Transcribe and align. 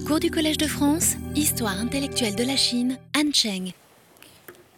Cours 0.00 0.20
du 0.20 0.30
Collège 0.30 0.56
de 0.56 0.66
France, 0.66 1.16
Histoire 1.36 1.78
intellectuelle 1.78 2.34
de 2.34 2.44
la 2.44 2.56
Chine, 2.56 2.96
Anne 3.14 3.34
Cheng. 3.34 3.72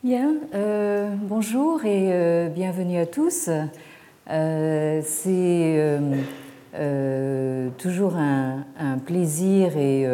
Bien, 0.02 0.34
euh, 0.54 1.14
bonjour 1.22 1.84
et 1.84 2.12
euh, 2.12 2.48
bienvenue 2.48 2.98
à 2.98 3.06
tous. 3.06 3.48
Euh, 4.28 5.00
c'est 5.04 6.00
toujours 7.78 8.16
un, 8.16 8.64
plaisir 9.06 9.76
et 9.76 10.04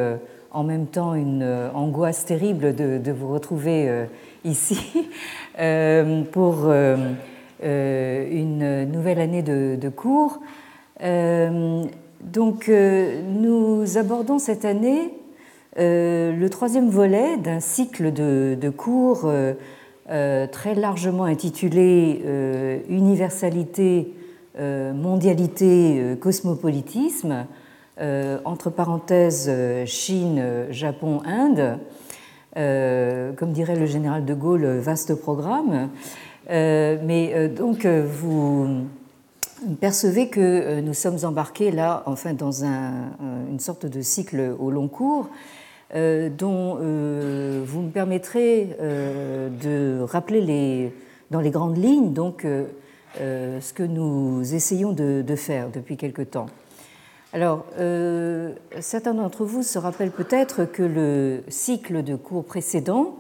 en 0.50 0.64
même 0.64 0.86
temps 0.86 1.14
une 1.14 1.70
angoisse 1.74 2.26
terrible 2.26 2.74
de, 2.74 3.10
vous 3.10 3.32
retrouver 3.32 4.06
ici 4.44 4.78
pour 6.32 6.70
une 7.62 8.84
nouvelle 8.92 9.20
année 9.20 9.42
de 9.42 9.88
cours. 9.88 10.40
Donc, 12.22 12.68
euh, 12.68 13.22
nous 13.22 13.96
abordons 13.96 14.38
cette 14.38 14.66
année 14.66 15.14
euh, 15.78 16.36
le 16.36 16.50
troisième 16.50 16.90
volet 16.90 17.38
d'un 17.38 17.60
cycle 17.60 18.12
de, 18.12 18.70
cours 18.76 19.22
euh, 19.24 20.46
très 20.48 20.74
largement 20.74 21.24
intitulé 21.24 22.20
Universalité, 22.88 24.12
mondialité, 24.58 26.16
cosmopolitisme, 26.20 27.46
entre 28.44 28.70
parenthèses 28.70 29.50
Chine, 29.86 30.66
Japon, 30.70 31.22
Inde. 31.24 31.78
comme 32.54 33.52
dirait 33.52 33.76
le 33.76 33.86
général 33.86 34.24
de 34.24 34.34
Gaulle, 34.34 34.66
vaste 34.78 35.14
programme. 35.14 35.90
mais 36.48 37.48
donc, 37.48 37.86
vous 37.86 38.84
percevez 39.80 40.28
que 40.28 40.40
euh, 40.40 40.80
nous 40.80 40.94
sommes 40.94 41.18
embarqués 41.24 41.70
là, 41.70 42.02
enfin, 42.06 42.34
dans 42.34 42.64
une 42.64 43.60
sorte 43.60 43.86
de 43.86 44.00
cycle 44.02 44.54
au 44.58 44.70
long 44.70 44.88
cours, 44.88 45.28
euh, 45.94 46.28
dont 46.30 46.78
euh, 46.80 47.62
vous 47.64 47.82
me 47.82 47.90
permettrez 47.90 48.76
de 48.80 50.00
rappeler 50.02 50.40
les, 50.40 50.92
dans 51.30 51.40
les 51.40 51.50
grandes 51.50 51.76
lignes 51.76 52.12
donc, 52.12 52.46
ce 53.16 53.72
que 53.72 53.82
nous 53.82 54.54
essayons 54.54 54.92
de, 54.92 55.22
de, 55.26 55.36
faire 55.36 55.68
depuis 55.70 55.96
quelque 55.96 56.22
temps. 56.22 56.46
Alors, 57.32 57.64
certains 58.80 59.14
d'entre 59.14 59.44
vous 59.44 59.62
se 59.62 59.78
rappellent 59.78 60.10
peut-être 60.10 60.64
que 60.64 60.82
le 60.82 61.42
cycle 61.48 62.02
de 62.02 62.16
cours 62.16 62.44
précédent 62.44 63.16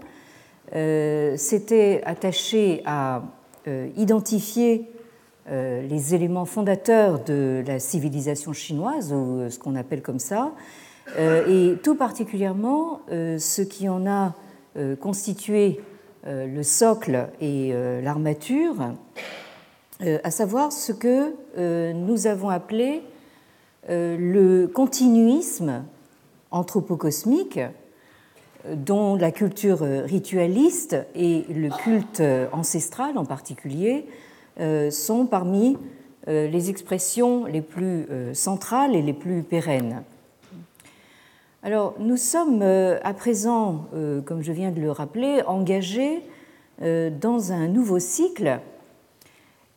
s'était 0.72 2.02
attaché 2.04 2.82
à 2.86 3.22
identifier 3.96 4.88
euh, 4.90 4.99
les 5.50 6.14
éléments 6.14 6.44
fondateurs 6.44 7.24
de 7.24 7.62
la 7.66 7.78
civilisation 7.80 8.52
chinoise, 8.52 9.12
ou 9.12 9.40
euh, 9.40 9.50
ce 9.50 9.58
qu'on 9.58 9.74
appelle 9.74 10.02
comme 10.02 10.18
ça, 10.20 10.52
euh, 11.18 11.72
et 11.74 11.78
tout 11.78 11.96
particulièrement 11.96 13.00
ce 13.08 13.62
qui 13.62 13.88
en 13.88 14.06
a 14.06 14.34
constitué 15.00 15.80
le 16.24 16.62
socle 16.62 17.28
et 17.40 17.72
l'armature, 18.02 18.92
à 20.00 20.30
savoir 20.30 20.70
ce 20.70 20.92
que 20.92 21.34
nous 21.92 22.28
avons 22.28 22.50
appelé 22.50 23.02
le 23.88 24.66
continuisme 24.66 25.82
anthropocosmique, 26.52 27.58
dont 28.72 29.16
la 29.16 29.32
culture 29.32 29.80
ritualiste 29.80 30.96
et 31.16 31.46
le 31.52 31.70
culte 31.70 32.22
ancestral 32.52 33.18
en 33.18 33.24
particulier 33.24 34.06
euh, 34.06 34.29
sont 34.90 35.26
parmi 35.26 35.76
euh, 36.28 36.48
les 36.48 36.68
expressions 36.68 37.46
les 37.46 37.62
plus 37.62 38.06
euh, 38.10 38.34
centrales 38.34 38.94
et 38.94 39.00
les 39.00 39.14
plus 39.14 39.42
pérennes. 39.42 40.02
Alors, 41.62 41.94
nous 41.98 42.16
sommes 42.16 42.62
à 42.62 43.12
présent, 43.12 43.84
comme 44.24 44.40
je 44.40 44.50
viens 44.50 44.70
de 44.70 44.80
le 44.80 44.90
rappeler, 44.90 45.42
engagés 45.46 46.22
dans 46.80 47.52
un 47.52 47.68
nouveau 47.68 47.98
cycle 47.98 48.60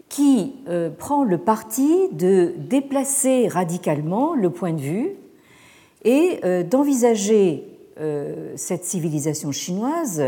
qui 0.08 0.56
prend 0.98 1.26
le 1.26 1.38
parti 1.38 2.08
de 2.14 2.54
déplacer 2.58 3.50
radicalement 3.50 4.34
le 4.34 4.50
point 4.50 4.72
de 4.72 4.80
vue 4.80 5.10
et 6.06 6.40
d'envisager 6.64 7.68
cette 8.56 8.86
civilisation 8.86 9.52
chinoise 9.52 10.24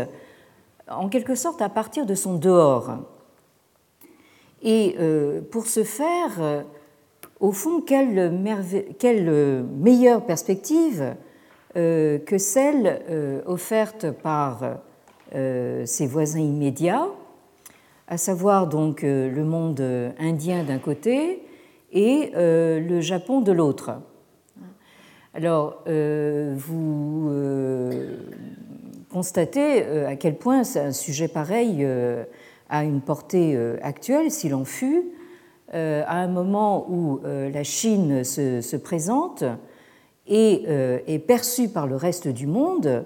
en 0.90 1.08
quelque 1.08 1.34
sorte 1.34 1.62
à 1.62 1.70
partir 1.70 2.04
de 2.04 2.14
son 2.14 2.36
dehors. 2.36 2.98
Et 4.66 4.96
euh, 4.98 5.42
pour 5.48 5.66
ce 5.68 5.84
faire, 5.84 6.32
euh, 6.40 6.62
au 7.38 7.52
fond, 7.52 7.80
quelle, 7.80 8.32
meilleure 9.62 10.26
perspective 10.26 11.14
euh, 11.76 12.18
que 12.18 12.36
celle 12.36 13.42
offerte 13.46 14.10
par 14.10 14.78
ses 15.32 16.06
voisins 16.06 16.40
immédiats, 16.40 17.08
à 18.08 18.16
savoir 18.16 18.68
donc 18.68 19.02
le 19.02 19.44
monde 19.44 19.80
indien 20.18 20.64
d'un 20.64 20.78
côté 20.78 21.42
et 21.92 22.30
le 22.34 23.00
Japon 23.00 23.42
de 23.42 23.52
l'autre. 23.52 23.90
Alors, 25.34 25.84
vous 26.54 27.30
constatez 29.10 29.82
à 30.06 30.16
quel 30.16 30.36
point 30.36 30.62
un 30.76 30.92
sujet 30.92 31.28
pareil 31.28 31.86
à 32.68 32.84
une 32.84 33.00
portée 33.00 33.54
euh, 33.56 33.76
actuelle, 33.82 34.30
s'il 34.30 34.54
en 34.54 34.64
fut, 34.64 35.04
euh, 35.74 36.02
à 36.06 36.16
un 36.16 36.28
moment 36.28 36.86
où 36.88 37.20
euh, 37.24 37.50
la 37.50 37.64
Chine 37.64 38.24
se, 38.24 38.76
présente 38.76 39.44
et 40.28 40.64
est 41.06 41.20
perçue 41.20 41.68
par 41.68 41.86
le 41.86 41.94
reste 41.94 42.26
du 42.26 42.48
monde 42.48 43.04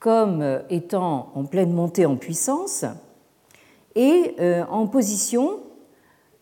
comme 0.00 0.44
étant 0.70 1.30
en 1.36 1.44
pleine 1.44 1.72
montée 1.72 2.04
en 2.04 2.16
puissance 2.16 2.84
et 3.94 4.34
en 4.68 4.88
position 4.88 5.60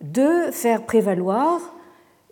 de 0.00 0.50
faire 0.52 0.86
prévaloir 0.86 1.60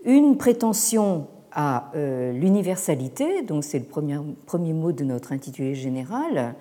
une 0.07 0.39
prétention 0.39 1.27
à 1.53 1.93
l'universalité, 1.95 3.43
donc 3.43 3.65
c'est 3.65 3.81
le 3.81 3.85
premier, 3.85 4.17
premier 4.47 4.73
mot 4.73 4.93
de 4.93 5.05
notre 5.05 5.33
intitulé 5.33 5.75
général, 5.75 6.55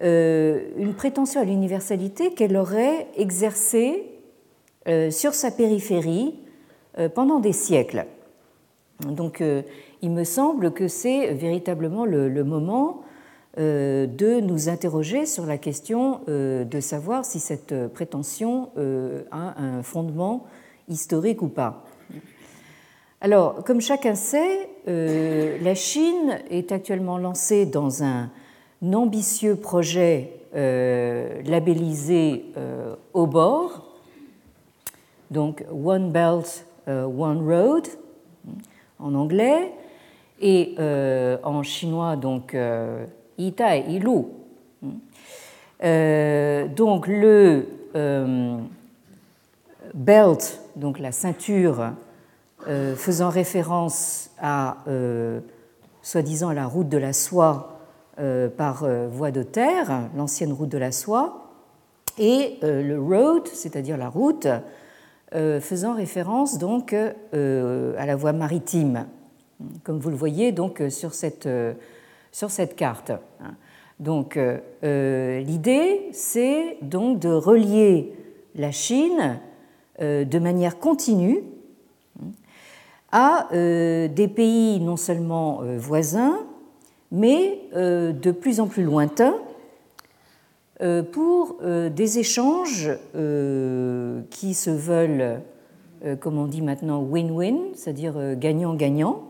une 0.00 0.94
prétention 0.96 1.40
à 1.40 1.44
l'universalité 1.44 2.32
qu'elle 2.32 2.56
aurait 2.56 3.08
exercée 3.16 4.04
euh, 4.86 5.10
sur 5.10 5.34
sa 5.34 5.50
périphérie 5.50 6.34
euh, 6.98 7.08
pendant 7.08 7.40
des 7.40 7.52
siècles. 7.52 8.06
Donc 9.00 9.42
il 10.02 10.10
me 10.10 10.24
semble 10.24 10.72
que 10.72 10.88
c'est 10.88 11.32
véritablement 11.32 12.04
le, 12.04 12.42
moment 12.42 13.02
de 13.56 14.40
nous 14.40 14.68
interroger 14.68 15.24
sur 15.24 15.46
la 15.46 15.56
question 15.56 16.20
de 16.26 16.80
savoir 16.80 17.24
si 17.24 17.38
cette 17.38 17.86
prétention 17.94 18.70
a 19.30 19.62
un 19.62 19.84
fondement 19.84 20.46
historique 20.88 21.42
ou 21.42 21.48
pas. 21.48 21.84
Alors, 23.20 23.62
comme 23.62 23.80
chacun 23.80 24.16
sait, 24.16 24.68
la 24.86 25.74
Chine 25.76 26.40
est 26.50 26.72
actuellement 26.72 27.18
lancée 27.18 27.66
dans 27.66 28.02
un 28.02 28.30
ambitieux 28.82 29.56
projet 29.56 30.38
euh, 30.54 31.42
labellisé 31.44 32.46
euh, 32.56 32.94
au 33.12 33.26
bord, 33.26 33.84
donc 35.30 35.62
One 35.70 36.10
Belt, 36.10 36.64
euh, 36.88 37.04
One 37.04 37.46
Road 37.46 37.86
en 38.98 39.14
anglais, 39.14 39.72
et 40.40 40.76
en 41.42 41.62
chinois 41.64 42.14
donc 42.14 42.56
Itai 43.38 43.84
Ilu. 43.88 44.26
donc 46.76 47.06
le 47.08 47.66
belt, 49.94 50.60
donc 50.76 51.00
la 51.00 51.10
ceinture, 51.10 51.90
faisant 52.94 53.30
référence 53.30 54.30
à 54.40 54.76
soi-disant 56.02 56.52
la 56.52 56.66
route 56.66 56.88
de 56.88 56.98
la 56.98 57.12
soie 57.12 57.77
par 58.56 58.82
euh, 58.82 59.06
voie 59.08 59.30
de 59.30 59.44
terre, 59.44 60.10
l'ancienne 60.16 60.52
route 60.52 60.68
de 60.68 60.78
la 60.78 60.90
soie, 60.90 61.52
et 62.18 62.58
euh, 62.64 62.82
le 62.82 63.00
road, 63.00 63.46
c'est-à-dire 63.46 63.96
la 63.96 64.08
route, 64.08 64.48
faisant 65.30 65.92
référence 65.92 66.56
donc 66.56 66.94
à 66.94 68.06
la 68.06 68.16
voie 68.16 68.32
maritime, 68.32 69.06
comme 69.84 69.98
vous 69.98 70.08
le 70.08 70.16
voyez 70.16 70.52
donc 70.52 70.82
sur 70.88 71.12
cette, 71.12 71.46
sur 72.32 72.50
cette 72.50 72.76
carte. 72.76 73.12
Donc 74.00 74.38
l'idée, 74.82 76.08
c'est 76.12 76.78
donc 76.80 77.18
de 77.18 77.28
relier 77.28 78.14
la 78.54 78.70
Chine 78.70 79.38
de 80.00 80.38
manière 80.38 80.78
continue 80.78 81.42
à 83.12 83.48
des 83.52 84.32
pays 84.34 84.80
non 84.80 84.96
seulement 84.96 85.60
voisins, 85.76 86.38
mais 87.10 87.60
euh, 87.74 88.12
de 88.12 88.30
plus 88.30 88.60
en 88.60 88.66
plus 88.66 88.82
lointain 88.82 89.34
euh, 90.80 91.02
pour 91.02 91.56
euh, 91.62 91.88
des 91.88 92.18
échanges 92.18 92.90
qui 94.30 94.54
se 94.54 94.70
veulent, 94.70 95.40
comme 96.20 96.38
on 96.38 96.46
dit 96.46 96.62
maintenant, 96.62 97.02
win-win, 97.02 97.58
c'est-à-dire 97.74 98.36
gagnant-gagnant. 98.36 99.24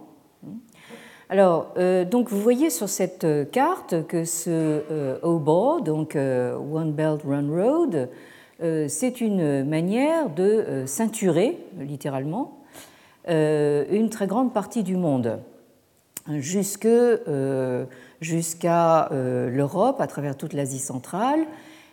Alors, 1.30 1.74
donc 2.10 2.28
vous 2.28 2.40
voyez 2.40 2.68
sur 2.68 2.88
cette 2.88 3.26
carte 3.50 4.06
que 4.06 4.24
ce 4.24 4.82
OBO, 5.22 5.80
donc 5.80 6.14
One 6.14 6.92
Belt 6.92 7.22
Run 7.26 7.48
Road, 7.50 8.08
c'est 8.60 9.22
une 9.22 9.64
manière 9.64 10.28
de 10.28 10.84
ceinturer, 10.84 11.58
littéralement, 11.78 12.58
une 13.26 14.08
très 14.10 14.26
grande 14.26 14.52
partie 14.52 14.82
du 14.82 14.96
monde, 14.96 15.38
jusqu'à 16.36 16.88
euh, 19.12 19.50
l'Europe, 19.50 20.00
à 20.00 20.06
travers 20.06 20.36
toute 20.36 20.52
l'Asie 20.52 20.78
centrale, 20.78 21.40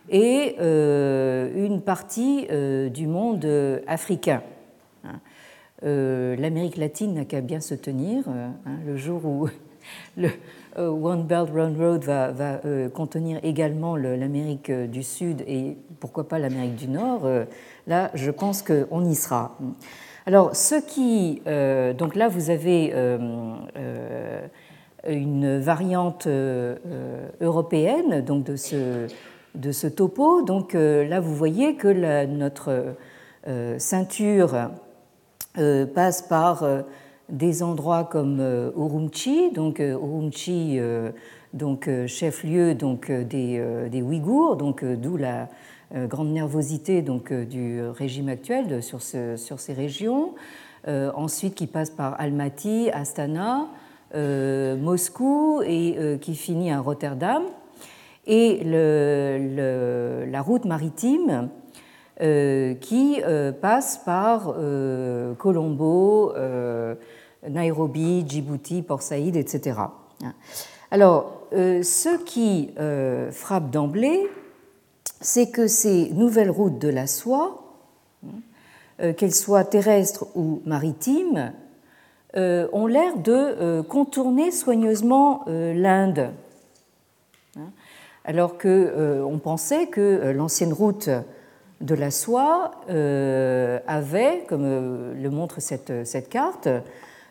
et 0.09 0.55
euh, 0.59 1.51
une 1.55 1.81
partie 1.81 2.47
euh, 2.51 2.89
du 2.89 3.07
monde 3.07 3.47
africain. 3.87 4.41
Hein. 5.03 5.19
L'Amérique 5.81 6.77
latine 6.77 7.13
n'a 7.13 7.25
qu'à 7.25 7.41
bien 7.41 7.59
se 7.59 7.75
tenir. 7.75 8.23
Hein, 8.27 8.53
le 8.85 8.97
jour 8.97 9.23
où 9.25 9.47
le 10.17 10.29
One 10.77 11.23
Belt 11.23 11.49
One 11.55 11.77
Road 11.77 12.03
va 12.03 12.61
contenir 12.93 13.39
également 13.43 13.95
l'Amérique 13.95 14.71
du 14.71 15.03
Sud 15.03 15.43
et 15.47 15.77
pourquoi 15.99 16.27
pas 16.27 16.39
l'Amérique 16.39 16.75
du 16.75 16.87
Nord, 16.87 17.29
là, 17.85 18.09
je 18.15 18.31
pense 18.31 18.63
qu'on 18.63 19.05
y 19.05 19.15
sera. 19.15 19.55
Alors, 20.25 20.55
ce 20.55 20.75
qui. 20.75 21.41
donc 21.97 22.15
là, 22.15 22.27
vous 22.27 22.49
avez 22.49 22.93
une 25.07 25.59
variante 25.59 26.27
euh, 26.27 26.75
euh, 26.87 27.27
européenne 27.41 28.21
donc 28.21 28.45
de, 28.45 28.55
ce, 28.55 29.07
de 29.55 29.71
ce 29.71 29.87
topo. 29.87 30.41
Donc 30.41 30.75
euh, 30.75 31.07
là, 31.07 31.19
vous 31.19 31.35
voyez 31.35 31.75
que 31.75 32.25
notre 32.25 32.95
ceinture 33.77 34.71
passe 35.93 36.23
par 36.23 36.65
des 37.29 37.61
endroits 37.61 38.05
comme 38.05 38.71
Urumqi, 38.75 39.51
donc 39.51 39.77
Urumqi, 39.77 40.79
donc 41.53 41.87
chef-lieu 42.07 42.73
donc 42.73 43.11
des, 43.11 43.63
des, 43.91 44.01
Ouïghours, 44.01 44.55
donc 44.55 44.83
d'où 44.83 45.15
la 45.15 45.47
grande 45.93 46.29
nervosité 46.29 47.01
donc 47.01 47.31
du 47.31 47.81
régime 47.81 48.29
actuel 48.29 48.81
sur, 48.81 49.01
ce, 49.01 49.37
sur 49.37 49.59
ces 49.59 49.73
régions. 49.73 50.33
ensuite, 50.87 51.55
qui 51.55 51.67
passe 51.67 51.89
par 51.89 52.19
Almaty, 52.19 52.89
Astana, 52.91 53.67
euh, 54.13 54.77
Moscou 54.77 55.61
et 55.65 55.95
euh, 55.97 56.17
qui 56.17 56.35
finit 56.35 56.71
à 56.71 56.79
Rotterdam. 56.79 57.43
Et 58.27 58.61
la 58.63 60.41
route 60.41 60.65
maritime 60.65 61.49
euh, 62.21 62.73
qui 62.75 63.21
passe 63.61 63.99
par 64.03 64.55
Colombo, 65.37 66.33
Nairobi, 67.47 68.25
Djibouti, 68.27 68.81
Port 68.81 69.03
Saïd, 69.03 69.35
etc. 69.35 69.79
Alors, 70.89 71.47
ce 71.51 72.17
qui 72.23 72.71
frappe 73.31 73.69
d'emblée, 73.69 74.27
c'est 75.25 75.49
que 75.49 75.65
ces 75.65 76.11
nouvelles 76.11 76.51
routes 76.51 76.77
de 76.77 76.89
la 76.89 77.07
soie, 77.07 77.63
qu'elles 79.17 79.33
soient 79.33 79.63
terrestres 79.63 80.27
ou 80.35 80.61
maritimes, 80.65 81.51
euh, 82.37 82.67
ont 82.73 82.85
l'air 82.85 83.15
de 83.15 83.31
euh, 83.31 83.81
contourner 83.81 84.51
soigneusement 84.51 85.45
euh, 85.47 85.73
l'Inde, 85.73 86.31
hein, 87.57 87.69
alors 88.25 88.57
qu'on 88.57 89.39
pensait 89.41 89.87
que 89.87 90.31
l'ancienne 90.35 90.73
route 90.73 91.09
de 91.79 91.95
la 91.95 92.11
soie 92.11 92.71
avait, 93.87 94.43
comme 94.49 95.13
le 95.13 95.29
montre 95.29 95.61
cette 95.61 96.29
carte, 96.29 96.67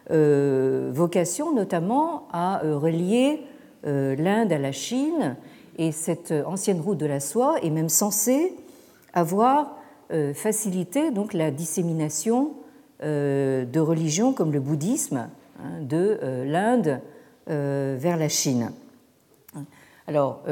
vocation 0.08 1.52
notamment 1.52 2.29
à 2.32 2.61
relier 2.62 3.43
l'Inde 3.85 4.52
à 4.52 4.58
la 4.58 4.73
Chine, 4.73 5.37
et 5.76 5.93
cette 5.93 6.32
ancienne 6.47 6.81
route 6.81 6.99
de 6.99 7.06
la 7.06 7.21
soie 7.21 7.56
est 7.62 7.71
même 7.71 7.88
censée 7.88 8.55
avoir 9.12 9.76
facilité 10.35 11.11
donc 11.11 11.32
la 11.32 11.50
dissémination 11.50 12.53
euh, 13.03 13.65
de 13.65 13.81
religions 13.81 14.32
comme 14.32 14.53
le 14.53 14.61
bouddhisme 14.61 15.29
hein, 15.59 15.81
de 15.82 16.19
euh, 16.23 16.44
l'Inde 16.44 17.00
euh, 17.50 17.97
vers 17.99 18.17
la 18.17 18.29
Chine. 18.29 18.71
Alors, 20.06 20.43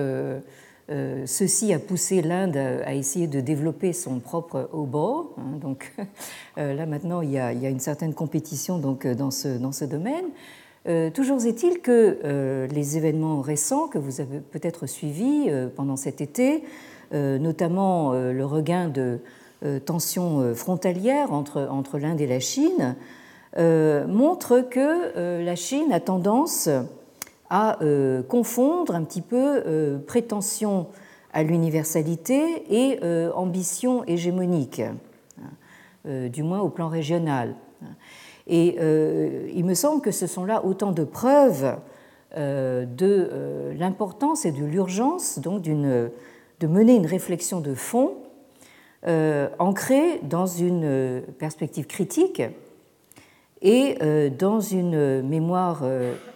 ceci 1.27 1.73
a 1.73 1.79
poussé 1.79 2.21
l'Inde 2.21 2.57
à 2.57 2.95
essayer 2.95 3.27
de 3.27 3.41
développer 3.41 3.93
son 3.93 4.19
propre 4.19 4.69
obo. 4.73 5.35
Hein, 5.39 5.59
donc 5.61 5.95
là 6.57 6.87
maintenant, 6.87 7.21
il 7.21 7.31
y, 7.31 7.39
a, 7.39 7.53
une 7.53 7.81
certaine 7.81 8.15
compétition 8.15 8.79
donc, 8.79 9.07
dans 9.07 9.31
ce 9.31 9.85
domaine. 9.85 10.25
Toujours 11.15 11.45
est-il 11.47 11.81
que 11.81 12.67
les 12.71 12.97
événements 12.97 13.41
récents 13.41 13.89
que 13.89 13.99
vous 13.99 14.21
avez 14.21 14.41
peut-être 14.41 14.87
suivis 14.87 15.49
pendant 15.77 15.97
cet 15.97 16.21
été, 16.21 16.65
notamment 17.13 18.13
le 18.13 18.45
regain 18.45 18.89
de 18.89 19.21
euh, 19.65 19.79
tensions 19.79 20.41
euh, 20.41 20.55
frontalières 20.55 21.33
entre, 21.33 21.69
entre 21.71 22.01
l'Inde 22.01 22.21
et 22.21 22.27
la 22.27 22.41
Chine, 22.41 22.97
euh, 23.59 24.09
montrent 24.09 24.61
que 24.69 25.41
la 25.41 25.55
Chine 25.55 25.93
a 25.93 26.01
tendance 26.01 26.69
à 27.51 27.79
confondre 28.29 28.95
un 28.95 29.05
petit 29.05 29.21
peu 29.21 30.01
prétention 30.07 30.87
à 31.35 31.43
l'universalité 31.43 32.65
et 32.71 32.99
ambition 33.35 34.05
hégémonique, 34.07 34.81
hein, 34.81 36.29
du 36.29 36.43
moins 36.43 36.61
au 36.61 36.71
plan 36.71 36.89
régional. 36.89 37.55
Et 38.49 38.77
il 39.55 39.65
me 39.65 39.75
semble 39.75 40.03
que 40.03 40.11
ce 40.11 40.27
sont 40.27 40.45
là 40.45 40.65
autant 40.65 40.93
de 40.93 41.05
preuves 41.05 41.77
de 42.37 43.73
l'importance 43.79 44.45
et 44.45 44.53
de 44.53 44.65
l'urgence 44.65 45.39
donc 45.39 45.63
de 45.63 46.11
mener 46.67 46.97
une 46.97 47.07
réflexion 47.07 47.61
de 47.61 47.75
fond 47.75 48.17
euh, 49.09 49.49
ancré 49.59 50.21
dans 50.23 50.47
une 50.47 50.85
euh, 50.85 51.21
perspective 51.37 51.89
critique 51.89 52.41
et 53.61 53.97
euh, 54.01 54.31
dans 54.31 54.61
une 54.61 55.23
mémoire 55.23 55.83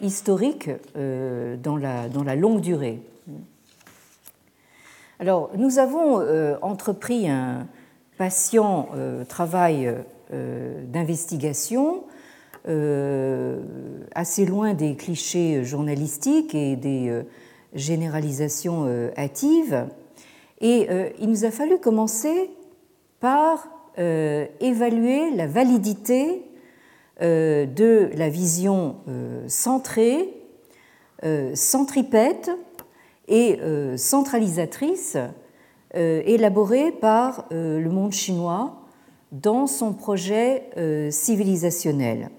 historique 0.00 0.70
dans 0.96 1.76
la, 1.76 2.08
dans 2.08 2.24
la 2.24 2.34
longue 2.34 2.60
durée. 2.60 3.00
Alors, 5.20 5.50
nous 5.56 5.78
avons 5.78 6.20
entrepris 6.60 7.28
un 7.28 7.66
patient 8.18 8.88
travail 9.28 9.94
d'investigation 10.30 12.04
assez 14.14 14.44
loin 14.44 14.74
des 14.74 14.96
clichés 14.96 15.62
journalistiques 15.64 16.54
et 16.54 16.76
des 16.76 17.22
généralisations 17.74 18.86
hâtives. 19.16 19.86
Et 20.60 20.88
il 21.20 21.28
nous 21.28 21.44
a 21.44 21.50
fallu 21.50 21.78
commencer 21.78 22.50
par 23.20 23.68
euh, 23.98 24.44
évaluer 24.60 25.30
la 25.30 25.46
validité 25.46 26.42
euh, 27.22 27.64
de 27.64 28.10
la 28.14 28.28
vision 28.28 28.96
euh, 29.08 29.44
centrée, 29.48 30.34
centripète 31.54 32.50
et 33.26 33.58
centralisatrice 33.96 35.16
élaborée 35.94 36.92
par 36.92 37.46
le 37.50 37.88
monde 37.88 38.12
chinois 38.12 38.85
dans 39.42 39.66
son 39.66 39.92
projet 39.92 40.70
civilisationnel. 41.10 42.30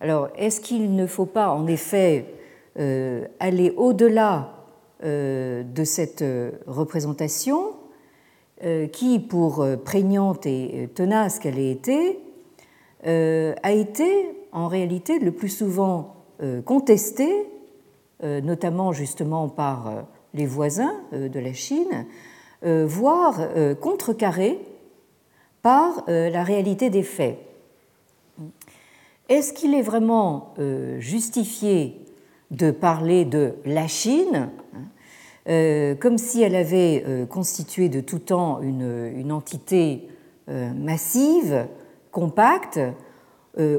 Alors, 0.00 0.28
est-ce 0.36 0.60
qu'il 0.60 0.94
ne 0.94 1.06
faut 1.06 1.26
pas 1.26 1.50
en 1.50 1.66
effet 1.66 2.26
aller 2.76 3.72
au-delà 3.76 4.54
de 5.02 5.84
cette 5.84 6.24
représentation 6.66 7.74
euh, 8.62 8.88
qui, 8.88 9.20
pour 9.20 9.62
euh, 9.62 9.76
prégnante 9.76 10.44
et 10.44 10.82
euh, 10.82 10.86
tenace 10.86 11.38
qu'elle 11.38 11.58
ait 11.58 11.70
été, 11.70 12.18
a 13.02 13.72
été 13.72 14.26
en 14.52 14.68
réalité 14.68 15.18
le 15.18 15.32
plus 15.32 15.48
souvent 15.48 16.16
contestée, 16.66 17.46
notamment 18.22 18.92
justement 18.92 19.48
par 19.48 20.04
les 20.34 20.44
voisins 20.44 20.92
de 21.10 21.40
la 21.40 21.54
Chine, 21.54 22.04
voire 22.62 23.40
contrecarrée 23.80 24.58
par 25.62 26.04
la 26.06 26.42
réalité 26.42 26.88
des 26.90 27.02
faits. 27.02 27.38
Est-ce 29.28 29.52
qu'il 29.52 29.74
est 29.74 29.82
vraiment 29.82 30.54
justifié 30.98 32.00
de 32.50 32.70
parler 32.70 33.24
de 33.24 33.54
la 33.64 33.86
Chine 33.86 34.50
euh, 35.48 35.94
comme 35.94 36.18
si 36.18 36.42
elle 36.42 36.54
avait 36.54 37.02
euh, 37.06 37.24
constitué 37.24 37.88
de 37.88 38.00
tout 38.00 38.18
temps 38.18 38.60
une, 38.60 39.32
entité 39.32 40.06
euh, 40.48 40.70
massive, 40.74 41.66
compacte, 42.12 42.80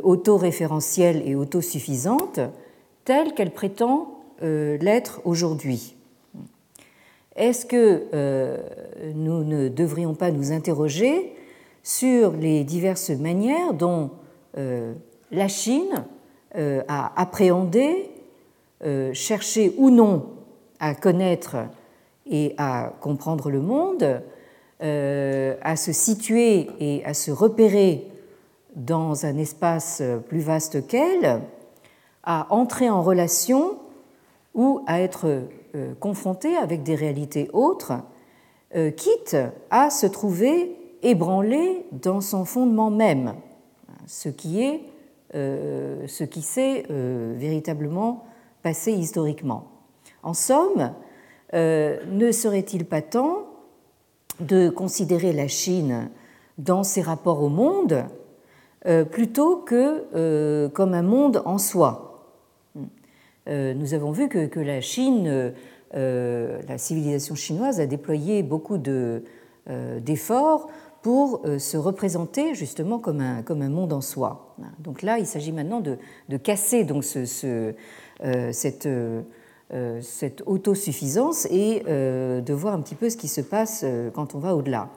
autoréférentielle 0.03 1.23
et 1.25 1.33
autosuffisante, 1.33 2.41
telle 3.05 3.33
qu'elle 3.33 3.51
prétend 3.51 4.19
l'être 4.41 5.21
aujourd'hui? 5.23 5.95
Est-ce 7.37 7.65
que 7.65 8.59
nous 9.15 9.45
ne 9.45 9.69
devrions 9.69 10.13
pas 10.13 10.29
nous 10.29 10.51
interroger 10.51 11.33
sur 11.83 12.31
les 12.33 12.63
diverses 12.63 13.09
manières 13.09 13.73
dont 13.73 14.11
la 14.53 15.47
Chine 15.47 16.05
à 16.53 17.21
appréhender, 17.21 18.11
chercher 19.13 19.73
ou 19.77 19.89
non 19.89 20.25
à 20.79 20.93
connaître 20.93 21.55
et 22.29 22.53
à 22.57 22.93
comprendre 22.99 23.49
le 23.49 23.61
monde, 23.61 24.21
à 24.81 25.75
se 25.75 25.91
situer 25.91 26.69
et 26.79 27.03
à 27.05 27.13
se 27.13 27.31
repérer 27.31 28.11
dans 28.75 29.25
un 29.25 29.37
espace 29.37 30.03
plus 30.27 30.39
vaste 30.39 30.87
qu'elle, 30.87 31.41
à 32.23 32.47
entrer 32.49 32.89
en 32.89 33.01
relation 33.01 33.77
ou 34.53 34.81
à 34.87 35.01
être 35.01 35.47
euh, 35.75 35.93
confronté 35.99 36.55
avec 36.57 36.83
des 36.83 36.95
réalités 36.95 37.49
autres, 37.53 37.93
euh, 38.75 38.91
quitte 38.91 39.37
à 39.69 39.89
se 39.89 40.05
trouver 40.05 40.75
ébranlé 41.03 41.85
dans 41.91 42.21
son 42.21 42.45
fondement 42.45 42.91
même, 42.91 43.35
ce 44.07 44.29
qui 44.29 44.61
est 44.61 44.81
euh, 45.33 46.05
ce 46.07 46.23
qui 46.23 46.41
s'est 46.41 46.85
véritablement 46.89 48.25
passé 48.63 48.91
historiquement. 48.91 49.67
En 50.23 50.33
somme, 50.33 50.91
ne 51.53 52.31
serait-il 52.31 52.85
pas 52.85 53.01
temps 53.01 53.47
de 54.39 54.69
considérer 54.69 55.33
la 55.33 55.47
Chine 55.47 56.09
dans 56.57 56.83
ses 56.83 57.01
rapports 57.01 57.41
au 57.41 57.49
monde 57.49 58.05
plutôt 59.11 59.57
que 59.57 60.67
comme 60.73 60.93
un 60.93 61.01
monde 61.01 61.41
en 61.45 61.57
soi? 61.57 62.11
Euh, 63.47 63.73
nous 63.73 63.93
avons 63.93 64.11
vu 64.11 64.29
que, 64.29 64.59
la 64.59 64.81
Chine, 64.81 65.53
euh, 65.95 66.61
la 66.67 66.77
civilisation 66.77 67.35
chinoise 67.35 67.79
a 67.79 67.85
déployé 67.85 68.43
beaucoup 68.43 68.77
euh, 68.87 69.99
d'efforts 69.99 70.69
pour 71.01 71.41
se 71.57 71.77
représenter 71.77 72.53
justement 72.53 72.99
comme 72.99 73.21
un, 73.21 73.41
comme 73.41 73.61
un 73.61 73.69
monde 73.69 73.91
en 73.93 74.01
soi. 74.01 74.55
Donc 74.79 75.01
là, 75.01 75.17
il 75.17 75.25
s'agit 75.25 75.51
maintenant 75.51 75.81
de, 75.81 75.97
casser 76.37 76.83
donc 76.83 77.03
ce, 77.03 77.25
cette, 78.51 78.87
cette, 80.01 80.43
autosuffisance 80.45 81.47
et 81.49 81.79
de 81.81 82.53
voir 82.53 82.75
un 82.75 82.81
petit 82.81 82.95
peu 82.95 83.09
ce 83.09 83.17
qui 83.17 83.27
se 83.27 83.41
passe 83.41 83.83
quand 84.13 84.35
on 84.35 84.39
va 84.39 84.55
au-delà. 84.55 84.89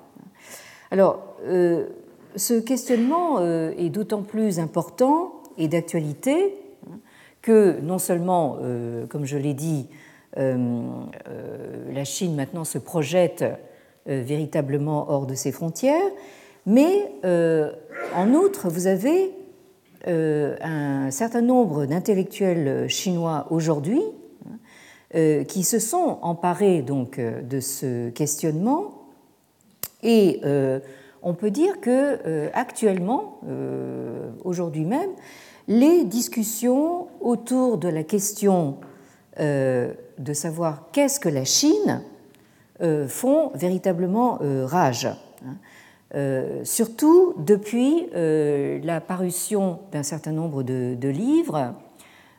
Alors, 0.90 1.36
ce 1.46 2.60
questionnement 2.60 3.40
est 3.42 3.88
d'autant 3.88 4.22
plus 4.22 4.58
important 4.58 5.42
et 5.56 5.68
d'actualité 5.68 6.54
que 7.44 7.78
non 7.80 7.98
seulement, 7.98 8.56
euh, 8.62 9.06
comme 9.06 9.26
je 9.26 9.36
l'ai 9.36 9.52
dit, 9.52 9.86
euh, 10.38 10.56
euh, 11.28 11.92
la 11.92 12.04
Chine 12.04 12.34
maintenant 12.34 12.64
se 12.64 12.78
projette 12.78 13.44
véritablement 14.06 15.10
hors 15.10 15.26
de 15.26 15.34
ses 15.34 15.52
frontières, 15.52 16.10
mais 16.66 17.10
en 18.14 18.32
outre, 18.34 18.68
vous 18.68 18.86
avez 18.86 19.32
un 20.06 21.10
certain 21.10 21.40
nombre 21.40 21.86
d'intellectuels 21.86 22.88
chinois 22.88 23.46
aujourd'hui 23.50 24.02
qui 25.12 25.62
se 25.62 25.78
sont 25.78 26.18
emparés 26.22 26.82
donc 26.82 27.18
de 27.18 27.60
ce 27.60 28.10
questionnement. 28.10 29.08
Et 30.02 30.40
on 31.22 31.34
peut 31.34 31.50
dire 31.50 31.80
que 31.80 32.50
actuellement, 32.52 33.40
aujourd'hui 34.44 34.84
même, 34.84 35.10
les 35.68 36.04
discussions 36.04 37.08
autour 37.20 37.78
de 37.78 37.88
la 37.88 38.04
question 38.04 38.76
euh, 39.40 39.92
de 40.18 40.32
savoir 40.32 40.90
qu'est-ce 40.92 41.18
que 41.18 41.28
la 41.28 41.44
Chine 41.44 41.72
euh, 41.86 42.13
font 43.08 43.50
véritablement 43.54 44.38
euh, 44.42 44.66
rage. 44.66 45.08
Hein. 45.44 46.64
surtout 46.64 47.34
depuis 47.38 48.08
la 48.14 49.00
parution 49.00 49.80
d'un 49.92 50.02
certain 50.02 50.32
nombre 50.32 50.62
de, 50.62 51.08
livres, 51.08 51.74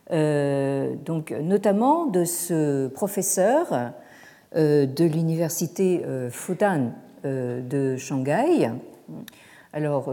donc 0.09 1.31
notamment 1.31 2.05
de 2.05 2.23
ce 2.23 2.87
professeur 2.87 3.91
de 4.53 5.03
l'université 5.03 6.03
Fudan 6.31 6.93
de 7.23 7.97
Shanghai. 7.97 8.71
Alors, 9.73 10.09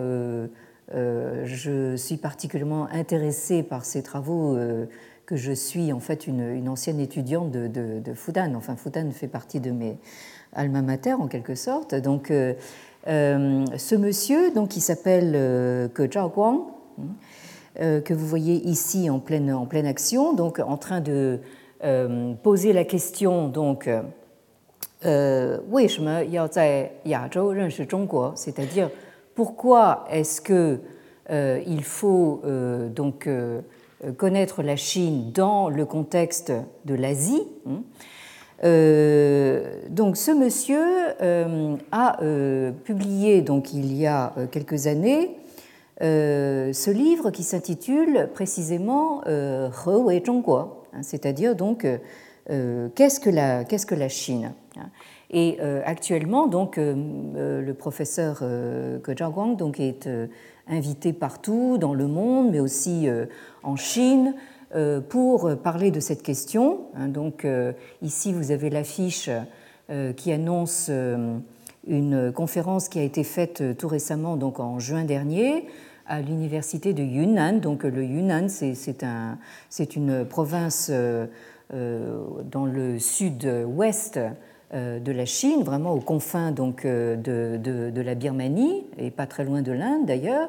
euh, 0.95 1.45
je 1.47 1.97
suis 1.97 2.17
particulièrement 2.17 2.87
intéressée 2.91 3.63
par 3.63 3.85
ces 3.85 4.03
travaux 4.03 4.57
euh, 4.57 4.87
je 5.37 5.53
suis 5.53 5.93
en 5.93 6.01
fait 6.01 6.27
une, 6.27 6.69
ancienne 6.69 7.01
étudiante 7.01 7.51
de, 7.51 8.15
Fudan. 8.15 8.55
Enfin, 8.55 8.77
Fudan 8.77 9.11
fait 9.13 9.29
partie 9.29 9.61
de 9.61 9.71
mes 9.71 9.99
alma 10.53 10.83
mater 10.83 11.15
en 11.15 11.29
quelque 11.29 11.55
sorte. 11.55 11.95
Donc, 11.95 12.31
euh, 12.31 12.55
ce 13.07 13.95
monsieur, 13.95 14.53
donc, 14.53 14.69
qui 14.69 14.81
s'appelle 14.81 15.33
Ke 15.95 16.11
Zhaoguang, 16.13 16.67
que 17.77 18.15
vous 18.15 18.27
voyez 18.27 18.57
ici 18.69 19.09
en 19.09 19.19
pleine, 19.19 19.51
action, 19.87 20.35
donc 20.35 20.59
en 20.59 20.77
train 20.77 21.01
de 21.01 21.41
poser 22.43 22.73
la 22.73 22.85
question 22.85 23.49
donc. 23.49 23.89
c'est-à-dire 28.37 28.91
pourquoi 29.35 30.05
est-ce 30.11 30.41
que 30.41 30.81
euh, 31.31 31.61
il 31.67 31.85
faut 31.85 32.43
euh, 32.45 32.89
donc 32.89 33.27
euh, 33.27 33.61
connaître 34.17 34.63
la 34.63 34.77
Chine 34.77 35.31
dans 35.33 35.69
le 35.69 35.87
contexte 35.87 36.53
de 36.85 36.95
l'Asie 36.95 37.43
hein. 37.67 37.83
donc 39.91 40.17
ce 40.17 40.31
monsieur 40.31 40.83
a 41.93 42.19
publié 42.85 43.43
donc 43.43 43.73
il 43.73 43.97
y 43.97 44.07
a 44.07 44.35
quelques 44.51 44.87
années 44.87 45.37
ce 46.01 46.91
livre 46.91 47.31
qui 47.31 47.43
s'intitule 47.43 48.29
précisément 48.35 49.23
He 49.25 49.87
Wei 49.87 50.23
Zhongguo, 50.25 50.57
hein, 50.57 51.03
c'est-à-dire 51.03 51.55
donc 51.55 51.87
qu'est-ce 52.47 53.21
que 53.21 53.95
la 53.95 54.09
Chine 54.09 54.53
hein. 54.77 54.91
Et 55.33 55.57
euh, 55.61 55.81
actuellement, 55.85 56.47
donc, 56.47 56.77
euh, 56.77 56.95
euh, 57.37 57.63
le 57.63 57.75
professeur 57.75 58.41
Ke 59.03 59.17
Zhaoguang 59.17 59.57
donc, 59.57 59.81
est 59.81 60.09
invité 60.73 61.13
partout 61.13 61.79
dans 61.79 61.95
le 61.95 62.07
monde, 62.07 62.51
mais 62.51 62.61
aussi 62.61 63.09
en 63.63 63.77
Chine, 63.77 64.35
pour 65.09 65.57
parler 65.63 65.91
de 65.91 66.01
cette 66.01 66.23
question. 66.23 66.87
Hein. 66.97 67.09
Donc, 67.09 67.47
ici, 68.01 68.33
vous 68.33 68.51
avez 68.51 68.71
l'affiche 68.71 69.31
qui 70.17 70.33
annonce 70.33 70.91
une 71.87 72.33
conférence 72.33 72.89
qui 72.89 72.99
a 72.99 73.03
été 73.03 73.23
faite 73.23 73.77
tout 73.77 73.89
récemment, 73.89 74.37
donc 74.37 74.61
en 74.61 74.79
juin 74.79 75.05
dernier, 75.05 75.67
à 76.07 76.21
l'université 76.21 76.95
de 76.95 77.03
Yunnan. 77.03 77.61
Donc, 77.61 77.85
le 77.85 78.03
Yunnan, 78.05 78.49
c'est 78.49 79.05
un, 79.05 79.39
une 79.95 80.25
province 80.25 80.91
dans 81.73 82.67
le 82.67 82.99
sud-ouest 82.99 84.19
euh, 84.19 84.31
de 84.73 85.13
la 85.13 85.27
Chine, 85.27 85.63
vraiment 85.63 85.93
aux 85.93 86.01
confins 86.01 86.51
donc, 86.51 86.85
euh, 86.85 87.17
de, 87.17 87.91
de, 87.91 88.01
la 88.01 88.15
Birmanie, 88.15 88.87
et 88.97 89.11
pas 89.11 89.27
très 89.27 89.45
loin 89.45 89.61
de 89.61 89.73
l'Inde 89.73 90.07
d'ailleurs, 90.07 90.49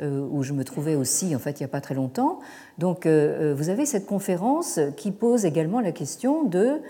euh, 0.00 0.26
où 0.30 0.42
je 0.42 0.52
me 0.52 0.62
trouvais 0.64 0.94
aussi 0.94 1.34
en 1.34 1.38
fait 1.38 1.58
il 1.58 1.62
n'y 1.62 1.66
a 1.66 1.68
pas 1.68 1.80
très 1.80 1.94
longtemps. 1.94 2.40
Donc 2.78 3.06
vous 3.06 3.68
avez 3.68 3.86
cette 3.86 4.06
conférence 4.06 4.80
qui 4.96 5.10
pose 5.10 5.44
également 5.44 5.80
la 5.80 5.92
question 5.92 6.44
de 6.44 6.80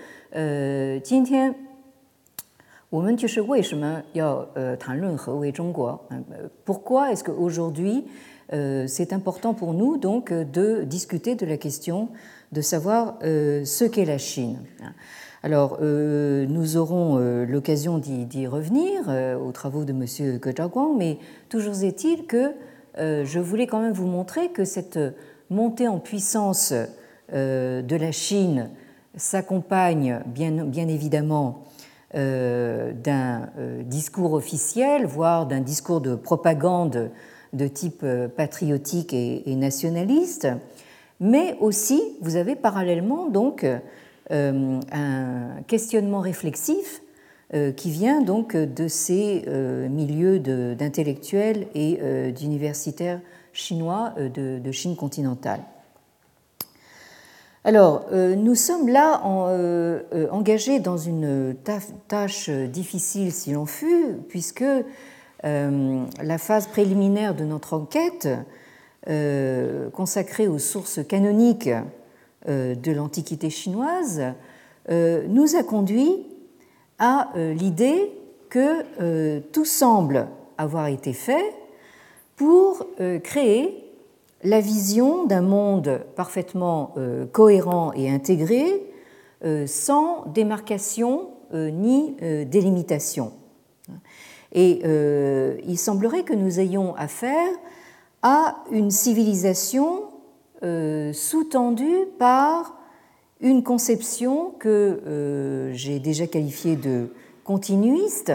pourquoi 6.65 7.11
est-ce 7.11 7.23
qu'aujourd'hui 7.23 8.05
c'est 8.49 9.13
important 9.13 9.53
pour 9.53 9.73
nous 9.73 9.97
donc 9.97 10.31
de 10.31 10.83
discuter 10.83 11.35
de 11.35 11.45
la 11.45 11.57
question 11.57 12.09
de 12.51 12.61
savoir 12.61 13.17
ce 13.21 13.83
qu'est 13.85 14.05
la 14.05 14.17
Chine 14.17 14.59
alors, 15.45 15.79
euh, 15.81 16.45
nous 16.47 16.77
aurons 16.77 17.17
euh, 17.19 17.45
l'occasion 17.45 17.97
d'y 17.97 18.47
revenir 18.47 19.03
euh, 19.09 19.37
aux 19.37 19.51
travaux 19.51 19.83
de 19.83 19.91
M. 19.91 20.39
Guang, 20.39 20.95
mais 20.97 21.17
toujours 21.49 21.83
est-il 21.83 22.25
que 22.25 22.53
je 22.95 23.39
voulais 23.39 23.65
quand 23.65 23.81
même 23.81 23.91
vous 23.91 24.05
montrer 24.05 24.49
que 24.49 24.65
cette 24.65 24.99
montée 25.49 25.87
en 25.87 25.97
puissance 25.97 26.71
de 27.31 27.95
la 27.95 28.11
Chine 28.11 28.69
s'accompagne 29.15 30.21
bien, 30.27 30.87
évidemment 30.87 31.63
d'un 32.13 33.49
discours 33.85 34.33
officiel, 34.33 35.07
voire 35.07 35.47
d'un 35.47 35.61
discours 35.61 36.01
de 36.01 36.13
propagande 36.13 37.09
de 37.53 37.67
type 37.67 38.05
patriotique 38.37 39.11
et, 39.11 39.55
nationaliste, 39.55 40.49
mais 41.19 41.57
aussi 41.61 41.99
vous 42.21 42.35
avez 42.35 42.55
parallèlement 42.55 43.27
donc 43.27 43.65
un 44.29 45.61
questionnement 45.67 46.19
réflexif 46.19 47.01
euh, 47.53 47.71
qui 47.71 47.91
vient 47.91 48.21
donc 48.21 48.55
de 48.55 48.87
ces 48.87 49.43
euh, 49.47 49.87
milieux 49.87 50.39
d'intellectuels 50.39 51.67
et 51.75 51.99
d'universitaires 52.31 53.19
chinois 53.51 54.15
de, 54.17 54.71
Chine 54.71 54.95
continentale. 54.95 55.59
Alors, 57.63 58.07
nous 58.11 58.55
sommes 58.55 58.89
là 58.89 59.21
engagés 60.31 60.79
dans 60.79 60.97
une 60.97 61.55
tâche 62.07 62.49
difficile, 62.49 63.31
si 63.31 63.53
l'on 63.53 63.65
fut, 63.65 64.17
puisque 64.27 64.65
la 65.43 66.37
phase 66.39 66.67
préliminaire 66.67 67.35
de 67.35 67.45
notre 67.45 67.73
enquête 67.75 68.27
consacrée 69.93 70.47
aux 70.47 70.59
sources 70.59 70.99
canoniques 71.07 71.69
de 72.47 72.91
l'Antiquité 72.91 73.49
chinoise 73.49 74.21
nous 74.89 75.55
a 75.55 75.63
conduit 75.63 76.25
à 76.99 77.29
l'idée 77.35 78.11
que 78.49 79.39
tout 79.51 79.65
semble 79.65 80.27
avoir 80.57 80.87
été 80.87 81.13
fait 81.13 81.53
pour 82.35 82.85
créer 83.23 83.83
la 84.43 84.59
vision 84.59 85.25
d'un 85.25 85.41
monde 85.41 86.01
parfaitement 86.15 86.93
cohérent 87.31 87.93
et 87.93 88.09
intégré, 88.09 88.83
sans 89.65 90.25
démarcation 90.33 91.29
ni 91.53 92.15
délimitation. 92.45 93.31
Et 94.53 94.81
euh, 94.85 95.57
il 95.65 95.77
semblerait 95.77 96.23
que 96.23 96.33
nous 96.33 96.59
ayons 96.59 96.95
affaire 96.95 97.49
à 98.21 98.63
une 98.71 98.91
civilisation 98.91 100.03
euh, 100.63 101.13
sous-tendue 101.13 102.07
par 102.17 102.77
une 103.41 103.63
conception 103.63 104.51
que 104.59 105.01
euh, 105.05 105.73
j'ai 105.73 105.99
déjà 105.99 106.27
qualifiée 106.27 106.75
de 106.75 107.13
continuiste, 107.43 108.33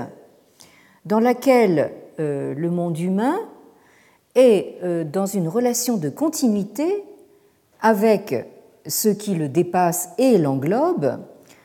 dans 1.04 1.20
laquelle 1.20 1.92
le 2.18 2.68
monde 2.68 2.98
humain 2.98 3.38
est 4.34 4.74
dans 5.10 5.24
une 5.24 5.48
relation 5.48 5.96
de 5.96 6.10
continuité 6.10 7.04
avec 7.80 8.34
ce 8.86 9.08
qui 9.08 9.34
le 9.34 9.48
dépasse 9.48 10.10
et 10.18 10.36
l'englobe, 10.36 11.20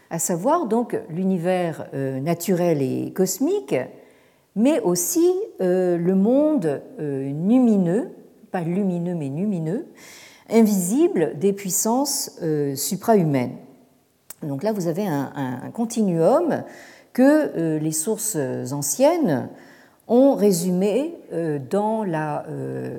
à 0.10 0.20
savoir 0.20 0.67
donc 0.67 0.96
l'univers 1.10 1.89
naturel 1.91 2.82
et 2.82 3.12
cosmique, 3.12 3.75
mais 4.55 4.79
aussi 4.82 5.32
euh, 5.62 5.98
le 5.98 6.15
monde 6.15 6.82
euh, 7.00 7.25
lumineux, 7.25 8.12
pas 8.51 8.62
lumineux 8.62 9.15
mais 9.15 9.29
lumineux, 9.29 9.88
invisible 10.50 11.38
des 11.40 11.54
puissances 11.54 12.38
euh, 12.42 12.76
suprahumaines. 12.76 13.58
Donc 14.42 14.64
là, 14.64 14.74
vous 14.74 14.88
avez 14.88 15.08
un, 15.08 15.72
continuum 15.74 16.64
que 17.14 17.78
les 17.78 17.92
sources 17.94 18.36
anciennes 18.74 19.48
ont 20.10 20.36
résumé 20.36 21.16
dans 21.70 22.04
la 22.04 22.46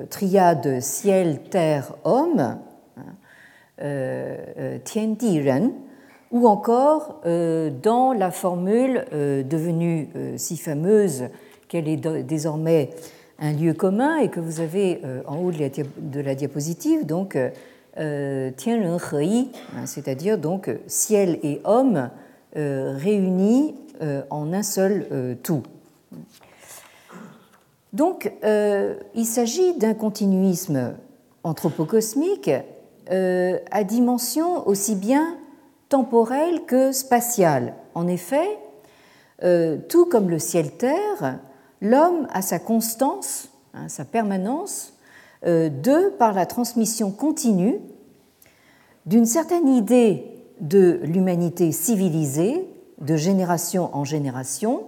triade 0.09 0.79
ciel, 0.81 1.41
terre, 1.51 1.93
homme, 2.03 2.57
Tian 3.77 5.07
Di 5.19 5.39
Ren, 5.39 5.69
ou 6.31 6.47
encore 6.47 7.21
dans 7.23 8.13
la 8.17 8.31
formule 8.31 9.05
devenue 9.11 10.09
si 10.37 10.57
fameuse 10.57 11.25
qu'elle 11.67 11.87
est 11.87 11.97
désormais 12.23 12.89
un 13.39 13.53
lieu 13.53 13.73
commun 13.73 14.17
et 14.17 14.29
que 14.29 14.39
vous 14.39 14.59
avez 14.59 15.01
euh, 15.03 15.21
en 15.27 15.37
haut 15.37 15.51
de 15.51 16.19
la 16.19 16.35
diapositive, 16.35 17.05
donc 17.05 17.35
euh, 17.35 17.49
euh, 17.97 18.51
hein, 18.67 19.85
c'est-à-dire 19.85 20.37
donc 20.37 20.69
ciel 20.87 21.39
et 21.43 21.61
homme 21.63 22.09
réunis 22.53 23.75
en 24.29 24.53
un 24.53 24.63
seul 24.63 25.37
tout. 25.43 25.63
Donc, 27.91 28.31
il 28.43 29.25
s'agit 29.25 29.77
d'un 29.77 29.93
continuisme 29.93 30.93
anthropocosmique 31.43 32.49
à 33.09 33.83
dimension 33.83 34.65
aussi 34.67 34.95
bien 34.95 35.35
temporelle 35.89 36.61
que 36.65 36.93
spatiale. 36.93 37.73
En 37.93 38.07
effet, 38.07 38.57
tout 39.89 40.05
comme 40.05 40.29
le 40.29 40.39
ciel-terre, 40.39 41.39
l'homme 41.81 42.27
a 42.31 42.41
sa 42.41 42.59
constance, 42.59 43.49
hein, 43.73 43.87
sa 43.89 44.05
permanence, 44.05 44.95
euh, 45.45 45.69
de 45.69 46.09
par 46.17 46.33
la 46.33 46.47
transmission 46.47 47.11
continue 47.11 47.79
d'une 49.05 49.25
certaine 49.25 49.67
idée 49.67 50.23
de 50.59 50.99
l'humanité 51.03 51.71
civilisée, 51.71 52.67
de 52.99 53.15
génération 53.15 53.95
en 53.95 54.03
génération. 54.03 54.85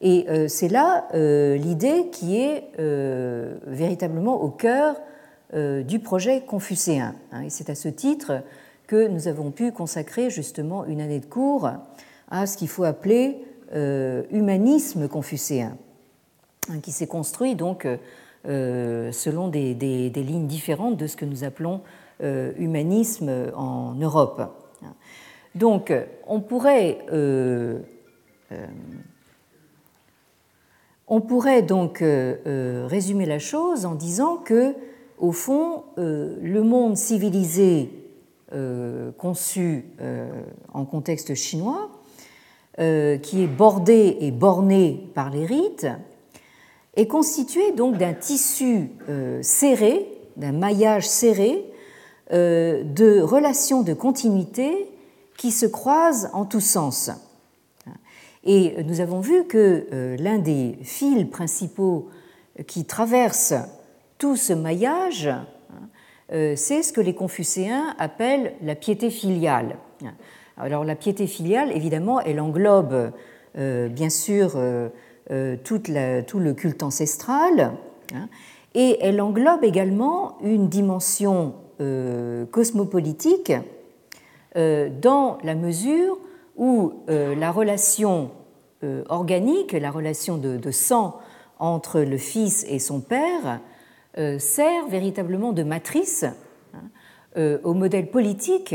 Et 0.00 0.26
euh, 0.28 0.46
c'est 0.46 0.68
là 0.68 1.08
euh, 1.14 1.56
l'idée 1.56 2.10
qui 2.12 2.36
est 2.36 2.70
véritablement 3.66 4.40
au 4.40 4.50
cœur 4.50 4.96
du 5.52 6.00
projet 6.00 6.42
confucéen. 6.42 7.14
Hein. 7.32 7.42
Et 7.42 7.50
c'est 7.50 7.70
à 7.70 7.74
ce 7.74 7.88
titre 7.88 8.42
que 8.86 9.08
nous 9.08 9.26
avons 9.26 9.50
pu 9.50 9.72
consacrer 9.72 10.28
justement 10.28 10.84
une 10.84 11.00
année 11.00 11.20
de 11.20 11.26
cours 11.26 11.70
à 12.30 12.46
ce 12.46 12.56
qu'il 12.56 12.68
faut 12.68 12.84
appeler 12.84 13.38
humanisme 14.30 15.08
confucéen. 15.08 15.76
Qui 16.82 16.90
s'est 16.90 17.06
construit 17.06 17.54
donc 17.54 17.84
euh, 17.84 17.96
euh, 18.48 19.12
selon 19.12 19.48
des, 19.48 19.74
lignes 20.14 20.46
différentes 20.46 20.96
de 20.96 21.06
ce 21.06 21.16
que 21.16 21.24
nous 21.24 21.44
appelons 21.44 21.80
euh, 22.22 22.52
humanisme 22.58 23.30
en 23.54 23.94
Europe. 23.94 24.42
Donc, 25.54 25.92
on 26.26 26.40
pourrait, 26.40 26.98
on 31.08 31.20
pourrait 31.20 31.62
donc 31.62 32.04
résumer 32.04 33.26
la 33.26 33.38
chose 33.38 33.86
en 33.86 33.94
disant 33.94 34.36
que, 34.36 34.74
au 35.18 35.32
fond, 35.32 35.84
le 35.96 36.60
monde 36.60 36.96
civilisé 36.96 37.90
conçu 39.16 39.86
en 40.74 40.84
contexte 40.84 41.34
chinois, 41.34 41.90
qui 42.76 43.42
est 43.42 43.48
bordé 43.48 44.18
et 44.20 44.30
borné 44.30 45.08
par 45.14 45.30
les 45.30 45.46
rites, 45.46 45.88
est 46.96 47.06
constitué 47.06 47.72
donc 47.72 47.98
d'un 47.98 48.14
tissu 48.14 48.90
euh, 49.08 49.40
serré, 49.42 50.06
d'un 50.36 50.52
maillage 50.52 51.06
serré, 51.06 51.64
euh, 52.32 52.82
de 52.82 53.20
relations 53.20 53.82
de 53.82 53.92
continuité 53.92 54.90
qui 55.36 55.52
se 55.52 55.66
croisent 55.66 56.30
en 56.32 56.46
tous 56.46 56.60
sens. 56.60 57.10
Et 58.44 58.82
nous 58.84 59.00
avons 59.00 59.20
vu 59.20 59.44
que 59.44 59.86
euh, 59.92 60.16
l'un 60.18 60.38
des 60.38 60.78
fils 60.82 61.28
principaux 61.30 62.08
qui 62.66 62.86
traverse 62.86 63.52
tout 64.18 64.36
ce 64.36 64.54
maillage, 64.54 65.28
c'est 66.30 66.82
ce 66.82 66.92
que 66.92 67.02
les 67.02 67.14
confucéens 67.14 67.94
appellent 67.98 68.54
la 68.62 68.74
piété 68.74 69.10
filiale. 69.10 69.76
Alors 70.56 70.84
la 70.84 70.96
piété 70.96 71.26
filiale, 71.26 71.70
évidemment, 71.70 72.18
elle 72.20 72.40
englobe 72.40 73.12
bien 73.54 74.08
sûr 74.08 74.58
euh, 75.32 75.56
tout 75.64 75.80
le 75.88 76.52
culte 76.52 76.84
ancestral, 76.84 77.72
hein, 78.14 78.28
et 78.74 78.98
elle 79.00 79.20
englobe 79.20 79.64
également 79.64 80.38
une 80.40 80.68
dimension 80.68 81.54
euh, 81.80 82.46
cosmopolitique 82.46 83.52
euh, 84.54 84.88
dans 84.88 85.38
la 85.42 85.56
mesure 85.56 86.16
où 86.56 86.92
la 87.08 87.52
relation 87.52 88.30
organique, 89.10 89.72
la 89.72 89.90
relation 89.90 90.38
de, 90.38 90.70
sang 90.70 91.18
entre 91.58 92.00
le 92.00 92.16
fils 92.16 92.64
et 92.66 92.78
son 92.78 93.00
père, 93.00 93.60
sert 94.38 94.86
véritablement 94.88 95.52
de 95.52 95.62
matrice 95.62 96.24
hein, 96.72 97.58
au 97.62 97.74
modèle 97.74 98.10
politique 98.10 98.74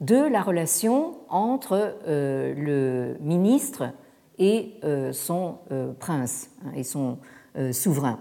de 0.00 0.16
la 0.16 0.40
relation 0.40 1.18
entre 1.28 1.96
le 2.06 3.16
ministre 3.20 3.92
et 4.38 4.74
euh, 4.84 5.12
son 5.12 5.56
euh, 5.72 5.92
prince 5.98 6.50
hein, 6.64 6.70
et 6.76 6.84
son 6.84 7.18
euh, 7.56 7.72
souverain. 7.72 8.18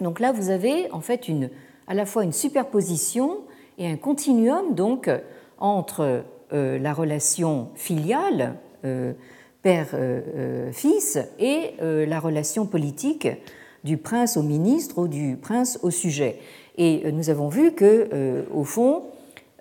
Donc 0.00 0.20
là, 0.20 0.32
vous 0.32 0.50
avez 0.50 0.90
en 0.90 1.00
fait 1.00 1.28
une, 1.28 1.50
à 1.86 1.94
la 1.94 2.06
fois 2.06 2.24
une 2.24 2.32
superposition 2.32 3.38
et 3.78 3.86
un 3.86 3.96
continuum 3.96 4.74
donc 4.74 5.10
entre 5.58 6.24
la 6.52 6.92
relation 6.92 7.70
filiale 7.74 8.54
père-fils 9.62 11.18
et 11.40 11.72
la 11.80 12.20
relation 12.20 12.66
politique 12.66 13.26
du 13.82 13.96
prince 13.96 14.36
au 14.36 14.42
ministre 14.42 14.98
ou 14.98 15.08
du 15.08 15.36
prince 15.36 15.80
au 15.82 15.90
sujet. 15.90 16.38
Et 16.76 17.10
nous 17.10 17.30
avons 17.30 17.48
vu 17.48 17.72
que, 17.72 18.44
au 18.52 18.62
fond, 18.62 19.02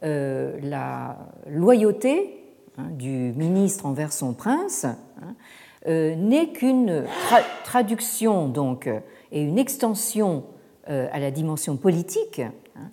la 0.01 1.17
loyauté 1.47 2.43
hein, 2.77 2.89
du 2.91 3.33
ministre 3.35 3.87
envers 3.87 4.13
son 4.13 4.33
prince 4.33 4.85
hein, 4.85 5.35
n'est 5.85 6.47
qu'une 6.53 7.05
traduction 7.63 8.47
donc 8.47 8.89
et 9.31 9.41
une 9.41 9.57
extension 9.57 10.43
euh, 10.89 11.07
à 11.11 11.19
la 11.19 11.31
dimension 11.31 11.75
politique 11.75 12.39
hein, 12.39 12.89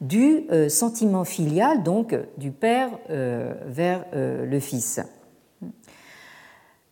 du 0.00 0.44
euh, 0.50 0.68
sentiment 0.68 1.24
filial 1.24 1.82
donc 1.82 2.14
du 2.36 2.50
père 2.50 2.90
vers 3.08 4.04
le 4.12 4.60
fils. 4.60 5.00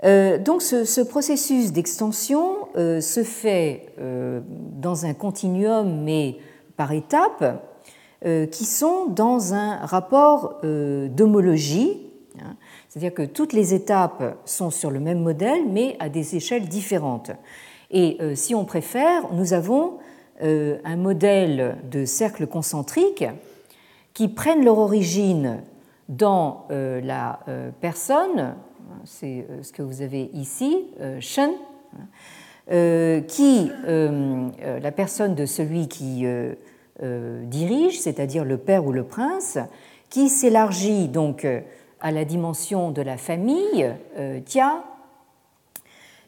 Donc 0.03 0.63
ce, 0.63 1.01
processus 1.03 1.73
d'extension 1.73 2.69
se 2.75 3.23
fait 3.23 3.95
dans 3.99 5.07
un 5.07 5.15
continuum 5.15 6.03
mais 6.03 6.39
par 6.77 6.93
étapes 6.93 7.63
qui 8.51 8.65
sont 8.65 9.07
dans 9.07 9.55
un 9.55 9.77
rapport 9.87 10.61
d'homologie 10.63 12.12
c'est-à-dire 12.93 13.15
que 13.15 13.23
toutes 13.23 13.55
les 13.55 13.73
étapes 13.73 14.37
sont 14.45 14.69
sur 14.69 14.91
le 14.91 15.01
même 15.01 15.21
modèle, 15.21 15.63
mais 15.67 15.97
à 15.99 16.11
des 16.11 16.37
échelles 16.37 16.69
différentes. 16.69 17.31
Et 17.91 18.19
euh, 18.21 18.35
si 18.35 18.55
on 18.55 18.67
préfère, 18.67 19.33
nous 19.33 19.55
avons 19.55 19.95
un 20.41 20.97
modèle 20.97 21.77
de 21.89 22.05
cercle 22.05 22.49
concentrique 22.49 23.25
qui 24.13 24.27
prennent 24.29 24.65
leur 24.65 24.79
origine 24.79 25.63
dans 26.09 26.67
la 26.69 27.39
personne, 27.81 28.57
c'est 29.05 29.47
ce 29.63 29.73
que 29.73 29.83
vous 29.83 30.03
avez 30.03 30.31
ici, 30.33 30.87
Shen, 31.21 31.53
qui, 33.29 33.71
la 33.87 34.91
personne 34.91 35.37
de 35.37 35.47
celui 35.47 35.87
qui 35.87 36.27
dirige, 37.01 38.01
c'est-à-dire 38.01 38.45
le 38.45 38.59
père 38.59 38.85
ou 38.85 38.91
le 38.91 39.05
prince, 39.05 39.59
qui 40.11 40.29
s'élargit 40.29 41.07
donc 41.07 41.47
à 42.03 42.11
la 42.11 42.27
dimension 42.27 42.91
de 42.91 43.01
la 43.01 43.17
famille, 43.17 43.91
Tia, 44.45 44.85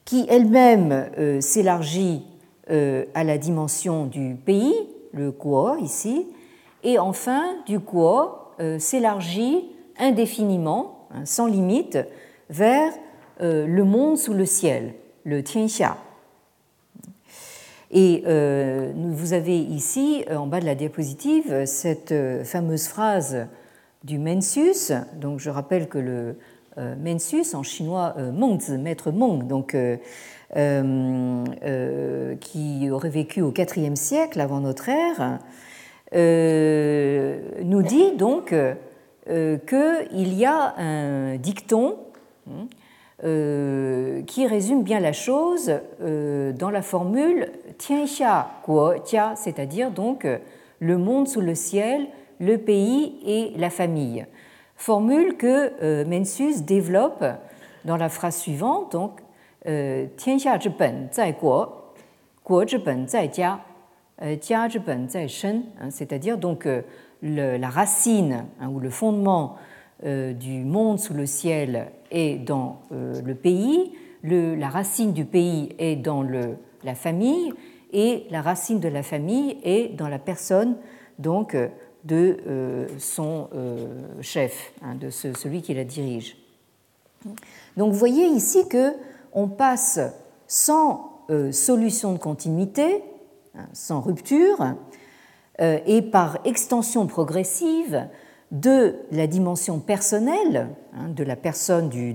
qui 0.04 0.26
elle-même 0.28 1.10
euh, 1.18 1.40
s'élargit 1.40 2.22
euh, 2.70 3.04
à 3.14 3.24
la 3.24 3.38
dimension 3.38 4.06
du 4.06 4.34
pays, 4.34 4.74
le 5.12 5.32
Kuo 5.32 5.76
ici, 5.76 6.26
et 6.82 6.98
enfin 6.98 7.42
du 7.66 7.78
euh, 8.60 8.78
s'élargit 8.78 9.70
indéfiniment, 9.98 11.06
hein, 11.12 11.24
sans 11.24 11.46
limite, 11.46 11.98
vers 12.50 12.92
le 13.40 13.82
monde 13.82 14.16
sous 14.16 14.32
le 14.32 14.46
ciel, 14.46 14.94
le 15.24 15.42
Tianxia. 15.42 15.96
Et 17.90 18.22
vous 18.94 19.32
avez 19.32 19.58
ici, 19.58 20.24
en 20.30 20.46
bas 20.46 20.60
de 20.60 20.66
la 20.66 20.76
diapositive, 20.76 21.64
cette 21.64 22.14
fameuse 22.44 22.86
phrase 22.86 23.48
du 24.04 24.18
Mencius. 24.18 24.92
Donc 25.20 25.40
je 25.40 25.50
rappelle 25.50 25.88
que 25.88 25.98
le 25.98 26.36
euh, 26.78 26.94
Mencius, 26.96 27.54
en 27.54 27.62
chinois 27.62 28.14
euh, 28.18 28.32
Mengzi, 28.32 28.78
maître 28.78 29.12
Meng, 29.12 29.46
donc, 29.46 29.76
euh, 29.76 29.96
qui 32.40 32.90
aurait 32.90 33.10
vécu 33.10 33.42
au 33.42 33.52
IVe 33.52 33.94
siècle 33.94 34.40
avant 34.40 34.60
notre 34.60 34.88
ère, 34.88 35.38
nous 36.12 37.82
dit 37.82 38.12
donc 38.16 38.54
qu'il 39.26 40.34
y 40.34 40.44
a 40.44 40.74
un 40.76 41.36
dicton 41.36 41.96
hein, 42.48 42.66
qui 44.26 44.46
résume 44.46 44.82
bien 44.84 45.00
la 45.00 45.12
chose 45.12 45.72
dans 46.00 46.70
la 46.70 46.82
formule 46.82 47.48
Tianxia 47.78 48.48
Guo 48.64 48.98
Tia, 49.04 49.34
c'est-à-dire 49.36 49.90
donc 49.90 50.26
le 50.78 50.98
monde 50.98 51.26
sous 51.26 51.40
le 51.40 51.56
ciel, 51.56 52.06
le 52.40 52.58
pays 52.58 53.16
et 53.24 53.52
la 53.56 53.70
famille. 53.70 54.26
Formule 54.76 55.36
que 55.36 55.72
euh, 55.82 56.04
Mencius 56.04 56.62
développe 56.62 57.24
dans 57.84 57.96
la 57.96 58.08
phrase 58.08 58.36
suivante, 58.36 58.92
donc 58.92 59.20
euh, 59.66 60.06
euh, 60.06 60.36
c'est-à-dire 65.90 66.38
donc 66.38 66.68
la 67.22 67.68
racine 67.68 68.44
hein, 68.60 68.68
ou 68.68 68.80
le 68.80 68.90
fondement 68.90 69.56
du 70.02 70.64
monde 70.64 70.98
sous 70.98 71.14
le 71.14 71.24
ciel 71.24 71.86
est 72.10 72.44
dans 72.44 72.82
le 72.90 73.32
pays, 73.32 73.92
la 74.22 74.68
racine 74.68 75.14
du 75.14 75.24
pays 75.24 75.70
est 75.78 75.96
dans 75.96 76.22
la 76.22 76.94
famille 76.94 77.54
et 77.92 78.26
la 78.30 78.42
racine 78.42 78.80
de 78.80 78.88
la 78.88 79.02
famille 79.02 79.56
est 79.62 79.96
dans 79.96 80.08
la 80.08 80.18
personne 80.18 80.76
donc 81.18 81.56
de 82.04 82.36
euh, 82.46 82.86
son 82.98 83.48
euh, 83.54 83.86
chef, 84.20 84.72
hein, 84.82 84.94
de 84.94 85.10
celui 85.10 85.62
qui 85.62 85.74
la 85.74 85.84
dirige. 85.84 86.36
Donc 87.76 87.92
vous 87.92 87.98
voyez 87.98 88.26
ici 88.26 88.68
que 88.68 88.92
on 89.32 89.48
passe 89.48 89.98
sans 90.46 91.24
euh, 91.30 91.50
solution 91.50 92.12
de 92.12 92.18
continuité, 92.18 93.02
hein, 93.56 93.66
sans 93.72 94.00
rupture, 94.00 94.74
et 95.60 96.02
par 96.02 96.40
extension 96.44 97.06
progressive 97.06 98.08
de 98.50 98.96
la 99.12 99.28
dimension 99.28 99.78
personnelle, 99.78 100.66
hein, 100.92 101.08
de 101.08 101.22
la 101.22 101.36
personne 101.36 101.88
du, 101.88 102.12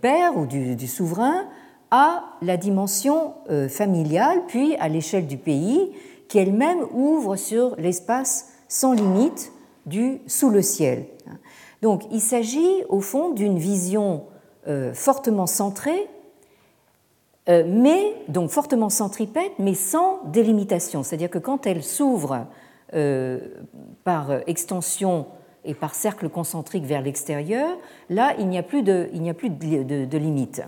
père 0.00 0.36
ou 0.36 0.46
du, 0.46 0.86
souverain, 0.86 1.48
à 1.90 2.22
la 2.40 2.56
dimension 2.56 3.34
familiale, 3.68 4.42
puis 4.46 4.76
à 4.76 4.88
l'échelle 4.88 5.26
du 5.26 5.38
pays, 5.38 5.90
qui 6.28 6.38
elle-même 6.38 6.86
ouvre 6.92 7.36
sur 7.36 7.76
l'espace 7.76 8.52
sans 8.68 8.92
limite 8.92 9.52
du 9.86 10.20
sous 10.26 10.50
le 10.50 10.62
ciel. 10.62 11.06
Donc 11.82 12.02
il 12.10 12.20
s'agit 12.20 12.84
au 12.88 13.00
fond 13.00 13.30
d'une 13.30 13.58
vision 13.58 14.24
euh, 14.66 14.92
fortement 14.92 15.46
centrée, 15.46 16.08
euh, 17.48 17.64
mais 17.66 18.14
donc 18.28 18.50
fortement 18.50 18.90
centripète, 18.90 19.52
mais 19.58 19.74
sans 19.74 20.20
délimitation. 20.26 21.02
C'est-à-dire 21.02 21.30
que 21.30 21.38
quand 21.38 21.66
elle 21.66 21.84
s'ouvre 21.84 22.46
euh, 22.94 23.38
par 24.02 24.30
extension 24.48 25.26
et 25.64 25.74
par 25.74 25.94
cercle 25.94 26.28
concentrique 26.28 26.84
vers 26.84 27.02
l'extérieur, 27.02 27.76
là 28.10 28.34
il 28.38 28.48
n'y 28.48 28.58
a 28.58 28.62
plus 28.62 28.82
de, 28.82 29.08
il 29.12 29.22
n'y 29.22 29.30
a 29.30 29.34
plus 29.34 29.50
de, 29.50 30.04
de 30.04 30.18
limite. 30.18 30.62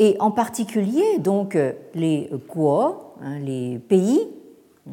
Et 0.00 0.16
en 0.18 0.32
particulier, 0.32 1.18
donc, 1.18 1.56
les 1.94 2.30
Kuo, 2.48 3.10
Hein, 3.22 3.38
les 3.40 3.78
pays, 3.78 4.28
hein, 4.88 4.92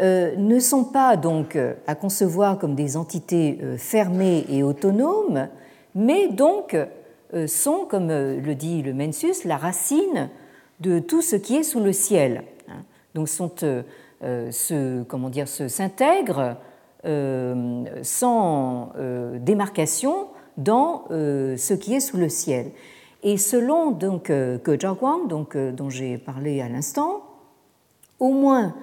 euh, 0.00 0.36
ne 0.36 0.58
sont 0.58 0.84
pas 0.84 1.16
donc 1.16 1.58
à 1.86 1.94
concevoir 1.94 2.58
comme 2.58 2.74
des 2.74 2.98
entités 2.98 3.58
euh, 3.62 3.78
fermées 3.78 4.44
et 4.50 4.62
autonomes, 4.62 5.48
mais 5.94 6.28
donc 6.28 6.74
euh, 6.74 7.46
sont, 7.46 7.86
comme 7.88 8.08
le 8.08 8.54
dit 8.54 8.82
le 8.82 8.92
Mensus, 8.92 9.44
la 9.46 9.56
racine 9.56 10.28
de 10.80 10.98
tout 10.98 11.22
ce 11.22 11.36
qui 11.36 11.56
est 11.56 11.62
sous 11.62 11.80
le 11.80 11.92
ciel. 11.92 12.44
Hein. 12.68 12.82
Donc 13.14 13.30
sont, 13.30 13.50
se, 14.20 15.02
comment 15.04 15.30
dire, 15.30 15.48
s'intègrent 15.48 16.56
sans 18.02 18.92
démarcation 19.40 20.28
dans 20.56 21.04
ce 21.08 21.74
qui 21.74 21.94
est 21.94 22.00
sous 22.00 22.16
le 22.16 22.28
ciel. 22.28 22.72
Et 23.22 23.36
selon 23.36 23.92
donc 23.92 24.30
euh, 24.30 24.58
Ge 24.64 24.80
Zhaoguang, 24.80 25.28
donc, 25.28 25.54
euh, 25.54 25.70
dont 25.70 25.90
j'ai 25.90 26.18
parlé 26.18 26.60
à 26.60 26.68
l'instant, 26.68 27.22
au 28.18 28.30
moins 28.30 28.74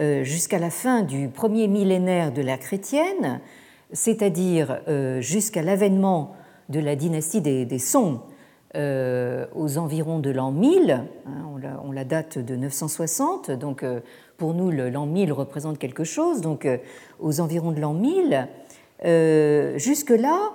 euh, 0.00 0.24
jusqu'à 0.24 0.58
la 0.58 0.70
fin 0.70 1.02
du 1.02 1.28
premier 1.28 1.68
millénaire 1.68 2.32
de 2.32 2.42
la 2.42 2.58
chrétienne, 2.58 3.40
c'est-à-dire 3.92 4.80
jusqu'à 5.20 5.62
l'avènement 5.62 6.34
de 6.68 6.80
la 6.80 6.96
dynastie 6.96 7.40
des, 7.40 7.78
Song 7.78 8.18
aux 8.74 9.78
environs 9.78 10.18
de 10.18 10.30
l'an 10.30 10.50
1000, 10.50 10.90
hein, 10.90 11.80
on, 11.84 11.92
la, 11.92 12.04
date 12.04 12.38
de 12.38 12.56
960, 12.56 13.52
donc 13.52 13.84
pour 14.36 14.52
nous 14.54 14.72
l'an 14.72 15.06
1000 15.06 15.32
représente 15.32 15.78
quelque 15.78 16.02
chose, 16.02 16.40
donc 16.40 16.66
aux 17.20 17.40
environs 17.40 17.70
de 17.70 17.80
l'an 17.80 17.94
1000, 17.94 18.48
jusque-là, 19.78 20.50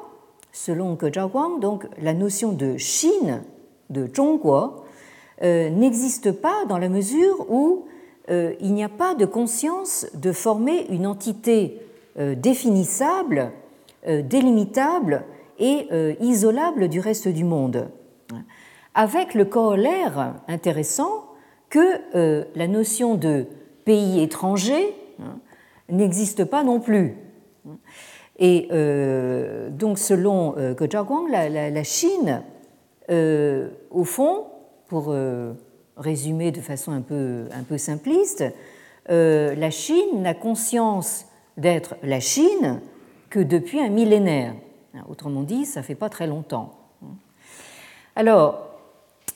Selon 0.52 0.98
Ge 1.00 1.14
Zhaoguang, 1.14 1.60
donc, 1.60 1.86
la 2.02 2.14
notion 2.14 2.54
de 2.54 2.78
Chine, 2.78 3.44
de 3.90 4.08
Zhongguo, 4.14 4.84
euh, 5.42 5.70
n'existe 5.70 6.32
pas 6.32 6.66
dans 6.68 6.78
la 6.78 6.90
mesure 6.90 7.50
où 7.50 7.86
euh, 8.30 8.54
il 8.60 8.74
n'y 8.74 8.84
a 8.84 8.90
pas 8.90 9.16
de 9.16 9.26
conscience 9.26 10.06
de 10.14 10.32
former 10.32 10.86
une 10.90 11.08
entité 11.08 11.82
euh, 12.20 12.36
définissable, 12.36 13.52
délimitable 14.06 15.26
et 15.60 15.90
isolable 16.22 16.88
du 16.88 17.02
reste 17.02 17.28
du 17.28 17.44
monde. 17.44 17.90
Avec 18.96 19.34
le 19.34 19.44
corollaire 19.44 20.36
intéressant 20.48 21.26
que 21.70 22.00
la 22.56 22.68
notion 22.70 23.16
de 23.16 23.46
pays 23.84 24.22
étranger 24.22 24.96
hein, 25.22 25.38
n'existe 25.90 26.46
pas 26.46 26.64
non 26.64 26.80
plus. 26.80 27.18
Et 28.40 28.70
euh, 28.72 29.70
donc, 29.70 30.00
selon 30.00 30.58
euh, 30.58 30.74
Ge 30.80 30.90
Zhaoguang, 30.90 31.28
la, 31.30 31.84
Chine, 31.84 32.42
euh, 33.12 33.70
au 33.92 34.06
fond, 34.06 34.46
pour 34.88 35.14
résumer 35.98 36.52
de 36.52 36.62
façon 36.62 36.94
un 36.94 37.02
peu, 37.02 37.78
simpliste, 37.78 38.44
la 39.08 39.70
Chine 39.70 40.22
n'a 40.22 40.34
conscience 40.34 41.26
d'être 41.58 41.96
la 42.02 42.20
Chine 42.20 42.82
que 43.30 43.40
depuis 43.40 43.80
un 43.80 43.90
millénaire. 43.90 44.56
Autrement 45.08 45.44
dit, 45.44 45.66
ça 45.66 45.84
fait 45.84 45.96
pas 45.96 46.10
très 46.10 46.26
longtemps. 46.26 46.74
Alors, 48.16 48.70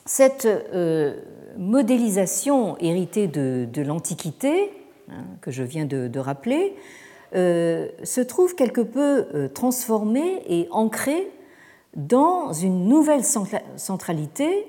cette 0.06 0.48
modélisation 1.58 2.78
héritée 2.80 3.28
de, 3.28 3.82
l'Antiquité, 3.82 4.72
hein, 5.12 5.26
que 5.42 5.52
je 5.52 5.62
viens 5.62 5.86
de, 5.86 6.20
rappeler, 6.20 6.76
euh, 6.76 6.80
se 7.34 8.22
trouve 8.22 8.56
quelque 8.56 8.82
peu 8.82 9.26
euh, 9.34 9.48
transformé 9.48 10.42
et 10.48 10.68
ancré 10.72 11.28
dans 11.96 12.54
une 12.54 12.88
nouvelle 12.88 13.24
centralité 13.76 14.66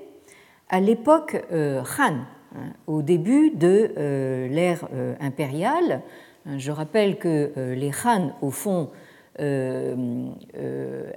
à 0.69 0.79
l'époque 0.79 1.43
euh, 1.51 1.81
Han, 1.99 2.15
hein, 2.55 2.73
au 2.87 3.01
début 3.01 3.51
de 3.51 3.91
l'ère 4.49 4.87
impériale. 5.19 6.01
Je 6.57 6.71
rappelle 6.71 7.17
que 7.17 7.73
les 7.73 7.91
Han, 8.05 8.31
au 8.41 8.51
fond, 8.51 8.89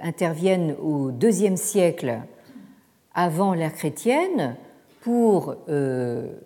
interviennent 0.01 0.75
au 0.81 1.11
deuxième 1.11 1.57
siècle 1.57 2.19
avant 3.13 3.53
l'ère 3.53 3.73
chrétienne 3.73 4.55
pour 5.01 5.55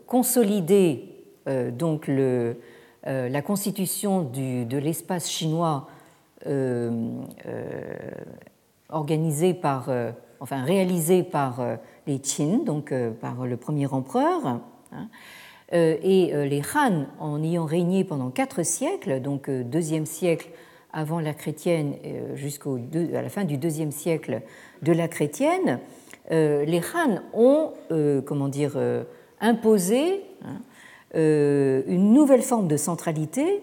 consolider 0.05 1.05
donc 1.47 2.07
le, 2.07 2.57
la 3.05 3.41
constitution 3.41 4.23
de 4.23 4.77
l'espace 4.77 5.29
chinois 5.29 5.87
organisé 8.89 9.53
par, 9.53 9.89
enfin 10.39 10.63
réalisé 10.63 11.23
par 11.23 11.61
les 12.07 12.19
Qin, 12.19 12.59
donc 12.65 12.93
par 13.19 13.45
le 13.45 13.57
premier 13.57 13.87
empereur. 13.87 14.45
Hein, 14.45 15.09
et 15.71 16.31
les 16.33 16.61
Han, 16.75 17.05
en 17.19 17.43
ayant 17.43 17.65
régné 17.65 18.03
pendant 18.03 18.29
quatre 18.29 18.63
siècles, 18.63 19.21
donc 19.21 19.49
deuxième 19.49 20.05
siècle 20.05 20.49
avant 20.93 21.19
la 21.19 21.33
chrétienne 21.33 21.95
jusqu'à 22.35 22.69
la 23.21 23.29
fin 23.29 23.43
du 23.43 23.57
deuxième 23.57 23.91
siècle 23.91 24.41
de 24.81 24.93
la 24.93 25.07
chrétienne, 25.07 25.79
euh, 26.31 26.63
les 26.65 26.79
Han 26.79 27.21
ont 27.33 27.73
euh, 27.91 28.21
comment 28.21 28.47
dire, 28.47 28.73
euh, 28.75 29.03
imposé 29.41 30.21
hein, 30.45 30.61
une 31.13 32.13
nouvelle 32.13 32.41
forme 32.41 32.67
de 32.67 32.77
centralité 32.77 33.61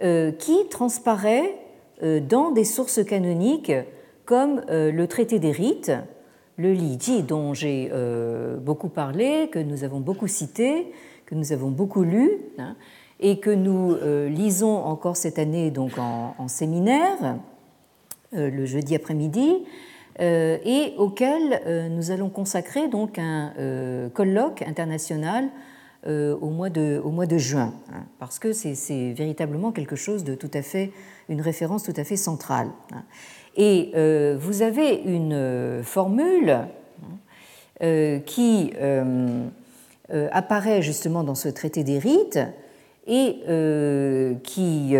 qui 0.00 0.68
transparaît 0.70 1.54
dans 2.02 2.50
des 2.50 2.64
sources 2.64 3.04
canoniques 3.04 3.72
comme 4.24 4.62
le 4.68 5.06
traité 5.06 5.38
des 5.38 5.52
rites, 5.52 5.92
le 6.56 6.72
Li 6.72 6.98
dont 7.22 7.54
j'ai 7.54 7.90
beaucoup 8.60 8.88
parlé, 8.88 9.48
que 9.50 9.58
nous 9.58 9.84
avons 9.84 10.00
beaucoup 10.00 10.26
cité, 10.26 10.92
que 11.24 11.34
nous 11.34 11.52
avons 11.52 11.70
beaucoup 11.70 12.02
lu, 12.02 12.30
hein, 12.58 12.76
et 13.20 13.38
que 13.38 13.50
nous 13.50 13.96
lisons 14.28 14.76
encore 14.76 15.16
cette 15.16 15.38
année 15.38 15.70
donc 15.70 15.92
en, 15.98 16.48
séminaire, 16.48 17.38
le 18.32 18.64
jeudi 18.66 18.94
après-midi, 18.94 19.62
euh, 20.20 20.56
et 20.64 20.94
auquel 20.96 21.60
euh, 21.66 21.88
nous 21.90 22.10
allons 22.10 22.30
consacrer 22.30 22.88
donc 22.88 23.18
un 23.18 23.52
euh, 23.58 24.08
colloque 24.08 24.62
international 24.62 25.48
au 26.06 26.50
mois, 26.50 26.70
de, 26.70 27.00
au 27.02 27.10
mois 27.10 27.26
de 27.26 27.36
juin, 27.36 27.74
hein, 27.92 28.04
parce 28.18 28.38
que 28.38 28.52
c'est 28.52 29.12
véritablement 29.12 29.72
quelque 29.72 29.96
chose 29.96 30.24
de 30.24 30.34
tout 30.34 30.50
à 30.54 30.62
fait, 30.62 30.92
une 31.28 31.40
référence 31.40 31.82
tout 31.82 31.94
à 31.96 32.04
fait 32.04 32.16
centrale. 32.16 32.68
Hein. 32.92 33.02
Et 33.56 33.90
vous 34.38 34.62
avez 34.62 35.02
une 35.04 35.82
formule 35.82 36.50
hein, 37.80 38.20
qui 38.26 38.72
apparaît 40.30 40.82
justement 40.82 41.24
dans 41.24 41.34
ce 41.34 41.48
traité 41.48 41.82
des 41.82 41.98
rites 41.98 42.38
et 43.06 43.36
qui 44.44 44.94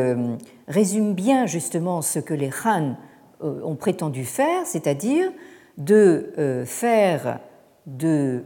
résume 0.68 1.14
bien 1.14 1.46
justement 1.46 2.02
ce 2.02 2.18
que 2.18 2.34
les 2.34 2.50
Han 2.64 2.96
euh, 3.42 3.60
ont 3.62 3.76
prétendu 3.76 4.24
faire, 4.24 4.66
c'est-à-dire 4.66 5.30
de 5.78 6.32
euh, 6.38 6.64
faire 6.64 7.40
de, 7.86 8.42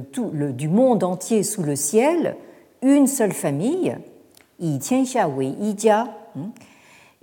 tout, 0.00 0.30
le, 0.32 0.52
du 0.52 0.68
monde 0.68 1.02
entier 1.04 1.42
sous 1.42 1.62
le 1.62 1.76
ciel 1.76 2.36
une 2.82 3.06
seule 3.06 3.32
famille, 3.32 3.96
hein, 6.36 6.50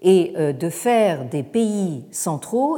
et 0.02 0.34
euh, 0.38 0.54
de 0.54 0.70
faire 0.70 1.26
des 1.26 1.44
pays 1.44 2.06
centraux, 2.12 2.78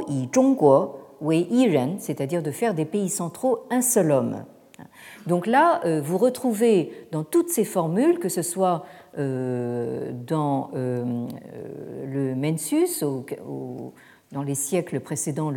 c'est-à-dire 1.98 2.42
de 2.42 2.50
faire 2.50 2.74
des 2.74 2.86
pays 2.86 3.10
centraux 3.10 3.60
un 3.70 3.82
seul 3.82 4.10
homme. 4.10 4.44
Donc 5.26 5.46
là, 5.46 5.82
vous 6.00 6.16
retrouvez 6.16 6.90
dans 7.12 7.24
toutes 7.24 7.50
ces 7.50 7.64
formules, 7.64 8.18
que 8.18 8.30
ce 8.30 8.40
soit 8.40 8.86
euh, 9.18 10.12
dans 10.12 10.70
euh, 10.74 11.26
euh, 11.52 12.06
le 12.06 12.36
Mensus, 12.36 13.02
dans 14.30 14.42
les 14.44 14.54
siècles 14.54 15.00
précédents 15.00 15.50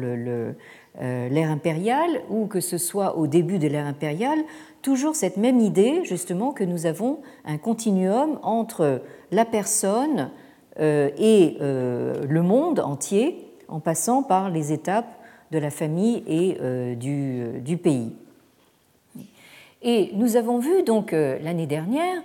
l'ère 0.99 1.49
impériale, 1.49 2.21
ou 2.29 2.45
que 2.45 2.59
ce 2.59 2.77
soit 2.77 3.17
au 3.17 3.25
début 3.27 3.57
de 3.57 3.67
l'ère 3.67 3.87
impériale, 3.87 4.39
toujours 4.81 5.15
cette 5.15 5.37
même 5.37 5.59
idée, 5.59 6.01
justement, 6.03 6.51
que 6.51 6.63
nous 6.63 6.85
avons 6.85 7.19
un 7.45 7.57
continuum 7.57 8.39
entre 8.43 9.01
la 9.31 9.45
personne 9.45 10.29
et 10.79 11.57
le 11.59 12.41
monde 12.41 12.79
entier, 12.79 13.47
en 13.67 13.79
passant 13.79 14.21
par 14.21 14.51
les 14.51 14.71
étapes 14.71 15.17
de 15.51 15.57
la 15.57 15.71
famille 15.71 16.23
et 16.27 16.95
du, 16.95 17.77
pays. 17.77 18.13
Et 19.81 20.11
nous 20.13 20.35
avons 20.35 20.59
vu 20.59 20.83
donc 20.83 21.11
l'année 21.11 21.67
dernière 21.67 22.21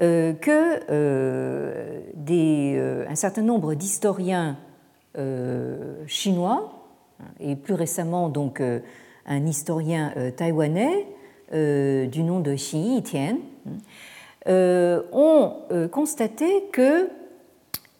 euh, 0.00 0.32
que 0.32 0.80
euh, 0.90 2.00
euh, 2.30 3.04
un 3.08 3.14
certain 3.16 3.42
nombre 3.42 3.74
d'historiens 3.74 4.56
chinois, 6.06 6.77
et 7.40 7.56
plus 7.56 7.74
récemment 7.74 8.28
donc 8.28 8.60
un 8.60 9.46
historien 9.46 10.12
taïwanais 10.36 11.06
du 11.52 12.22
nom 12.22 12.40
de 12.40 12.54
Xi 12.54 12.78
Yitian, 12.78 13.38
ont 14.46 15.52
constaté 15.90 16.64
que 16.72 17.08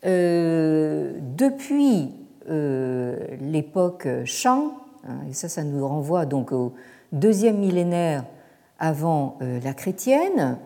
depuis 0.05 2.11
l'époque 2.47 4.09
Shang, 4.25 4.71
hein, 5.07 5.19
et 5.29 5.33
ça, 5.33 5.49
ça 5.49 5.65
nous 5.65 5.87
renvoie 5.87 6.27
donc 6.27 6.53
au 6.53 6.75
deuxième 7.13 7.59
millénaire 7.59 8.25
avant 8.79 9.39
la 9.41 9.75
chrétienne, 9.75 10.59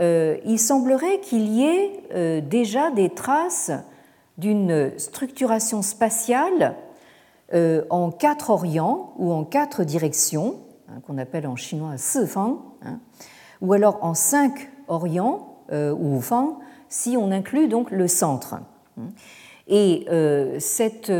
euh, 0.00 0.38
il 0.44 0.58
semblerait 0.58 1.20
qu'il 1.20 1.48
y 1.48 1.64
ait 1.64 2.02
euh, 2.14 2.40
déjà 2.40 2.90
des 2.90 3.10
traces 3.10 3.70
d'une 4.38 4.98
structuration 4.98 5.82
spatiale 5.82 6.74
euh, 7.54 7.84
en 7.90 8.10
quatre 8.10 8.50
orients 8.50 9.12
ou 9.18 9.32
en 9.32 9.44
quatre 9.44 9.84
directions, 9.84 10.56
hein, 10.88 11.00
qu'on 11.06 11.18
appelle 11.18 11.46
en 11.46 11.56
chinois 11.56 11.96
Sifang, 11.96 12.62
hein, 12.82 13.00
ou 13.60 13.72
alors 13.72 13.98
en 14.02 14.14
cinq 14.14 14.70
orients 14.88 15.48
ou 15.70 16.20
Fang, 16.20 16.58
si 16.90 17.16
on 17.16 17.30
inclut 17.30 17.66
donc 17.66 17.90
le 17.92 18.06
centre. 18.06 18.56
Et 19.68 20.06
cette 20.58 21.10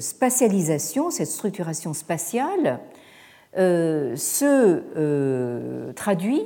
spatialisation, 0.00 1.10
cette 1.10 1.28
structuration 1.28 1.92
spatiale, 1.94 2.80
se 3.54 4.82
traduit 5.92 6.42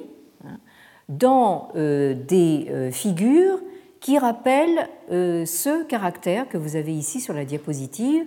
dans 1.09 1.69
euh, 1.77 2.15
des 2.15 2.67
euh, 2.71 2.91
figures 2.91 3.59
qui 4.01 4.19
rappellent 4.19 4.89
euh, 5.11 5.47
ce 5.47 5.85
caractère 5.85 6.49
que 6.49 6.59
vous 6.59 6.77
avez 6.77 6.95
ici 6.95 7.21
sur 7.21 7.35
la 7.35 7.45
diapositive, 7.45 8.25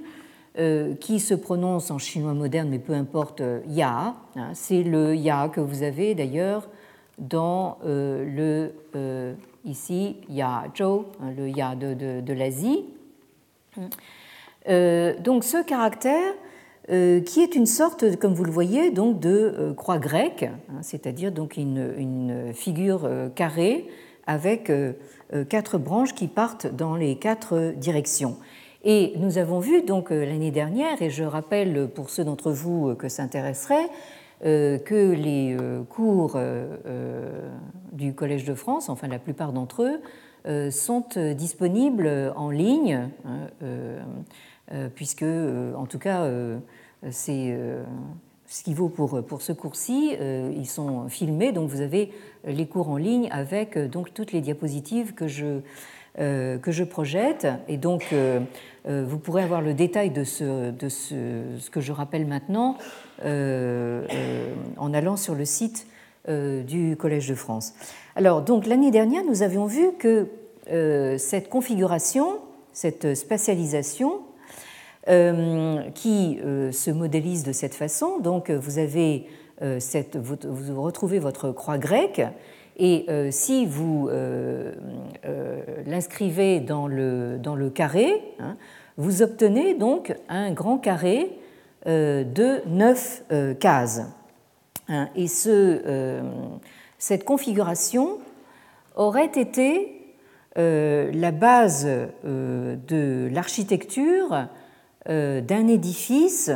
qui 0.99 1.19
se 1.19 1.35
prononce 1.35 1.91
en 1.91 1.99
chinois 1.99 2.33
moderne, 2.33 2.69
mais 2.69 2.79
peu 2.79 2.93
importe, 2.93 3.43
ya. 3.67 4.15
Hein, 4.35 4.49
c'est 4.53 4.81
le 4.81 5.15
ya 5.15 5.49
que 5.49 5.61
vous 5.61 5.83
avez 5.83 6.15
d'ailleurs 6.15 6.67
dans 7.19 7.77
le 7.83 8.71
ici 9.65 10.17
ya 10.29 10.63
zhou, 10.75 11.05
hein, 11.21 11.31
le 11.37 11.49
ya 11.49 11.75
de, 11.75 11.93
de 12.21 12.33
l'Asie. 12.33 12.85
donc 14.65 15.43
ce 15.43 15.63
caractère 15.63 16.33
euh, 16.89 17.19
qui 17.19 17.41
est 17.41 17.55
une 17.55 17.65
sorte, 17.65 18.15
comme 18.15 18.33
vous 18.33 18.45
le 18.45 18.51
voyez, 18.51 18.91
donc 18.91 19.19
de 19.19 19.29
euh, 19.29 19.73
croix 19.73 19.97
grecque, 19.97 20.43
hein, 20.43 20.79
c'est-à-dire 20.81 21.33
donc 21.33 21.57
une, 21.57 22.53
figure 22.53 23.01
euh, 23.03 23.27
carrée 23.27 23.87
avec 24.25 24.69
quatre 25.47 25.77
branches 25.77 26.13
qui 26.13 26.27
partent 26.27 26.67
dans 26.67 26.97
les 26.97 27.15
quatre 27.15 27.73
directions. 27.77 28.35
Et 28.83 29.13
nous 29.17 29.37
avons 29.37 29.59
vu 29.59 29.81
donc 29.81 30.11
l'année 30.11 30.51
dernière, 30.51 31.01
et 31.01 31.09
je 31.09 31.23
rappelle 31.23 31.89
pour 31.93 32.09
ceux 32.09 32.23
d'entre 32.23 32.51
vous 32.51 32.95
que 32.95 33.09
ça 33.09 33.23
intéresserait, 33.23 33.89
que 34.41 35.13
les 35.13 35.57
cours 35.89 36.39
du 37.91 38.13
Collège 38.13 38.45
de 38.45 38.53
France, 38.53 38.89
enfin 38.89 39.07
la 39.07 39.19
plupart 39.19 39.51
d'entre 39.51 39.83
eux, 39.83 40.69
sont 40.71 41.05
disponibles 41.35 42.33
en 42.35 42.51
ligne, 42.51 43.09
hein, 43.25 44.89
puisque 44.95 45.23
en 45.23 45.85
tout 45.87 45.99
cas 45.99 46.29
c'est 47.11 47.51
euh, 47.51 47.83
ce 48.47 48.63
qui 48.63 48.73
vaut 48.73 48.89
pour, 48.89 49.23
pour 49.25 49.41
ce 49.41 49.51
cours-ci. 49.51 50.15
Euh, 50.19 50.51
ils 50.55 50.67
sont 50.67 51.09
filmés, 51.09 51.51
donc 51.51 51.69
vous 51.69 51.81
avez 51.81 52.11
les 52.45 52.67
cours 52.67 52.89
en 52.89 52.97
ligne 52.97 53.27
avec 53.31 53.77
euh, 53.77 53.87
donc 53.87 54.13
toutes 54.13 54.31
les 54.31 54.41
diapositives 54.41 55.13
que 55.13 55.27
je, 55.27 55.59
que 56.17 56.71
je 56.71 56.83
projette. 56.83 57.47
Et 57.67 57.77
donc, 57.77 58.13
vous 58.85 59.17
pourrez 59.19 59.43
avoir 59.43 59.61
le 59.61 59.73
détail 59.73 60.09
de 60.09 60.23
ce, 60.23 60.71
de 60.71 60.89
ce, 60.89 61.15
ce 61.59 61.69
que 61.69 61.79
je 61.79 61.91
rappelle 61.91 62.25
maintenant 62.25 62.77
en 63.23 64.93
allant 64.93 65.15
sur 65.15 65.35
le 65.35 65.45
site 65.45 65.87
du 66.27 66.95
Collège 66.97 67.29
de 67.29 67.35
France. 67.35 67.73
Alors, 68.15 68.41
donc 68.41 68.65
l'année 68.65 68.91
dernière, 68.91 69.23
nous 69.23 69.43
avions 69.43 69.67
vu 69.67 69.91
que 69.99 70.27
cette 71.17 71.49
configuration, 71.49 72.39
cette 72.73 73.13
spatialisation, 73.13 74.21
euh, 75.09 75.83
qui 75.95 76.37
euh, 76.43 76.73
se 76.73 76.91
modélise 76.91 77.45
de 77.45 77.53
cette 77.53 77.75
façon. 77.75 78.19
Donc 78.19 78.51
vous 78.51 78.77
avez 78.77 79.25
euh, 79.61 79.79
cette, 79.79 80.17
vous, 80.17 80.35
retrouvez 80.81 81.19
votre 81.19 81.53
croix 81.53 81.77
grecque 81.77 82.21
et 82.77 83.05
si 83.31 83.65
vous 83.65 84.09
l'inscrivez 85.85 86.59
dans 86.59 86.87
le, 86.87 87.37
dans 87.39 87.55
le 87.55 87.69
carré, 87.69 88.21
hein, 88.39 88.55
vous 88.97 89.21
obtenez 89.23 89.73
donc 89.73 90.15
un 90.29 90.51
grand 90.51 90.77
carré 90.77 91.39
de 91.85 92.67
neuf 92.67 93.23
cases. 93.59 94.01
Hein, 94.89 95.09
et 95.15 95.27
ce, 95.27 96.21
cette 96.99 97.25
configuration 97.25 98.19
aurait 98.95 99.31
été 99.35 100.15
la 100.55 101.31
base 101.31 101.87
de 102.23 103.29
l'architecture 103.31 104.47
d'un 105.07 105.67
édifice 105.67 106.51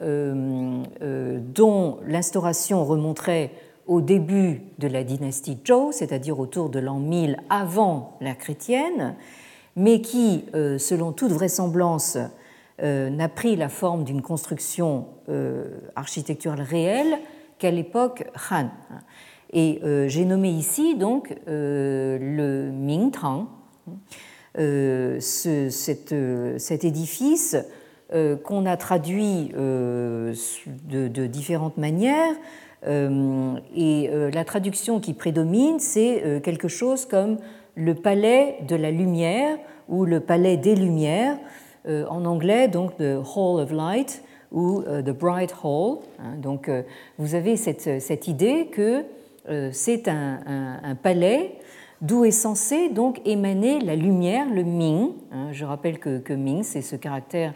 dont 0.00 1.98
l'instauration 2.06 2.84
remonterait 2.84 3.52
au 3.86 4.00
début 4.00 4.62
de 4.78 4.88
la 4.88 5.04
dynastie 5.04 5.58
Zhou, 5.66 5.92
c'est-à-dire 5.92 6.38
autour 6.40 6.70
de 6.70 6.78
l'an 6.78 6.98
1000 6.98 7.38
avant 7.48 8.16
la 8.20 8.34
chrétienne, 8.34 9.14
mais 9.76 10.00
qui, 10.00 10.44
euh, 10.54 10.78
selon 10.78 11.12
toute 11.12 11.32
vraisemblance, 11.32 12.18
euh, 12.82 13.08
n'a 13.10 13.28
pris 13.28 13.56
la 13.56 13.68
forme 13.68 14.04
d'une 14.04 14.22
construction 14.22 15.06
euh, 15.28 15.78
architecturale 15.94 16.62
réelle 16.62 17.18
qu'à 17.58 17.70
l'époque 17.70 18.24
Han. 18.50 18.70
Et 19.52 19.80
j'ai 20.08 20.24
nommé 20.24 20.50
ici 20.50 20.96
donc 20.96 21.34
le 21.46 22.70
Mingtang, 22.72 23.46
ce, 24.56 25.68
cet 26.58 26.84
édifice 26.84 27.56
qu'on 28.44 28.66
a 28.66 28.76
traduit 28.76 29.52
de, 29.54 31.26
différentes 31.26 31.78
manières 31.78 32.34
et 32.84 32.88
euh, 34.10 34.30
la 34.30 34.44
traduction 34.44 35.00
qui 35.00 35.14
prédomine, 35.14 35.78
c'est 35.78 36.22
euh, 36.24 36.40
quelque 36.40 36.68
chose 36.68 37.06
comme 37.06 37.38
le 37.74 37.94
palais 37.94 38.58
de 38.68 38.76
la 38.76 38.90
lumière 38.90 39.58
ou 39.88 40.04
le 40.04 40.20
palais 40.20 40.56
des 40.56 40.74
lumières, 40.74 41.36
en 41.88 42.24
anglais 42.24 42.66
donc 42.66 42.96
the 42.96 43.14
Hall 43.36 43.60
of 43.60 43.70
Light 43.70 44.24
ou 44.50 44.82
the 44.82 45.10
Bright 45.10 45.54
Hall. 45.62 45.98
Hein. 46.18 46.34
Donc 46.42 46.68
vous 47.16 47.36
avez 47.36 47.56
cette, 47.56 48.00
cette 48.00 48.26
idée 48.26 48.66
que 48.72 49.04
c'est 49.70 50.08
un, 50.08 50.96
palais 51.00 51.52
d'où 52.00 52.24
est 52.24 52.32
censé 52.32 52.88
donc 52.88 53.20
émaner 53.24 53.78
la 53.78 53.94
lumière, 53.94 54.46
le 54.52 54.64
Ming. 54.64 55.12
Hein. 55.30 55.52
Je 55.52 55.64
rappelle 55.64 56.00
que, 56.00 56.18
que 56.18 56.32
Ming, 56.32 56.64
c'est 56.64 56.82
ce 56.82 56.96
caractère 56.96 57.52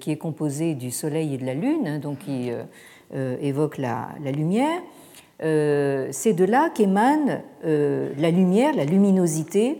qui 0.00 0.10
est 0.10 0.16
composé 0.16 0.74
du 0.74 0.90
soleil 0.90 1.34
et 1.34 1.38
de 1.38 1.46
la 1.46 1.54
lune, 1.54 1.86
hein, 1.86 1.98
donc 1.98 2.18
qui 2.18 2.50
euh, 2.50 2.64
évoque 3.12 3.78
la, 3.78 4.08
lumière, 4.32 4.80
euh, 5.42 6.08
c'est 6.10 6.34
de 6.34 6.44
là 6.44 6.70
qu'émane 6.70 7.42
euh, 7.64 8.10
la 8.18 8.30
lumière, 8.30 8.74
la 8.74 8.84
luminosité 8.84 9.78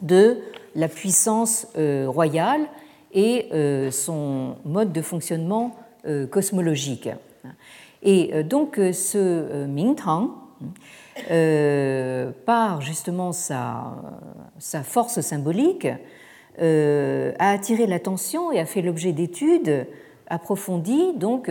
de 0.00 0.38
la 0.74 0.88
puissance 0.88 1.68
royale 2.06 2.62
et 3.12 3.48
son 3.92 4.56
mode 4.64 4.90
de 4.90 5.02
fonctionnement 5.02 5.76
cosmologique. 6.30 7.10
Et 8.02 8.42
donc 8.42 8.80
ce 8.92 9.66
Mingtang, 9.66 10.30
par 12.46 12.80
justement 12.80 13.32
sa, 13.32 13.94
sa 14.58 14.82
force 14.82 15.20
symbolique, 15.20 15.86
a 16.58 17.50
attiré 17.50 17.86
l'attention 17.86 18.50
et 18.50 18.58
a 18.58 18.64
fait 18.64 18.82
l'objet 18.82 19.12
d'études 19.12 19.86
approfondies 20.26 21.12
donc 21.14 21.50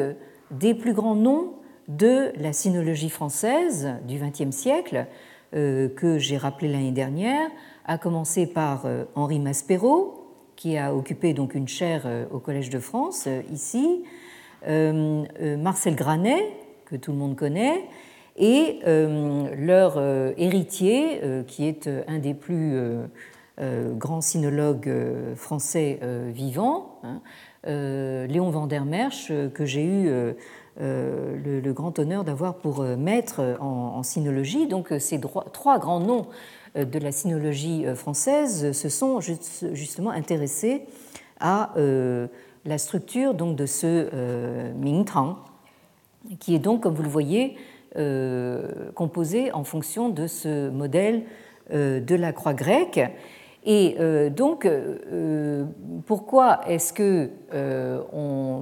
des 0.51 0.73
plus 0.73 0.93
grands 0.93 1.15
noms 1.15 1.53
de 1.87 2.31
la 2.37 2.53
sinologie 2.53 3.09
française 3.09 3.95
du 4.07 4.17
XXe 4.17 4.55
siècle, 4.55 5.07
euh, 5.53 5.89
que 5.89 6.17
j'ai 6.17 6.37
rappelé 6.37 6.71
l'année 6.71 6.91
dernière, 6.91 7.49
à 7.85 7.97
commencer 7.97 8.47
par 8.47 8.85
euh, 8.85 9.03
Henri 9.15 9.39
Maspero, 9.39 10.27
qui 10.55 10.77
a 10.77 10.95
occupé 10.95 11.33
donc 11.33 11.55
une 11.55 11.67
chaire 11.67 12.03
euh, 12.05 12.25
au 12.31 12.39
Collège 12.39 12.69
de 12.69 12.79
France, 12.79 13.27
ici, 13.51 14.03
Marcel 14.63 15.95
Granet, 15.95 16.53
que 16.85 16.95
tout 16.95 17.11
le 17.11 17.17
monde 17.17 17.35
connaît, 17.35 17.83
et 18.37 18.79
leur 18.85 19.99
héritier, 20.37 21.19
qui 21.47 21.67
est 21.67 21.89
un 22.07 22.19
des 22.19 22.35
plus 22.35 22.77
grands 23.97 24.21
sinologues 24.21 24.93
français 25.35 25.99
vivants, 26.31 26.99
hein, 27.01 27.21
Léon 27.65 28.49
van 28.49 28.67
der 28.67 28.85
Merch, 28.85 29.27
euh, 29.29 29.49
que 29.49 29.65
j'ai 29.65 29.83
eu 29.83 30.09
euh, 30.09 30.33
le, 31.61 31.73
grand 31.73 31.97
honneur 31.99 32.23
d'avoir 32.23 32.55
pour 32.55 32.83
maître 32.83 33.57
en, 33.59 34.01
sinologie. 34.03 34.67
Donc 34.67 34.93
ces 34.99 35.19
trois 35.53 35.79
grands 35.79 35.99
noms 35.99 36.27
de 36.75 36.99
la 36.99 37.11
sinologie 37.11 37.85
française 37.95 38.71
se 38.71 38.89
sont 38.89 39.19
justement 39.19 40.11
intéressés 40.11 40.83
à 41.39 41.73
la 42.65 42.77
structure 42.77 43.33
donc, 43.33 43.57
de 43.57 43.65
ce 43.65 44.07
Mingtang, 44.75 45.37
qui 46.39 46.55
est 46.55 46.59
donc, 46.59 46.81
comme 46.81 46.95
vous 46.95 47.03
le 47.03 47.09
voyez, 47.09 47.57
composé 48.95 49.51
en 49.51 49.65
fonction 49.65 50.09
de 50.09 50.27
ce 50.27 50.69
modèle 50.69 51.23
de 51.69 52.15
la 52.15 52.31
croix 52.31 52.53
grecque. 52.53 53.01
Et 53.63 53.95
euh, 53.99 54.29
donc, 54.29 54.65
euh, 54.65 54.97
euh, 55.11 55.65
pourquoi 56.05 56.61
est-ce 56.67 56.93
que 56.93 57.29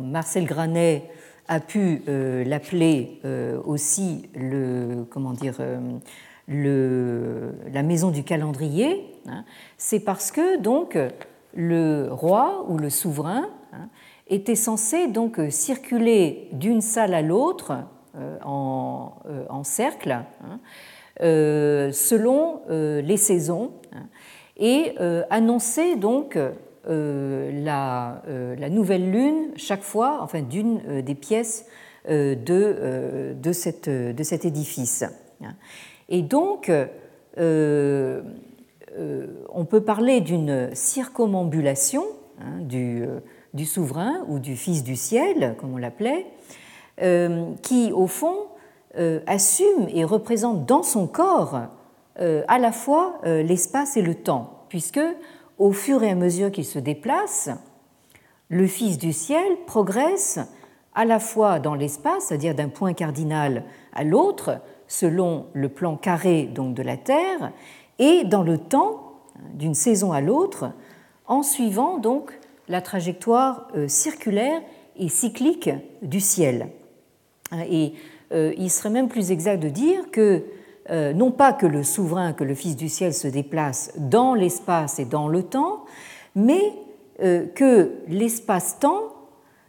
Marcel 0.02 0.46
Granet 0.46 1.10
a 1.48 1.60
pu 1.60 2.04
l'appeler 2.06 3.22
aussi 3.66 4.30
comment 5.10 5.34
dire, 5.34 5.56
la 6.48 7.84
maison 7.84 8.12
du 8.12 8.24
calendrier 8.24 9.06
hein? 9.28 9.46
C'est 9.78 10.02
parce 10.02 10.32
que 10.32 10.60
donc 10.60 10.98
le 11.56 12.10
roi 12.12 12.66
ou 12.68 12.78
le 12.78 12.90
souverain 12.90 13.50
hein, 13.74 13.90
était 14.28 14.56
censé 14.56 15.08
donc 15.08 15.40
circuler 15.50 16.50
d'une 16.52 16.82
salle 16.82 17.16
à 17.16 17.24
l'autre 17.24 17.84
en, 18.44 19.14
en, 19.50 19.64
cercle 19.64 20.12
hein, 20.12 20.60
selon 21.92 22.62
les 22.70 23.18
saisons 23.18 23.72
et 24.60 24.93
euh, 25.00 25.24
annoncer 25.30 25.95
donc 25.95 26.36
euh, 26.36 26.52
euh, 26.88 28.56
la, 28.56 28.69
nouvelle 28.69 29.10
lune 29.10 29.52
chaque 29.56 29.84
fois, 29.84 30.19
enfin 30.22 30.41
d'une 30.41 31.02
des 31.02 31.15
pièces 31.15 31.65
de, 32.08 33.52
cet 33.52 33.88
édifice. 34.45 35.06
Et 36.10 36.22
donc, 36.22 36.72
on 37.38 38.24
peut 39.65 39.82
parler 39.82 40.22
d'une 40.22 40.69
circumambulation 40.74 42.04
hein, 42.41 42.60
du, 42.62 43.65
souverain 43.65 44.26
ou 44.28 44.39
du 44.39 44.56
fils 44.56 44.84
du 44.84 44.95
ciel, 44.95 45.56
comme 45.60 45.74
on 45.74 45.78
l'appelait, 45.78 46.26
qui, 47.62 47.91
au 47.93 48.08
fond, 48.08 48.48
assume 49.28 49.88
et 49.93 50.04
représente 50.04 50.65
dans 50.65 50.84
son 50.84 51.06
corps 51.08 51.69
à 52.47 52.60
la 52.60 52.71
fois 52.71 53.19
euh, 53.25 53.41
l'espace 53.43 53.95
et 53.95 54.01
le 54.01 54.15
temps, 54.15 54.65
puisque 54.67 54.99
au 55.58 55.71
fur 55.71 56.03
et 56.03 56.10
à 56.10 56.15
mesure 56.15 56.51
qu'il 56.51 56.65
se 56.65 56.79
déplace, 56.79 57.49
le 58.49 58.67
Fils 58.67 58.97
du 58.97 59.13
ciel 59.13 59.58
progresse 59.65 60.39
à 60.95 61.05
la 61.05 61.19
fois 61.19 61.60
dans 61.60 61.75
l'espace, 61.75 62.25
c'est-à-dire 62.25 62.55
d'un 62.55 62.67
point 62.67 62.93
cardinal 62.93 63.63
à 63.93 64.03
l'autre, 64.03 64.60
selon 64.88 65.45
le 65.53 65.69
plan 65.69 65.95
carré 65.95 66.43
donc 66.43 66.73
de 66.73 66.84
la 66.84 66.97
Terre, 66.97 67.53
et 67.99 68.23
dans 68.25 68.43
le 68.43 68.58
temps, 68.58 69.21
d'une 69.53 69.75
saison 69.75 70.12
à 70.12 70.19
l'autre, 70.19 70.71
en 71.25 71.43
suivant 71.43 71.99
donc 71.99 72.38
la 72.67 72.82
trajectoire 72.82 73.67
euh, 73.75 73.88
circulaire 73.88 74.62
et 74.97 75.08
cyclique 75.08 75.69
du 76.01 76.19
ciel. 76.19 76.69
Et 77.71 77.93
il 78.32 78.69
serait 78.69 78.91
même 78.91 79.08
plus 79.08 79.32
exact 79.32 79.58
de 79.58 79.69
dire 79.69 80.12
que 80.12 80.43
euh, 80.91 81.13
non 81.13 81.32
pas 81.32 81.54
que 81.54 81.67
le 81.67 81.84
souverain, 81.84 82.34
que 82.34 82.43
le 82.43 82.56
Fils 82.56 82.75
du 82.75 82.89
ciel 82.89 83.13
se 83.13 83.28
déplace 83.28 83.91
dans 83.97 84.34
l'espace 84.34 84.97
et 84.97 85.06
dans 85.06 85.28
le 85.28 85.43
temps, 85.43 85.86
mais 86.36 86.73
euh, 87.21 87.45
que 87.54 87.91
l'espace-temps 88.08 89.13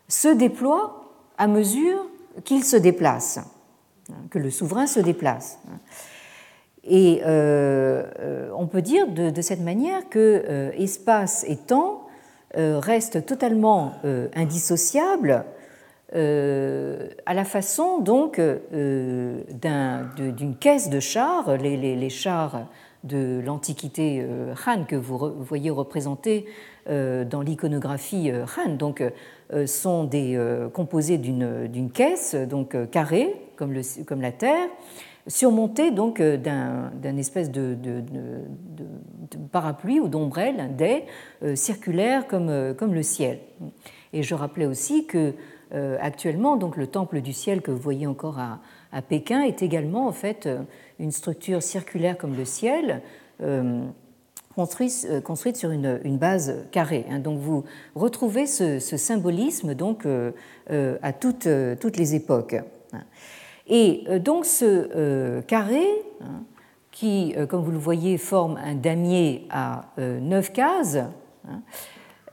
se 0.09 0.28
déploie 0.28 1.12
à 1.37 1.46
mesure 1.46 2.06
qu'il 2.44 2.64
se 2.64 2.76
déplace, 2.76 3.38
que 4.30 4.38
le 4.38 4.50
souverain 4.50 4.87
se 4.87 5.01
déplace. 5.01 5.59
Et 6.84 7.20
euh, 7.26 8.51
on 8.57 8.66
peut 8.66 8.82
dire 8.82 9.07
de, 9.09 9.42
cette 9.42 9.61
manière 9.61 10.09
que 10.09 10.72
espace 10.78 11.45
et 11.47 11.57
temps 11.57 12.07
restent 12.55 13.26
totalement 13.26 13.92
indissociables 14.34 15.45
euh, 16.12 17.08
à 17.24 17.34
la 17.34 17.44
façon 17.44 18.00
donc 18.00 18.40
euh, 18.40 19.42
d'une 20.16 20.56
caisse 20.56 20.90
de 20.90 20.98
chars, 20.98 21.56
les, 21.56 22.11
chars 22.11 22.66
de 23.04 23.40
l'Antiquité 23.44 24.20
euh, 24.20 24.52
Han 24.66 24.84
que 24.84 24.96
vous 24.96 25.32
voyez 25.40 25.70
représentés 25.70 26.46
dans 26.88 27.42
l'iconographie 27.42 28.32
Han, 28.32 28.70
donc 28.70 29.04
sont 29.66 30.11
composés 30.72 31.18
d'une 31.18 31.90
caisse 31.92 32.34
donc 32.34 32.74
carrée 32.90 33.36
comme, 33.54 33.74
la 34.20 34.32
Terre, 34.32 34.66
surmontée 35.28 35.92
donc 35.92 36.20
d'un 36.20 37.16
espèce 37.16 37.52
de, 37.52 37.76
parapluie 39.52 40.00
ou 40.00 40.08
d'ombrelle, 40.08 40.58
un 40.58 40.66
dais 40.66 41.04
circulaire 41.54 42.26
comme, 42.26 42.48
le 42.50 43.02
ciel. 43.02 43.38
Et 44.12 44.24
je 44.24 44.34
rappelais 44.34 44.66
aussi 44.66 45.06
que 45.06 45.34
actuellement, 45.73 46.57
donc 46.57 46.77
le 46.77 46.87
temple 46.87 47.21
du 47.21 47.33
ciel 47.33 47.62
que 47.62 47.71
vous 47.71 47.79
voyez 47.79 48.07
encore 48.07 48.39
à, 48.39 49.03
Pékin 49.03 49.43
est 49.43 49.62
également 49.62 50.09
en 50.09 50.12
fait 50.12 50.49
une 50.99 51.12
structure 51.12 51.62
circulaire 51.62 52.18
comme 52.18 52.37
le 52.37 52.45
ciel, 52.45 53.03
construite, 54.55 55.57
sur 55.57 55.71
une, 55.71 56.18
base 56.18 56.66
carrée. 56.73 57.07
Hein. 57.09 57.21
Donc 57.21 57.39
vous 57.39 57.64
retrouvez 57.95 58.47
ce, 58.47 58.79
symbolisme 58.81 59.75
donc 59.75 60.07
à 60.68 61.12
toutes, 61.12 61.47
les 61.47 62.14
époques. 62.14 62.57
Et 63.68 64.05
donc 64.18 64.47
ce 64.47 65.41
carré, 65.43 65.87
hein, 66.21 66.43
qui, 66.91 67.35
comme 67.49 67.62
vous 67.62 67.71
le 67.71 67.79
voyez, 67.79 68.18
forme 68.18 68.59
un 68.62 68.75
damier 68.75 69.47
à 69.51 69.85
neuf 69.99 70.53
cases, 70.53 70.99
hein, 71.49 71.62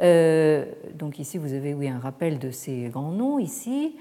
euh, 0.02 0.66
donc 0.94 1.20
ici, 1.20 1.38
vous 1.38 1.54
avez 1.54 1.74
oui, 1.74 1.90
un 1.90 2.00
rappel 2.00 2.40
de 2.40 2.52
ces 2.52 2.90
grands 2.90 3.12
noms 3.12 3.40
ici. 3.40 3.96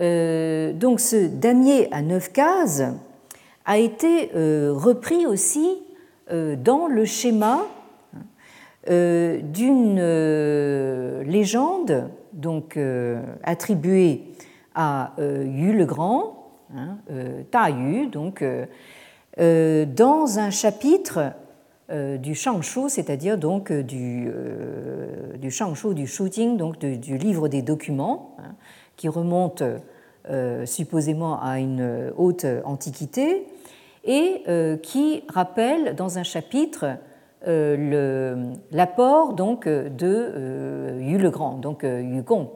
Euh, 0.00 0.72
donc 0.72 1.00
ce 1.00 1.26
damier 1.26 1.92
à 1.92 2.02
neuf 2.02 2.32
cases 2.32 2.82
a 3.64 3.78
été 3.78 4.30
euh, 4.34 4.72
repris 4.74 5.26
aussi 5.26 5.68
dans 6.30 6.88
le 6.88 7.06
schéma 7.06 7.60
d'une 8.86 10.02
légende 11.22 12.10
donc 12.34 12.78
attribuée 13.42 14.24
à 14.74 15.14
Yu 15.18 15.72
le 15.72 15.86
Grand, 15.86 16.50
hein, 16.76 16.98
Ta 17.50 17.70
Yu, 17.70 18.08
donc 18.08 18.44
dans 19.38 20.38
un 20.38 20.50
chapitre 20.50 21.32
du 21.90 22.34
Shangshu, 22.34 22.88
c'est-à-dire 22.88 23.38
donc 23.38 23.70
euh, 23.70 23.82
du, 23.82 24.28
euh, 24.28 25.36
du 25.38 25.50
Shangshu, 25.50 25.94
du 25.94 26.06
Shujing, 26.06 26.58
donc 26.58 26.78
du 26.78 27.16
livre 27.16 27.48
des 27.48 27.62
documents, 27.62 28.36
hein, 28.38 28.54
qui 28.96 29.08
remonte 29.08 29.62
supposément 30.66 31.40
à 31.40 31.58
une 31.58 32.12
haute 32.18 32.44
antiquité 32.64 33.46
et 34.04 34.42
qui 34.82 35.22
rappelle 35.32 35.94
dans 35.94 36.18
un 36.18 36.22
chapitre 36.22 36.98
l'apport 37.46 39.32
donc 39.32 39.66
de 39.66 40.98
Yu 41.00 41.16
le 41.16 41.30
Grand, 41.30 41.54
donc 41.54 41.84
Yu 41.84 42.20
Gong. 42.20 42.48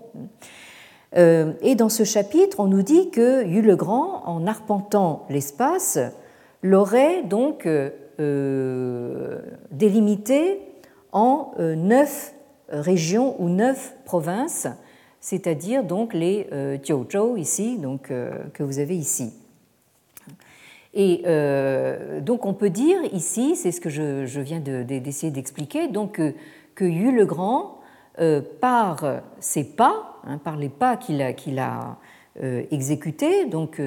Et 1.17 1.75
dans 1.75 1.89
ce 1.89 2.05
chapitre, 2.05 2.61
on 2.61 2.67
nous 2.67 2.83
dit 2.83 3.09
que 3.09 3.43
Yu 3.47 3.63
le 3.63 3.77
Grand, 3.77 4.23
en 4.27 4.47
arpentant 4.47 5.25
l'espace, 5.31 5.99
l'aurait 6.63 7.23
donc 7.23 7.67
euh, 8.23 9.41
délimité 9.71 10.61
en 11.13 11.53
euh, 11.59 11.75
neuf 11.75 12.35
régions 12.69 13.35
ou 13.41 13.49
neuf 13.49 13.95
provinces, 14.05 14.67
c'est-à-dire 15.21 15.85
donc 15.85 16.15
les 16.15 16.47
euh, 16.53 16.79
Jiuzhou 16.83 17.37
ici, 17.37 17.79
donc, 17.79 18.13
que 18.55 18.63
vous 18.63 18.79
avez 18.79 18.97
ici. 18.97 19.35
Et 20.95 21.23
donc 22.21 22.45
on 22.45 22.53
peut 22.53 22.71
dire 22.71 22.99
ici, 23.13 23.57
c'est 23.57 23.73
ce 23.73 23.81
que 23.81 23.89
je, 23.89 24.41
viens 24.41 24.61
d'essayer 24.61 25.33
d'expliquer, 25.33 25.89
donc 25.89 26.21
que, 26.75 26.85
Yu 26.85 27.13
le 27.13 27.25
Grand, 27.25 27.81
par 28.61 29.23
ses 29.41 29.65
pas, 29.65 30.21
hein, 30.25 30.39
par 30.39 30.57
les 30.57 30.69
pas 30.69 30.97
qu'il 30.97 31.23
a 31.23 31.99
exécutés, 32.41 33.47
donc 33.47 33.81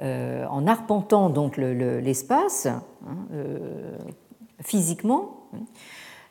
en 0.00 0.66
arpentant 0.66 1.30
donc 1.30 1.56
l'espace, 1.56 2.68
Hein, 3.06 3.16
euh, 3.34 3.96
physiquement, 4.62 5.48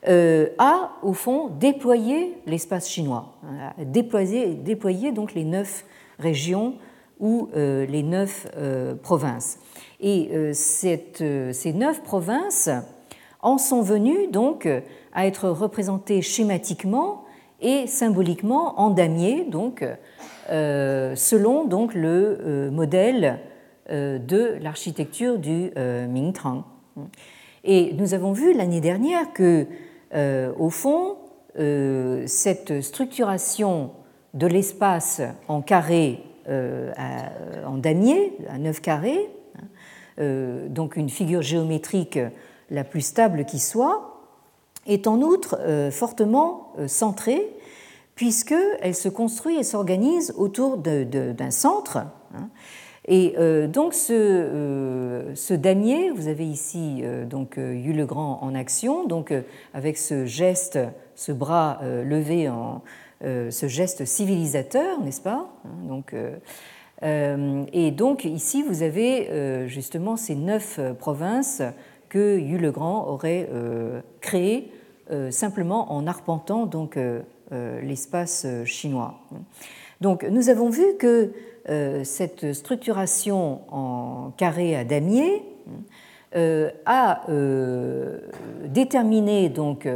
euh, 0.07 0.47
a 0.57 0.93
au 1.03 1.13
fond 1.13 1.49
déployé 1.49 2.35
l'espace 2.47 2.89
chinois, 2.89 3.35
hein, 3.43 3.73
a 3.77 3.85
déployé, 3.85 5.11
donc 5.11 5.35
les 5.35 5.43
neuf 5.43 5.85
régions 6.17 6.75
ou 7.19 7.49
euh, 7.55 7.85
les 7.85 8.01
neuf 8.01 8.47
provinces. 9.03 9.59
Et 9.99 10.53
ces 10.53 11.73
neuf 11.75 12.01
provinces 12.01 12.69
en 13.41 13.57
sont 13.57 13.81
venues 13.81 14.27
donc 14.27 14.67
à 15.13 15.27
être 15.27 15.47
représentées 15.49 16.21
schématiquement 16.21 17.23
et 17.61 17.87
symboliquement 17.87 18.79
en 18.79 18.89
damier, 18.89 19.45
donc 19.45 19.85
selon 20.49 21.65
donc 21.65 21.93
le 21.93 22.69
modèle 22.71 23.39
euh, 23.91 24.17
de 24.17 24.57
l'architecture 24.61 25.37
du 25.37 25.69
euh, 25.75 26.07
Mingtang. 26.07 26.63
Et 27.65 27.91
nous 27.95 28.13
avons 28.13 28.31
vu 28.31 28.53
l'année 28.53 28.79
dernière 28.79 29.33
que, 29.33 29.67
euh, 30.13 30.53
au 30.57 30.69
fond, 30.69 31.17
cette 32.25 32.81
structuration 32.81 33.91
de 34.33 34.47
l'espace 34.47 35.21
en 35.47 35.61
carré, 35.61 36.23
en 36.47 37.77
damier, 37.77 38.33
à 38.49 38.57
9 38.57 38.81
carrés, 38.81 39.29
hein, 40.17 40.23
donc 40.69 40.95
une 40.95 41.09
figure 41.09 41.43
géométrique 41.43 42.17
la 42.71 42.83
plus 42.83 43.01
stable 43.01 43.45
qui 43.45 43.59
soit, 43.59 44.19
est 44.87 45.05
en 45.05 45.21
outre 45.21 45.59
fortement 45.91 46.73
centrée, 46.87 47.55
puisqu'elle 48.23 48.95
se 48.95 49.09
construit 49.09 49.57
et 49.57 49.63
s'organise 49.63 50.33
autour 50.37 50.77
d'un 50.77 51.51
centre. 51.51 51.97
Hein, 51.97 52.47
et 53.05 53.33
euh, 53.37 53.67
donc 53.67 53.93
ce, 53.93 54.13
euh, 54.13 55.57
damier, 55.57 56.09
vous 56.09 56.29
avez 56.29 56.45
ici 56.45 57.01
euh, 57.03 57.25
donc 57.25 57.57
Yu 57.57 57.91
le 57.91 58.05
Grand 58.05 58.39
en 58.41 58.55
action, 58.55 59.05
donc 59.05 59.33
avec 59.73 59.97
ce 59.97 60.25
geste, 60.25 60.79
ce 61.15 61.33
bras 61.33 61.81
levé 61.83 62.47
en 62.47 62.81
ce 63.21 63.67
geste 63.67 64.05
civilisateur, 64.05 65.01
n'est-ce 65.01 65.19
pas 65.19 65.49
hein, 65.65 65.87
donc, 65.89 66.15
Et 67.73 67.91
donc 67.91 68.23
ici 68.23 68.63
vous 68.63 68.83
avez 68.83 69.67
justement 69.67 70.15
ces 70.15 70.35
neuf 70.35 70.79
provinces 70.97 71.61
que 72.07 72.39
Yu 72.39 72.57
le 72.57 72.71
Grand 72.71 73.05
aurait 73.09 73.49
créées 74.21 74.71
simplement 75.29 75.91
en 75.91 76.07
arpentant 76.07 76.65
donc 76.65 76.97
l'espace 77.81 78.45
chinois. 78.65 79.19
Donc 80.03 80.23
nous 80.29 80.49
avons 80.49 80.69
vu 80.69 80.83
que 80.99 81.31
euh, 81.69 82.03
cette 82.03 82.51
structuration 82.51 83.61
en 83.73 84.31
carré 84.35 84.75
à 84.75 84.83
damier 84.83 85.43
euh, 86.35 86.69
a 86.85 87.29
euh, 87.29 88.19
déterminé 88.65 89.47
donc 89.47 89.87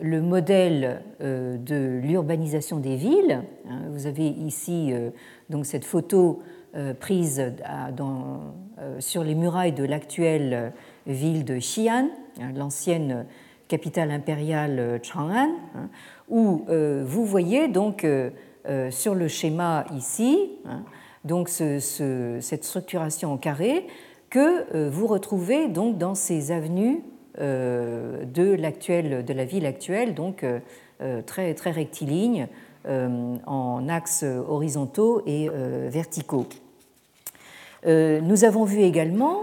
le 0.00 0.20
modèle 0.22 1.02
de 1.20 1.98
l'urbanisation 2.00 2.78
des 2.78 2.94
villes. 2.94 3.42
Hein, 3.68 3.80
vous 3.90 4.06
avez 4.06 4.28
ici 4.28 4.92
donc 5.50 5.66
cette 5.66 5.84
photo 5.84 6.40
prise 7.00 7.52
sur 9.00 9.24
les 9.24 9.34
murailles 9.34 9.72
de 9.72 9.82
l'actuelle 9.82 10.72
ville 11.04 11.44
de 11.44 11.56
Xi'an, 11.56 12.10
hein, 12.40 12.52
l'ancienne 12.54 13.26
capitale 13.68 14.10
impériale 14.10 15.00
Chang'an, 15.02 15.50
hein, 15.74 15.88
où 16.28 16.64
vous 16.68 17.24
voyez 17.24 17.68
donc 17.68 18.06
sur 18.90 19.14
le 19.14 19.28
schéma 19.28 19.84
ici 19.96 20.50
donc 21.24 21.48
cette 21.48 22.64
structuration 22.64 23.32
en 23.32 23.36
carré 23.36 23.86
que 24.30 24.74
euh, 24.74 24.90
vous 24.90 25.06
retrouvez 25.06 25.68
donc 25.68 25.98
dans 25.98 26.14
ces 26.14 26.52
avenues 26.52 27.02
euh, 27.40 28.24
de, 28.24 28.56
de 28.56 29.32
la 29.32 29.44
ville 29.44 29.66
actuelle, 29.66 30.14
donc 30.14 30.44
euh, 30.44 31.22
très, 31.22 31.54
très 31.54 31.70
rectilignes, 31.70 32.48
en 33.46 33.86
axes 33.90 34.24
horizontaux 34.48 35.20
et 35.26 35.50
verticaux. 35.88 36.46
Nous 37.84 38.44
avons 38.44 38.64
vu 38.64 38.80
également 38.80 39.42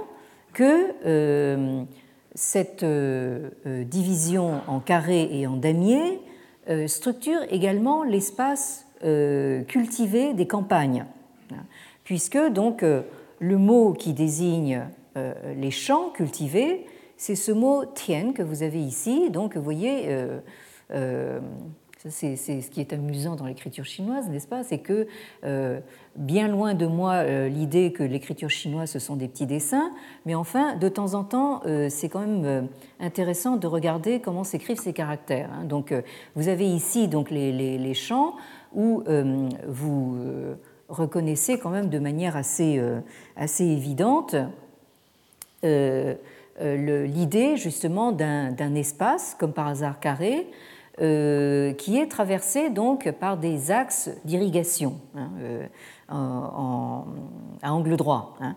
que 0.53 1.85
cette 2.35 2.85
division 2.85 4.61
en 4.67 4.79
carré 4.79 5.29
et 5.31 5.47
en 5.47 5.55
damier 5.55 6.19
structure 6.87 7.39
également 7.49 8.03
l'espace 8.03 8.85
cultivé 9.67 10.33
des 10.33 10.45
campagnes 10.45 11.05
puisque 12.05 12.37
donc 12.37 12.83
euh, 12.83 13.01
le 13.39 13.57
mot 13.57 13.91
qui 13.91 14.13
désigne 14.13 14.83
euh, 15.17 15.33
les 15.57 15.71
champs 15.71 16.09
cultivés, 16.11 16.85
c'est 17.17 17.35
ce 17.35 17.51
mot 17.51 17.83
tien 17.85 18.31
que 18.31 18.41
vous 18.41 18.63
avez 18.63 18.79
ici. 18.79 19.29
Donc 19.29 19.57
voyez, 19.57 20.05
euh, 20.91 21.39
c'est 22.09 22.35
ce 22.35 22.69
qui 22.69 22.81
est 22.81 22.93
amusant 22.93 23.35
dans 23.35 23.45
l'écriture 23.45 23.85
chinoise, 23.85 24.29
n'est-ce 24.29 24.47
pas? 24.47 24.63
C'est 24.63 24.79
que 24.79 25.07
bien 26.15 26.47
loin 26.47 26.73
de 26.73 26.85
moi 26.85 27.23
l'idée 27.47 27.91
que 27.91 28.03
l'écriture 28.03 28.49
chinoise 28.49 28.91
ce 28.91 28.99
sont 28.99 29.15
des 29.15 29.27
petits 29.27 29.45
dessins, 29.45 29.91
mais 30.25 30.35
enfin 30.35 30.75
de 30.75 30.87
temps 30.87 31.13
en 31.13 31.23
temps 31.23 31.61
c'est 31.89 32.09
quand 32.09 32.25
même 32.25 32.67
intéressant 32.99 33.57
de 33.57 33.67
regarder 33.67 34.19
comment 34.19 34.43
s'écrivent 34.43 34.79
ces 34.79 34.93
caractères. 34.93 35.49
Hein. 35.51 35.65
Donc 35.65 35.93
vous 36.35 36.47
avez 36.47 36.67
ici 36.67 37.07
donc 37.07 37.31
les, 37.31 37.93
champs 37.93 38.35
où 38.73 39.03
vous 39.67 40.17
reconnaissez 40.89 41.59
quand 41.59 41.69
même 41.69 41.89
de 41.89 41.99
manière 41.99 42.35
assez, 42.35 42.77
euh, 42.77 42.99
assez 43.35 43.65
évidente 43.65 44.35
euh, 45.63 46.15
euh, 46.61 47.05
l'idée 47.05 47.57
justement 47.57 48.11
d'un 48.11 48.75
espace, 48.75 49.35
comme 49.39 49.53
par 49.53 49.67
hasard 49.67 49.99
carré, 49.99 50.47
qui 50.97 51.97
est 51.97 52.09
traversé 52.09 52.69
donc 52.69 53.11
par 53.11 53.37
des 53.37 53.71
axes 53.71 54.09
d'irrigation 54.23 54.95
hein, 55.15 55.29
à 56.09 57.73
angle 57.73 57.97
droit. 57.97 58.37
Hein. 58.39 58.55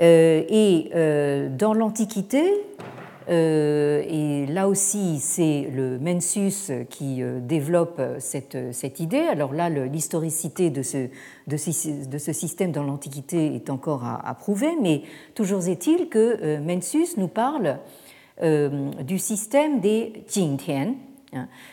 et 0.00 0.90
dans 1.56 1.74
l'Antiquité, 1.74 2.64
euh, 3.28 4.02
et 4.08 4.46
là 4.46 4.68
aussi, 4.68 5.18
c'est 5.20 5.68
le 5.74 5.98
Mencius 5.98 6.72
qui 6.88 7.22
euh, 7.22 7.40
développe 7.40 8.00
cette, 8.18 8.56
cette 8.72 9.00
idée. 9.00 9.20
Alors 9.20 9.52
là, 9.52 9.68
l'historicité 9.68 10.70
de 10.70 10.82
ce, 10.82 11.08
de, 11.46 11.56
ce, 11.56 12.32
système 12.32 12.72
dans 12.72 12.84
l'Antiquité 12.84 13.54
est 13.54 13.68
encore 13.68 14.04
à, 14.04 14.34
prouver, 14.34 14.70
mais 14.80 15.02
toujours 15.34 15.68
est-il 15.68 16.08
que 16.08 16.38
euh, 16.42 16.60
Mencius 16.60 17.16
nous 17.16 17.28
parle 17.28 17.78
du 18.40 19.18
système 19.18 19.80
des 19.80 20.22
Jingtian, 20.32 20.94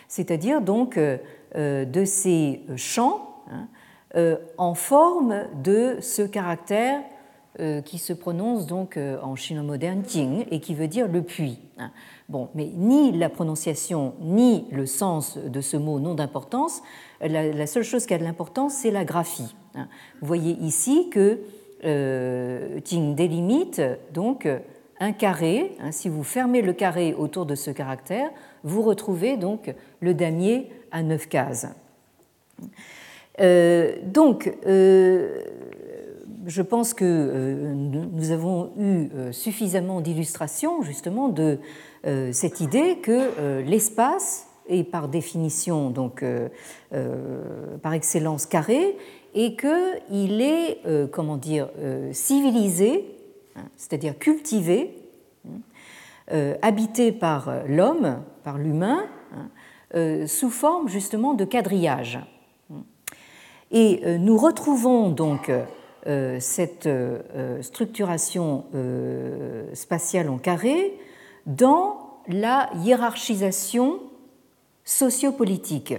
c'est-à-dire 0.08 0.60
donc 0.60 0.98
de 0.98 2.04
ces 2.04 2.60
champs 2.76 3.42
hein, 3.50 4.38
en 4.58 4.74
forme 4.74 5.44
de 5.62 5.96
ce 6.00 6.22
caractère 6.22 7.00
euh, 7.58 7.80
qui 7.80 7.96
se 7.96 8.12
prononce 8.12 8.66
donc 8.66 8.98
euh, 8.98 9.18
en 9.22 9.34
chinois 9.34 9.62
moderne 9.62 10.02
Jing 10.06 10.44
et 10.50 10.60
qui 10.60 10.74
veut 10.74 10.88
dire 10.88 11.08
le 11.08 11.22
puits. 11.22 11.58
Hein. 11.78 11.90
Bon, 12.28 12.50
mais 12.54 12.70
ni 12.74 13.12
la 13.12 13.30
prononciation 13.30 14.12
ni 14.20 14.66
le 14.70 14.84
sens 14.84 15.38
de 15.38 15.62
ce 15.62 15.78
mot 15.78 15.98
n'ont 15.98 16.14
d'importance. 16.14 16.82
La, 17.22 17.66
seule 17.66 17.82
chose 17.82 18.04
qui 18.04 18.12
a 18.12 18.18
de 18.18 18.24
l'importance, 18.24 18.74
c'est 18.74 18.90
la 18.90 19.06
graphie. 19.06 19.56
Hein. 19.74 19.88
Vous 20.20 20.26
voyez 20.26 20.52
ici 20.60 21.08
que 21.08 21.40
euh, 21.86 22.78
Jing 22.84 23.14
délimite 23.14 23.80
donc 24.12 24.46
un 25.00 25.12
carré. 25.12 25.78
Hein. 25.80 25.92
si 25.92 26.10
vous 26.10 26.24
fermez 26.24 26.60
le 26.60 26.74
carré 26.74 27.14
autour 27.14 27.46
de 27.46 27.54
ce 27.54 27.70
caractère, 27.70 28.28
vous 28.64 28.82
retrouvez 28.82 29.36
donc 29.36 29.74
le 30.00 30.14
damier 30.14 30.70
à 30.90 31.02
neuf 31.02 31.28
cases. 31.28 31.66
donc, 33.38 34.50
je 36.46 36.62
pense 36.62 36.94
que 36.94 37.04
euh, 37.04 37.74
nous 37.74 38.30
avons 38.30 38.70
eu 38.78 39.08
euh, 39.14 39.32
suffisamment 39.32 40.00
d'illustrations 40.00 40.82
justement 40.82 41.28
de 41.28 41.58
euh, 42.06 42.30
cette 42.32 42.60
idée 42.60 42.98
que 42.98 43.60
l'espace 43.62 44.46
est 44.68 44.84
par 44.84 45.08
définition, 45.08 45.90
donc 45.90 46.24
par 46.90 47.92
excellence 47.92 48.46
carré, 48.46 48.96
et 49.34 49.54
qu'il 49.54 50.40
est, 50.40 50.80
comment 51.12 51.36
dire, 51.36 51.68
civilisé, 52.10 53.04
hein, 53.54 53.62
c'est-à-dire 53.76 54.18
cultivé, 54.18 54.95
hein, 56.30 56.54
habité 56.62 57.12
par 57.12 57.52
l'homme, 57.66 58.22
par 58.44 58.58
l'humain, 58.58 59.04
hein, 59.94 60.26
sous 60.26 60.50
forme 60.50 60.88
justement 60.88 61.34
de 61.34 61.44
quadrillage. 61.44 62.18
Et 63.70 64.18
nous 64.18 64.36
retrouvons 64.36 65.10
donc 65.10 65.50
euh, 66.06 66.38
cette 66.38 66.86
euh, 66.86 67.62
structuration 67.62 68.66
euh, 68.76 69.64
spatiale 69.74 70.30
en 70.30 70.38
carré 70.38 70.94
dans 71.46 72.20
la 72.28 72.70
hiérarchisation 72.76 73.98
sociopolitique. 74.84 75.94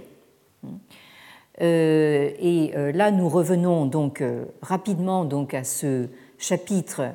Et 1.59 2.71
là, 2.93 3.11
nous 3.11 3.30
revenons 3.30 3.86
donc 3.88 4.23
rapidement 4.61 5.25
donc 5.25 5.55
à 5.55 5.63
ce 5.63 6.07
chapitre 6.38 7.13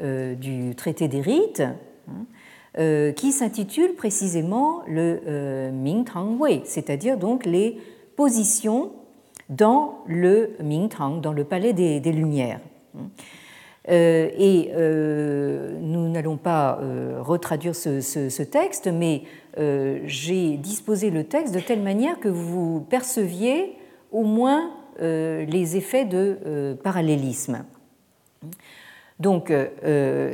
du 0.00 0.74
traité 0.74 1.06
des 1.06 1.20
rites 1.20 1.62
hein, 2.76 3.12
qui 3.14 3.32
s'intitule 3.32 3.94
précisément 3.94 4.82
le 4.86 5.70
Mingtang 5.72 6.36
Wei, 6.38 6.62
c'est-à-dire 6.64 7.18
donc 7.18 7.44
les 7.46 7.78
positions 8.16 8.90
dans 9.48 10.02
le 10.06 10.56
Mingtang, 10.62 11.20
dans 11.20 11.32
le 11.32 11.44
palais 11.44 11.72
des, 11.72 12.00
Lumières. 12.12 12.60
Euh, 13.88 14.30
et 14.36 14.72
euh, 14.74 15.78
nous 15.80 16.08
n'allons 16.08 16.36
pas 16.36 16.80
euh, 16.80 17.18
retraduire 17.20 17.76
ce, 17.76 18.42
texte, 18.42 18.88
mais 18.88 19.22
j'ai 20.04 20.56
disposé 20.56 21.10
le 21.10 21.24
texte 21.24 21.54
de 21.54 21.60
telle 21.60 21.82
manière 21.82 22.18
que 22.18 22.28
vous 22.28 22.84
perceviez 22.90 23.74
au 24.12 24.24
moins 24.24 24.70
les 25.00 25.76
effets 25.76 26.04
de 26.04 26.76
parallélisme. 26.82 27.64
Donc, 29.18 29.52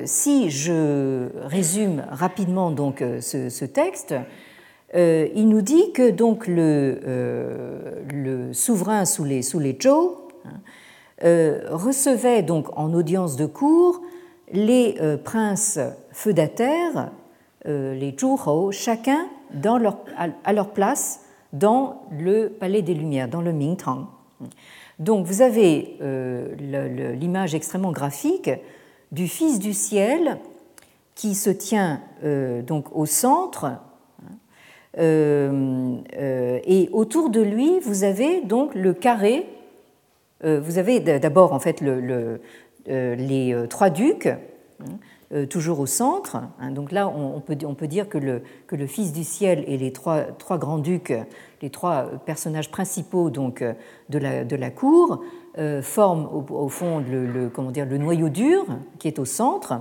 si 0.04 0.50
je 0.50 1.28
résume 1.46 2.04
rapidement 2.10 2.70
donc 2.70 3.04
ce 3.20 3.64
texte, 3.64 4.14
euh, 4.94 5.28
il 5.34 5.48
nous 5.48 5.62
dit 5.62 5.92
que 5.92 6.10
donc 6.10 6.46
le, 6.46 7.00
euh, 7.06 8.52
souverain 8.52 9.04
sous 9.06 9.24
les, 9.24 9.40
sous 9.40 9.58
les 9.58 9.76
Zhou 9.80 10.16
hein, 10.44 10.50
euh, 11.24 11.62
recevait 11.70 12.42
donc 12.42 12.76
en 12.76 12.92
audience 12.92 13.36
de 13.36 13.46
cour 13.46 14.02
les 14.52 14.98
princes 15.24 15.78
feudataires, 16.10 17.10
les 17.64 18.14
Zhuhou, 18.18 18.70
chacun 18.70 19.28
leur, 19.64 19.96
à 20.44 20.52
leur 20.52 20.72
place 20.72 21.20
dans 21.54 22.02
le 22.10 22.50
palais 22.50 22.82
des 22.82 22.92
Lumières, 22.92 23.28
dans 23.28 23.40
le 23.40 23.54
Mingtang. 23.54 24.08
Donc 24.98 25.26
vous 25.26 25.42
avez 25.42 25.98
l'image 27.18 27.54
extrêmement 27.54 27.92
graphique 27.92 28.50
du 29.10 29.28
Fils 29.28 29.58
du 29.58 29.72
ciel 29.72 30.38
qui 31.14 31.34
se 31.34 31.50
tient 31.50 32.00
donc 32.66 32.94
au 32.94 33.06
centre 33.06 33.78
euh, 34.98 35.96
euh, 36.18 36.60
et 36.64 36.88
autour 36.92 37.30
de 37.30 37.40
lui, 37.40 37.80
vous 37.80 38.04
avez 38.04 38.42
donc 38.42 38.74
le 38.74 38.92
carré. 38.92 39.46
Euh, 40.44 40.60
vous 40.60 40.78
avez 40.78 41.00
d'abord 41.00 41.52
en 41.52 41.60
fait 41.60 41.80
le, 41.80 42.40
les 42.86 43.56
trois 43.68 43.90
ducs, 43.90 44.26
hein, 44.26 44.38
toujours 45.48 45.80
au 45.80 45.86
centre. 45.86 46.36
Hein. 46.60 46.70
donc 46.70 46.92
là, 46.92 47.08
on, 47.08 47.40
peut, 47.40 47.86
dire 47.86 48.08
que 48.08 48.18
le, 48.18 48.42
que 48.66 48.76
le 48.76 48.86
Fils 48.86 49.12
du 49.12 49.24
ciel 49.24 49.64
et 49.66 49.78
les 49.78 49.92
trois, 49.92 50.22
trois 50.22 50.58
grands 50.58 50.78
ducs, 50.78 51.12
les 51.62 51.70
trois 51.70 52.10
personnages 52.26 52.70
principaux 52.70 53.30
donc 53.30 53.64
de 54.08 54.18
la, 54.18 54.44
de 54.44 54.56
la 54.56 54.70
cour, 54.70 55.22
forment 55.82 56.28
au, 56.50 56.68
fond 56.68 57.02
le, 57.08 57.48
comment 57.48 57.70
dire, 57.70 57.86
le 57.86 57.98
noyau 57.98 58.28
dur 58.28 58.64
qui 58.98 59.08
est 59.08 59.18
au 59.18 59.24
centre. 59.24 59.80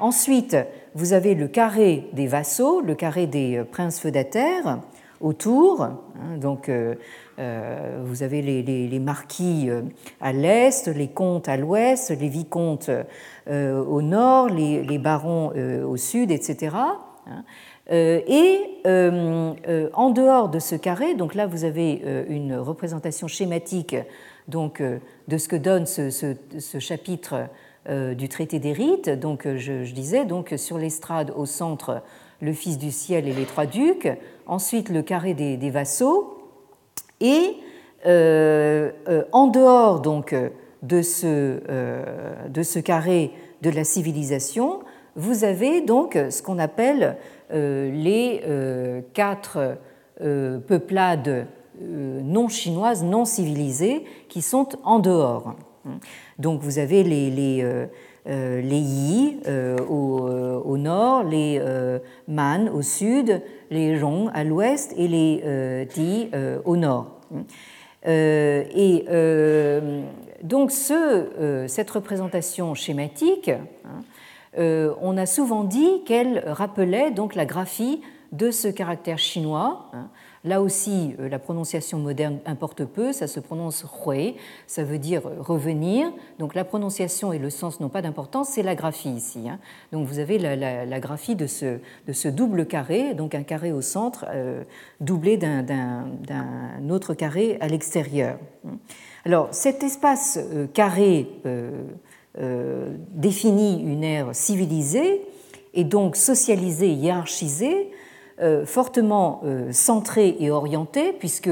Ensuite, 0.00 0.56
vous 0.94 1.12
avez 1.12 1.34
le 1.34 1.46
carré 1.46 2.08
des 2.14 2.26
vassaux, 2.26 2.80
le 2.80 2.94
carré 2.94 3.26
des 3.26 3.58
euh, 3.58 3.64
princes 3.64 4.00
feudataires 4.00 4.80
autour. 5.20 5.82
Hein, 5.82 5.98
donc, 6.40 6.68
euh, 6.68 6.94
euh, 7.38 8.00
vous 8.04 8.22
avez 8.22 8.42
les, 8.42 8.98
marquis 8.98 9.70
à 10.20 10.32
l'est, 10.32 10.88
les 10.88 11.08
comtes 11.08 11.48
à 11.48 11.56
l'ouest, 11.56 12.10
les 12.10 12.28
vicomtes 12.28 12.90
au 13.48 14.02
nord, 14.02 14.48
les, 14.48 14.98
barons 14.98 15.52
au 15.86 15.96
sud, 15.96 16.30
etc. 16.30 16.76
Et 17.90 18.60
en 18.84 20.10
dehors 20.10 20.48
de 20.48 20.58
ce 20.58 20.74
carré, 20.74 21.14
donc 21.14 21.34
là 21.34 21.46
vous 21.46 21.64
avez 21.64 22.26
une 22.28 22.56
représentation 22.56 23.26
schématique 23.26 23.96
donc, 24.48 24.82
de 24.82 25.38
ce 25.38 25.48
que 25.48 25.56
donne 25.56 25.86
ce 25.86 26.78
chapitre 26.78 27.48
euh, 27.88 28.14
du 28.14 28.28
traité 28.28 28.58
des 28.58 28.74
rites. 28.74 29.08
Donc, 29.08 29.46
euh, 29.46 29.56
je, 29.56 29.90
disais, 29.94 30.26
donc, 30.26 30.52
sur 30.58 30.76
l'estrade 30.76 31.32
au 31.34 31.46
centre, 31.46 32.02
le 32.40 32.52
Fils 32.52 32.78
du 32.78 32.90
ciel 32.90 33.28
et 33.28 33.32
les 33.32 33.44
trois 33.44 33.66
ducs, 33.66 34.08
ensuite 34.46 34.88
le 34.88 35.02
carré 35.02 35.34
des, 35.34 35.70
vassaux, 35.70 36.38
et 37.20 37.56
euh, 38.06 38.90
en 39.32 39.46
dehors 39.46 40.00
donc, 40.00 40.34
de, 40.82 41.02
ce, 41.02 41.60
de 42.48 42.62
ce 42.62 42.78
carré 42.78 43.32
de 43.62 43.70
la 43.70 43.84
civilisation, 43.84 44.80
vous 45.16 45.44
avez 45.44 45.82
donc 45.82 46.18
ce 46.30 46.42
qu'on 46.42 46.58
appelle 46.58 47.16
les 47.50 48.42
quatre 49.12 49.76
peuplades 50.18 51.46
non 51.80 52.48
chinoises, 52.48 53.02
non 53.04 53.24
civilisées, 53.24 54.04
qui 54.28 54.40
sont 54.40 54.68
en 54.84 54.98
dehors. 54.98 55.54
Donc 56.38 56.60
vous 56.60 56.78
avez 56.78 57.02
les, 57.02 57.62
euh, 57.62 57.66
euh, 57.72 57.86
les 58.26 58.78
Yi 58.78 59.40
euh, 59.46 59.78
au, 59.78 60.76
nord, 60.76 61.24
les 61.24 61.60
Man 62.28 62.68
au 62.68 62.82
sud, 62.82 63.42
les 63.70 64.00
Rong 64.00 64.30
à 64.34 64.44
l'ouest 64.44 64.92
et 64.96 65.08
les 65.08 65.86
Ti 65.88 66.30
au 66.64 66.76
nord. 66.76 67.20
et 68.06 69.04
donc 70.42 70.70
ce, 70.70 71.64
cette 71.66 71.90
représentation 71.90 72.74
schématique, 72.74 73.50
hein, 73.50 74.94
on 75.00 75.16
a 75.16 75.26
souvent 75.26 75.64
dit 75.64 76.02
qu'elle 76.04 76.42
rappelait 76.46 77.10
donc 77.10 77.34
la 77.34 77.46
graphie 77.46 78.00
de 78.32 78.50
ce 78.50 78.68
caractère 78.68 79.18
chinois. 79.18 79.90
Hein. 80.44 80.48
Là 80.48 80.60
aussi, 80.62 81.14
la 81.18 81.38
prononciation 81.38 81.98
moderne 81.98 82.38
importe 82.46 82.84
peu, 82.84 83.12
ça 83.12 83.26
se 83.26 83.40
prononce 83.40 83.84
hui, 84.06 84.36
ça 84.66 84.84
veut 84.84 84.98
dire 84.98 85.22
revenir. 85.38 86.12
Donc 86.38 86.54
la 86.54 86.64
prononciation 86.64 87.32
et 87.32 87.38
le 87.38 87.50
sens 87.50 87.80
n'ont 87.80 87.88
pas 87.88 88.02
d'importance, 88.02 88.50
c'est 88.50 88.62
la 88.62 88.74
graphie 88.74 89.10
ici. 89.10 89.48
Hein. 89.48 89.58
Donc 89.92 90.06
vous 90.06 90.18
avez 90.18 90.38
la, 90.38 91.00
graphie 91.00 91.36
de 91.36 91.46
ce, 91.46 92.28
double 92.28 92.66
carré, 92.66 93.14
donc 93.14 93.34
un 93.34 93.42
carré 93.42 93.72
au 93.72 93.82
centre 93.82 94.26
doublé 95.00 95.36
d'un 95.36 96.04
autre 96.88 97.14
carré 97.14 97.58
à 97.60 97.68
l'extérieur. 97.68 98.38
Alors 99.24 99.48
cet 99.52 99.82
espace 99.82 100.38
carré 100.72 101.28
euh, 102.38 102.94
définit 103.10 103.82
une 103.82 104.04
ère 104.04 104.36
civilisée 104.36 105.20
et 105.74 105.82
donc 105.82 106.14
socialisée, 106.14 106.92
hiérarchisée, 106.92 107.90
euh, 107.90 108.09
fortement 108.64 109.40
euh, 109.44 109.72
centrée 109.72 110.36
et 110.38 110.50
orientée, 110.50 111.12
puisque 111.12 111.50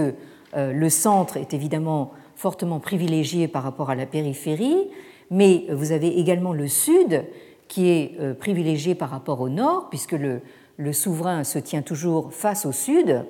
le 0.57 0.89
centre 0.89 1.36
est 1.36 1.53
évidemment 1.53 2.12
fortement 2.34 2.80
privilégié 2.80 3.49
par 3.49 3.62
rapport 3.62 3.91
à 3.91 3.95
la 3.95 4.07
périphérie, 4.07 4.89
mais 5.30 5.66
vous 5.70 5.93
avez 5.93 6.18
également 6.18 6.55
le 6.55 6.68
sud 6.68 7.24
qui 7.68 7.91
est 7.91 8.18
privilégié 8.39 8.95
par 8.95 9.11
rapport 9.11 9.43
au 9.43 9.51
nord, 9.51 9.91
puisque 9.91 10.12
le, 10.12 10.41
le 10.78 10.93
souverain 10.95 11.45
se 11.45 11.59
tient 11.59 11.82
toujours 11.82 12.32
face 12.32 12.64
au 12.64 12.72
sud. 12.72 13.26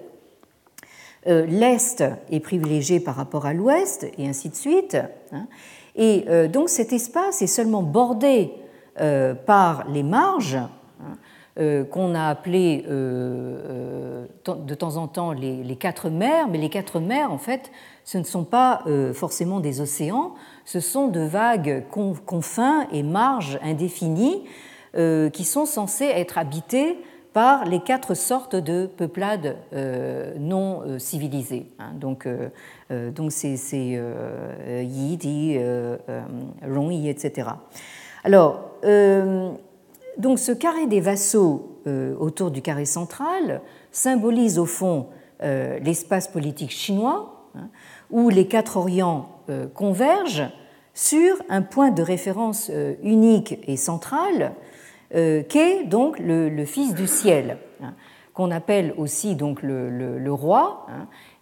L'est 1.27 2.05
est 2.31 2.41
privilégié 2.41 3.01
par 3.01 3.17
rapport 3.17 3.47
à 3.47 3.53
l'ouest, 3.53 4.07
et 4.17 4.29
ainsi 4.29 4.49
de 4.49 4.55
suite. 4.55 4.97
Hein. 5.33 5.49
Et 5.99 6.25
euh, 6.29 6.49
donc 6.49 6.71
cet 6.71 6.93
espace 6.93 7.43
est 7.43 7.49
seulement 7.49 7.83
bordé 7.83 8.53
euh, 9.01 9.35
par 9.35 9.87
les 9.89 10.05
marges 10.05 10.55
hein, 10.55 10.71
euh, 11.03 11.15
qu'on 11.91 12.15
a 12.15 12.29
appelées 12.29 12.85
de 12.87 14.75
temps 14.75 14.97
en 14.97 15.09
temps 15.09 15.33
les, 15.33 15.77
quatre 15.77 16.09
mers, 16.09 16.49
mais 16.49 16.59
les 16.59 16.69
quatre 16.69 17.01
mers, 17.01 17.33
en 17.33 17.39
fait, 17.39 17.71
ce 18.05 18.19
ne 18.19 18.25
sont 18.25 18.45
pas 18.45 18.85
forcément 19.15 19.61
des 19.61 19.81
océans, 19.81 20.35
ce 20.65 20.81
sont 20.81 21.09
de 21.09 21.21
vagues 21.21 21.85
confins 22.27 22.87
et 22.93 23.03
marges 23.03 23.59
indéfinies 23.63 24.45
qui 24.95 25.45
sont 25.45 25.67
censées 25.67 26.07
être 26.07 26.39
habitées 26.39 26.99
par 27.33 27.65
les 27.65 27.81
quatre 27.81 28.15
sortes 28.15 28.57
de 28.57 28.87
peuplades 28.87 29.57
non 30.39 30.99
civilisées. 30.99 31.67
Hein. 31.79 31.93
Donc 31.99 32.27
euh, 32.91 33.11
donc 33.11 33.33
c'est 33.33 33.57
euh, 33.75 34.83
Yi, 34.83 35.17
Di, 35.17 35.57
euh, 35.59 35.97
Rongyi, 36.63 37.09
etc. 37.09 37.49
Alors, 38.25 38.73
donc 40.19 40.39
ce 40.39 40.53
carré 40.53 40.87
des 40.87 41.01
vassaux 41.01 41.81
autour 42.19 42.51
du 42.51 42.61
carré 42.61 42.85
central 42.85 43.63
symbolise 43.93 44.59
au 44.59 44.67
fond 44.67 45.07
l'espace 45.41 46.29
politique 46.29 46.71
chinois, 46.71 47.51
hein, 47.55 47.69
où 48.11 48.29
les 48.29 48.47
quatre 48.47 48.77
Orients 48.77 49.31
convergent 49.75 50.51
sur 50.93 51.37
un 51.49 51.63
point 51.63 51.91
de 51.91 52.03
référence 52.03 52.71
unique 53.03 53.59
et 53.67 53.77
central, 53.77 54.53
qu'est 55.11 55.85
donc 55.85 56.19
le, 56.19 56.65
Fils 56.67 56.95
du 56.95 57.07
ciel, 57.07 57.57
hein, 57.81 57.95
qu'on 58.39 58.53
appelle 58.53 58.95
aussi 58.97 59.35
donc 59.35 59.65
le, 59.65 60.31
roi, 60.31 60.87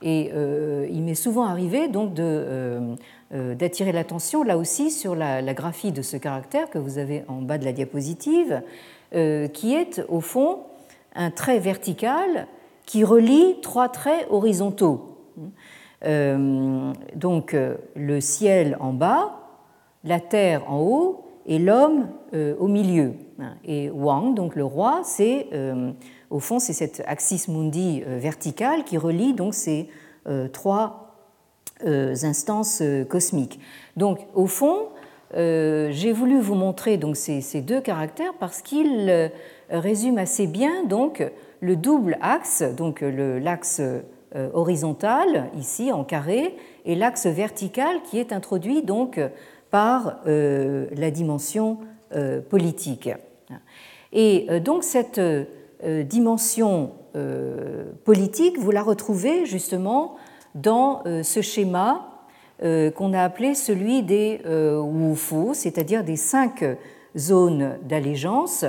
et 0.00 0.30
euh, 0.32 0.86
il 0.90 1.02
m'est 1.02 1.14
souvent 1.14 1.44
arrivé 1.44 1.88
donc 1.88 2.18
euh, 2.18 2.80
euh, 2.80 2.96
d'attirer 3.32 3.90
l'attention 3.90 4.44
là 4.44 4.56
aussi 4.56 4.90
sur 4.90 5.16
la, 5.16 5.42
graphie 5.52 5.90
de 5.90 6.02
ce 6.02 6.16
caractère 6.16 6.70
que 6.70 6.78
vous 6.78 6.98
avez 6.98 7.24
en 7.28 7.42
bas 7.42 7.58
de 7.58 7.64
la 7.64 7.72
diapositive, 7.72 8.62
qui 9.10 9.74
est 9.74 10.02
au 10.08 10.20
fond 10.20 10.60
un 11.14 11.30
trait 11.32 11.58
vertical 11.58 12.46
qui 12.84 13.02
relie 13.02 13.56
trois 13.62 13.88
traits 13.88 14.28
horizontaux. 14.30 15.18
donc 16.02 17.56
le 17.96 18.20
ciel 18.20 18.76
en 18.78 18.92
bas, 18.92 19.40
la 20.04 20.20
terre 20.20 20.70
en 20.70 20.78
haut 20.78 21.24
et 21.46 21.58
l'homme 21.58 22.08
au 22.32 22.68
milieu. 22.68 23.14
Et 23.64 23.90
Wang, 23.90 24.34
donc 24.34 24.54
le 24.54 24.64
roi, 24.64 25.00
c'est 25.02 25.48
au 26.30 26.40
fond, 26.40 26.58
c'est 26.58 26.72
cette 26.72 27.02
axis 27.06 27.48
mundi 27.48 28.02
euh, 28.06 28.18
verticale 28.18 28.84
qui 28.84 28.98
relie 28.98 29.32
donc 29.32 29.54
ces 29.54 29.88
euh, 30.26 30.48
trois 30.48 30.84
euh, 30.84 31.05
instances 31.84 32.82
cosmiques. 33.08 33.60
Donc, 33.96 34.20
au 34.34 34.46
fond, 34.46 34.88
j'ai 35.34 36.12
voulu 36.12 36.40
vous 36.40 36.54
montrer 36.54 36.96
donc 36.96 37.16
ces, 37.16 37.60
deux 37.60 37.80
caractères 37.80 38.34
parce 38.38 38.62
qu'ils 38.62 39.30
résument 39.68 40.18
assez 40.18 40.46
bien 40.46 40.84
donc 40.84 41.22
le 41.60 41.76
double 41.76 42.16
axe, 42.22 42.62
donc 42.62 43.02
l'axe 43.02 43.82
horizontal 44.54 45.50
ici 45.58 45.92
en 45.92 46.04
carré 46.04 46.56
et 46.84 46.94
l'axe 46.94 47.26
vertical 47.26 48.00
qui 48.08 48.18
est 48.18 48.32
introduit 48.32 48.82
donc 48.82 49.20
par 49.70 50.20
la 50.24 51.10
dimension 51.10 51.78
politique. 52.48 53.10
Et 54.12 54.46
donc 54.60 54.84
cette 54.84 55.20
euh, 55.84 56.04
dimension 56.04 56.92
euh, 57.16 57.84
politique, 58.04 58.58
vous 58.58 58.70
la 58.70 58.82
retrouvez 58.82 59.44
justement 59.44 60.16
dans 60.56 61.02
euh, 61.06 61.22
ce 61.22 61.40
schéma 61.40 62.12
qu'on 62.58 63.12
a 63.12 63.22
appelé 63.22 63.54
celui 63.54 64.02
des 64.02 64.40
Wufu, 64.46 65.52
c'est-à-dire 65.52 66.02
des 66.02 66.16
cinq 66.16 66.64
zones 67.14 67.76
d'allégeance, 67.82 68.64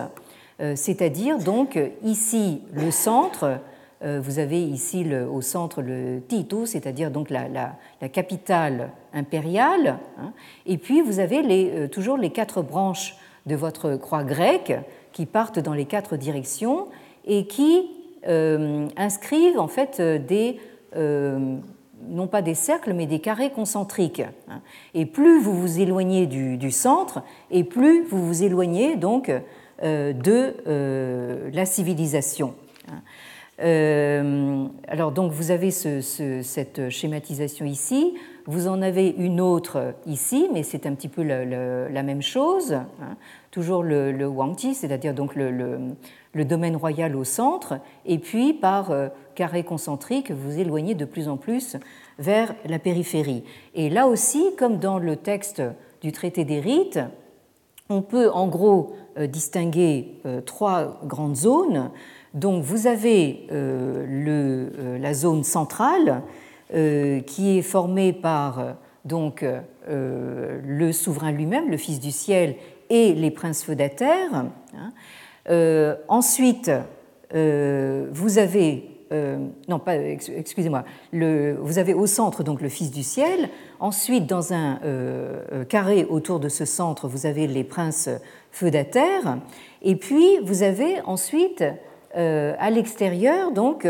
c'est-à-dire 0.76 1.38
donc 1.38 1.80
ici 2.04 2.64
le 2.74 2.92
centre, 2.92 3.62
vous 4.02 4.40
avez 4.40 4.62
ici 4.62 5.06
au 5.32 5.40
centre 5.40 5.82
le 5.82 6.22
Titu, 6.28 6.66
c'est-à-dire 6.66 7.12
donc 7.12 7.30
la, 7.30 7.48
la, 7.48 8.10
capitale 8.10 8.92
impériale, 9.14 10.00
hein, 10.20 10.34
et 10.66 10.78
puis 10.78 11.02
vous 11.02 11.20
avez 11.20 11.42
les, 11.42 11.88
toujours 11.88 12.18
les 12.18 12.32
quatre 12.32 12.62
branches 12.62 13.16
de 13.46 13.56
votre 13.56 13.96
croix 13.96 14.26
grecque 14.26 14.74
qui 15.14 15.26
partent 15.26 15.60
dans 15.60 15.74
les 15.74 15.86
quatre 15.86 16.18
directions 16.18 16.88
et 17.26 17.48
qui 17.48 17.90
euh, 18.28 18.88
inscrivent 18.98 19.60
en 19.60 19.68
fait 19.68 20.00
des 20.02 20.60
euh, 20.96 21.58
non 22.08 22.28
pas 22.28 22.42
des 22.42 22.54
cercles, 22.54 22.94
mais 22.94 23.06
des 23.06 23.20
carrés 23.20 23.52
concentriques. 23.52 24.24
Hein. 24.48 24.62
Et 24.94 25.06
plus 25.06 25.42
vous 25.42 25.54
vous 25.54 25.80
éloignez 25.80 26.28
du, 26.28 26.72
centre, 26.72 27.24
et 27.52 27.64
plus 27.64 28.04
vous 28.04 28.26
vous 28.26 28.44
éloignez 28.44 28.96
donc 28.96 29.32
euh, 29.84 30.14
de 30.14 31.52
la 31.54 31.66
civilisation. 31.66 32.54
Hein. 32.90 33.02
alors 34.88 35.12
donc 35.12 35.32
vous 35.32 35.52
avez 35.52 35.72
cette 35.72 36.90
schématisation 36.90 37.66
ici. 37.66 38.14
Vous 38.46 38.70
en 38.70 38.82
avez 38.82 39.10
une 39.10 39.42
autre 39.42 39.94
ici, 40.06 40.48
mais 40.54 40.64
c'est 40.64 40.86
un 40.86 40.94
petit 40.94 41.10
peu 41.10 41.22
la, 41.22 42.04
même 42.04 42.22
chose. 42.22 42.74
Hein. 42.74 43.18
Toujours 43.52 43.84
le, 43.84 44.14
le 44.14 44.26
Wangji, 44.26 44.74
c'est-à-dire 44.74 45.14
donc 45.14 45.36
le, 45.36 45.80
domaine 46.46 46.76
royal 46.76 47.16
au 47.16 47.24
centre, 47.24 47.80
et 48.06 48.18
puis 48.18 48.54
par 48.54 48.92
euh, 48.92 49.08
carré 49.36 49.64
concentrique, 49.64 50.32
vous 50.32 50.60
éloignez 50.60 50.96
de 50.96 51.06
plus 51.06 51.28
en 51.28 51.38
plus 51.38 51.78
vers 52.20 52.56
la 52.66 52.80
périphérie. 52.80 53.44
Et 53.76 53.90
là 53.90 54.08
aussi, 54.08 54.44
comme 54.58 54.78
dans 54.78 55.00
le 55.00 55.16
texte 55.16 55.62
du 56.02 56.12
traité 56.12 56.46
des 56.46 56.60
rites, 56.60 57.00
on 57.90 58.02
peut 58.02 58.30
en 58.30 58.48
gros 58.48 58.96
euh, 59.18 59.28
distinguer 59.28 60.20
euh, 60.26 60.42
trois 60.42 61.00
grandes 61.06 61.36
zones. 61.36 61.92
Donc 62.34 62.64
vous 62.64 62.86
avez 62.86 63.48
le, 63.50 64.98
la 65.00 65.14
zone 65.16 65.44
centrale, 65.44 66.22
qui 66.70 67.58
est 67.58 67.62
formé 67.64 68.14
par 68.14 68.76
donc, 69.06 69.44
le 69.88 70.92
souverain 70.92 71.32
lui-même, 71.32 71.72
le 71.72 71.78
Fils 71.78 72.00
du 72.00 72.12
ciel, 72.12 72.58
et 72.90 73.14
les 73.14 73.32
princes 73.32 73.64
feudataires. 73.64 74.46
Hein. 75.48 75.96
ensuite, 76.08 76.72
vous 77.32 78.38
avez 78.38 78.92
non, 79.70 79.80
pas, 79.80 79.96
excusez-moi, 79.96 80.84
vous 81.14 81.78
avez 81.78 81.94
au 81.94 82.08
centre 82.08 82.44
donc 82.44 82.62
le 82.62 82.70
Fils 82.70 82.92
du 82.92 83.04
ciel. 83.04 83.50
Ensuite, 83.80 84.28
dans 84.28 84.54
un 84.54 84.80
carré 85.70 86.06
autour 86.10 86.40
de 86.40 86.50
ce 86.50 86.66
centre, 86.66 87.08
vous 87.08 87.26
avez 87.26 87.48
les 87.48 87.64
princes 87.64 88.10
feudataires. 88.52 89.38
Et 89.82 89.96
puis, 89.96 90.40
vous 90.44 90.64
avez 90.64 91.00
ensuite 91.06 91.64
à 92.14 92.70
l'extérieur 92.70 93.52
donc 93.52 93.88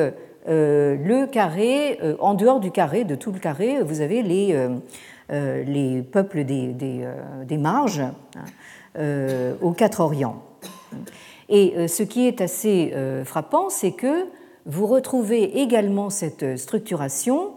euh, 0.48 0.96
le 0.96 1.28
carré, 1.28 2.00
euh, 2.02 2.16
en 2.20 2.34
dehors 2.34 2.60
du 2.60 2.72
carré, 2.72 3.04
de 3.04 3.16
tout 3.16 3.32
le 3.32 3.40
carré, 3.40 3.82
vous 3.84 4.00
avez 4.00 4.24
les, 4.24 4.54
euh, 5.30 5.64
les 5.66 6.02
peuples 6.02 6.46
des, 6.46 6.74
des, 6.74 7.58
marges 7.58 8.00
hein, 8.00 9.56
aux 9.62 9.72
quatre 9.72 10.00
Orients. 10.00 10.42
Et 11.50 11.88
ce 11.88 12.04
qui 12.04 12.28
est 12.28 12.42
assez 12.42 12.94
frappant, 13.26 13.70
c'est 13.70 13.94
que 13.94 14.26
vous 14.66 14.86
retrouvez 14.86 15.62
également 15.62 16.10
cette 16.10 16.58
structuration 16.58 17.54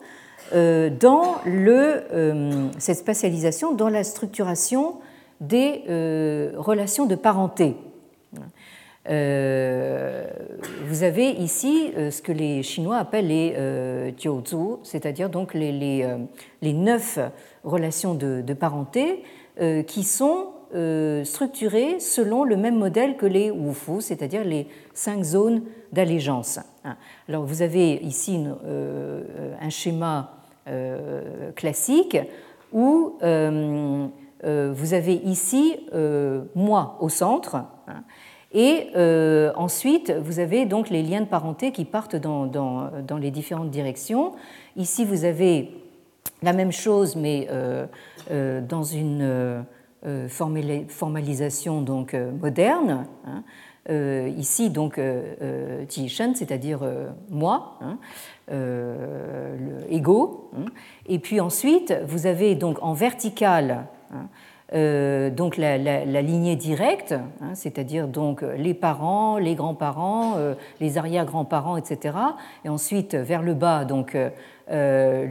dans 0.53 1.37
le, 1.45 2.71
cette 2.79 2.99
spatialisation 2.99 3.73
dans 3.75 3.89
la 3.89 4.05
structuration 4.05 4.97
des 5.41 5.83
relations 6.57 7.07
de 7.07 7.17
parenté. 7.17 7.75
vous 9.07 11.03
avez 11.03 11.31
ici 11.31 11.93
ce 11.97 12.23
que 12.23 12.33
les 12.33 12.63
Chinois 12.63 12.99
appellent 12.99 13.29
les 13.29 13.55
euh, 13.57 14.11
c'est-à-dire 14.85 15.31
donc 15.31 15.55
les, 15.55 15.73
les, 16.63 16.73
neuf 16.73 17.19
relations 17.65 18.15
de 18.15 18.55
parenté 18.55 19.25
qui 19.87 20.05
sont 20.05 20.49
structurées 21.25 21.99
selon 22.01 22.45
le 22.45 22.57
même 22.57 22.79
modèle 22.79 23.17
que 23.17 23.27
les 23.27 23.51
Wufu, 23.51 24.01
c'est-à-dire 24.01 24.45
les 24.45 24.69
cinq 24.95 25.23
zones 25.23 25.63
d'allégeance. 25.93 26.61
Alors 27.29 27.45
vous 27.45 27.63
avez 27.63 27.95
ici 28.03 28.45
un 29.61 29.71
schéma 29.71 30.33
classique 31.57 32.19
où 32.73 33.19
euh, 34.45 34.73
vous 34.75 34.95
avez 34.95 35.15
ici 35.15 35.77
euh, 35.93 36.43
moi 36.55 36.97
au 37.01 37.09
centre. 37.09 37.57
Hein, 37.57 38.03
et 38.53 38.89
euh, 38.97 39.53
ensuite, 39.55 40.11
vous 40.11 40.41
avez 40.41 40.67
donc 40.67 40.91
les 40.91 41.03
liens 41.03 41.21
de 41.21 41.27
parenté 41.27 41.71
qui 41.73 41.85
partent 41.85 42.17
dans 42.17 43.19
les 43.21 43.31
différentes 43.31 43.71
directions. 43.71 44.33
Ici, 44.77 45.05
vous 45.05 45.25
avez 45.25 45.71
la 46.43 46.53
même 46.53 46.73
chose, 46.73 47.15
mais 47.15 47.49
dans 48.29 48.83
une 48.83 49.65
formalisation 50.29 51.83
donc 51.83 52.15
moderne. 52.15 53.07
Hein. 53.27 53.43
ici, 54.37 54.71
donc, 54.71 55.01
Shen, 56.09 56.35
c'est-à-dire 56.35 56.81
moi, 57.29 57.79
hein. 57.81 57.99
Hein. 60.57 60.67
Et 61.07 61.19
puis 61.19 61.41
ensuite, 61.41 61.95
vous 62.07 62.27
avez 62.27 62.55
donc 62.55 62.83
en 62.83 62.95
vertical 62.95 63.87
Hein. 64.13 64.29
Euh, 64.73 65.31
donc 65.31 65.57
la, 65.57 65.77
lignée 66.23 66.55
directe, 66.55 67.15
c'est-à-dire 67.55 68.07
donc 68.07 68.43
les 68.43 68.75
parents, 68.75 69.37
les 69.37 69.57
grands-parents, 69.57 70.35
euh, 70.37 70.55
les 70.81 70.97
arrière-grands-parents, 70.97 71.77
etc. 71.77 72.17
Et 72.65 72.69
ensuite 72.69 73.17
vers 73.17 73.43
le 73.43 73.55
bas 73.55 73.85
donc 73.85 74.17
euh, 74.71 75.27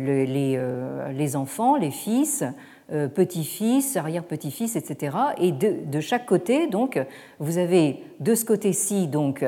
les, 1.14 1.36
enfants, 1.38 1.78
les 1.78 1.92
fils, 1.92 2.44
petits-fils, 2.90 3.98
arrière-petits-fils, 3.98 4.76
etc. 4.76 5.18
Et 5.38 5.52
de, 5.52 6.00
chaque 6.00 6.26
côté 6.26 6.68
donc 6.68 7.00
vous 7.40 7.58
avez 7.58 8.04
de 8.20 8.36
ce 8.36 8.46
côté-ci 8.46 9.08
donc 9.08 9.46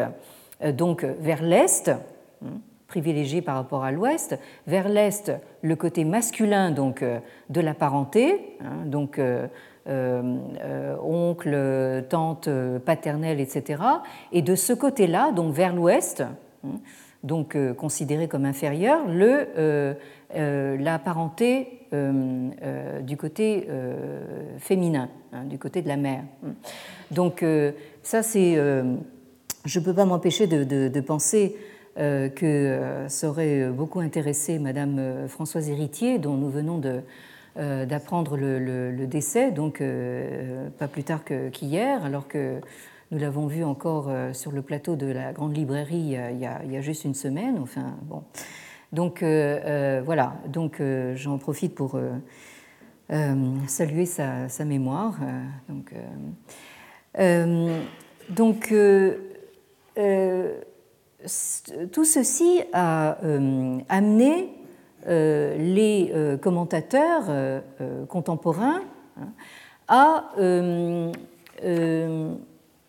donc 0.78 1.04
vers 1.04 1.42
l'est. 1.42 1.92
Hein, 2.46 2.62
privilégié 2.92 3.42
par 3.42 3.56
rapport 3.56 3.86
à 3.86 3.92
l'ouest, 3.94 4.38
vers 4.68 4.90
l'est 4.90 5.32
le 5.62 5.76
côté 5.78 6.04
masculin 6.04 6.72
donc 6.72 7.02
euh, 7.02 7.20
de 7.50 7.62
la 7.62 7.74
parenté, 7.74 8.58
hein, 8.60 8.86
donc 8.86 9.18
euh, 9.18 9.48
euh, 9.88 10.96
oncle, 11.02 12.06
tante, 12.10 12.50
paternelle, 12.86 13.40
etc. 13.40 13.82
Et 14.34 14.42
de 14.42 14.56
ce 14.56 14.74
côté-là, 14.74 15.32
donc 15.32 15.54
vers 15.54 15.74
l'ouest, 15.74 16.20
hein, 16.66 16.80
donc 17.24 17.56
considéré 17.76 18.28
comme 18.28 18.46
inférieur, 18.46 19.06
la 20.36 21.00
parenté 21.00 21.81
du 21.92 23.18
côté 23.18 23.68
féminin, 24.60 25.10
hein, 25.34 25.44
du 25.46 25.58
côté 25.58 25.82
de 25.82 25.88
la 25.88 25.98
mère. 25.98 26.24
Donc 27.12 27.46
ça 28.04 28.24
c'est, 28.24 28.58
je 29.66 29.80
ne 29.80 29.84
peux 29.84 29.94
pas 29.94 30.06
m'empêcher 30.06 30.48
de, 30.48 31.00
penser 31.02 31.56
euh, 31.98 32.30
que 32.30 32.46
euh, 32.46 33.10
ça 33.10 33.30
aurait 33.30 33.70
beaucoup 33.70 34.00
intéressé 34.00 34.60
Madame 34.60 34.98
euh, 34.98 35.28
Françoise 35.28 35.70
Héritier, 35.70 36.20
dont 36.20 36.36
nous 36.36 36.50
venons 36.50 36.82
d'apprendre 37.56 38.38
le, 38.38 39.06
décès, 39.08 39.52
donc 39.52 39.84
pas 40.80 40.88
plus 40.88 41.04
tard 41.04 41.24
qu'hier, 41.52 42.04
alors 42.06 42.28
que 42.28 42.62
nous 43.12 43.20
l'avons 43.20 43.46
vu 43.46 43.66
encore 43.66 44.10
sur 44.32 44.54
le 44.54 44.62
plateau 44.62 44.96
de 44.96 45.08
la 45.08 45.34
grande 45.34 45.56
librairie 45.56 46.16
il 46.32 46.40
y 46.40 46.46
a, 46.46 46.82
juste 46.82 47.04
une 47.04 47.14
semaine. 47.14 47.60
Enfin, 47.62 47.98
bon. 48.04 48.24
Donc 48.92 49.24
voilà, 49.24 50.36
donc 50.48 50.82
j'en 51.16 51.38
profite 51.38 51.76
pour 51.76 52.00
saluer 53.68 54.06
sa, 54.06 54.66
mémoire. 54.66 55.18
donc, 58.30 58.74
tout 61.92 62.06
ceci 62.06 62.62
a 62.74 63.18
euh, 63.24 63.78
amené 63.90 64.50
euh, 65.08 65.58
les 65.58 66.12
euh, 66.14 66.38
commentateurs 66.38 67.24
contemporains 68.08 68.82
hein, 69.18 69.30
à, 69.88 70.32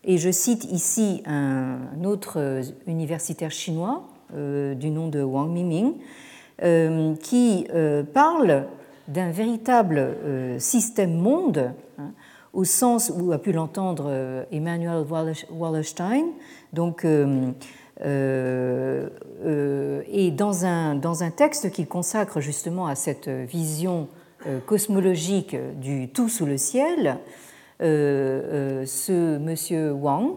et 0.04 0.18
je 0.18 0.30
cite 0.30 0.64
ici 0.64 1.22
un, 1.26 2.04
autre 2.04 2.62
universitaire 2.86 3.50
chinois 3.50 4.08
du 4.32 4.90
nom 4.90 5.08
de 5.08 5.22
Wang 5.22 5.50
Miming, 5.50 5.94
qui 7.20 7.66
parle 8.12 8.66
d'un 9.08 9.30
véritable 9.30 10.16
système 10.58 11.14
monde, 11.14 11.72
hein, 11.98 12.12
au 12.52 12.64
sens 12.64 13.12
où 13.14 13.32
a 13.32 13.38
pu 13.38 13.52
l'entendre 13.52 14.46
Emmanuel 14.50 15.04
Wallerstein, 15.50 16.24
donc 16.72 17.04
euh, 18.04 19.08
euh, 19.44 20.02
et 20.08 20.30
dans 20.30 20.64
un, 20.64 20.94
dans 20.96 21.22
texte 21.30 21.70
qu'il 21.70 21.86
consacre 21.86 22.40
justement 22.40 22.86
à 22.86 22.94
cette 22.94 23.28
vision 23.28 24.08
euh, 24.46 24.58
cosmologique 24.60 25.56
du 25.80 26.08
tout 26.08 26.28
sous 26.28 26.46
le 26.46 26.56
ciel, 26.56 27.18
ce 27.80 29.38
monsieur 29.38 29.92
Wang 29.92 30.34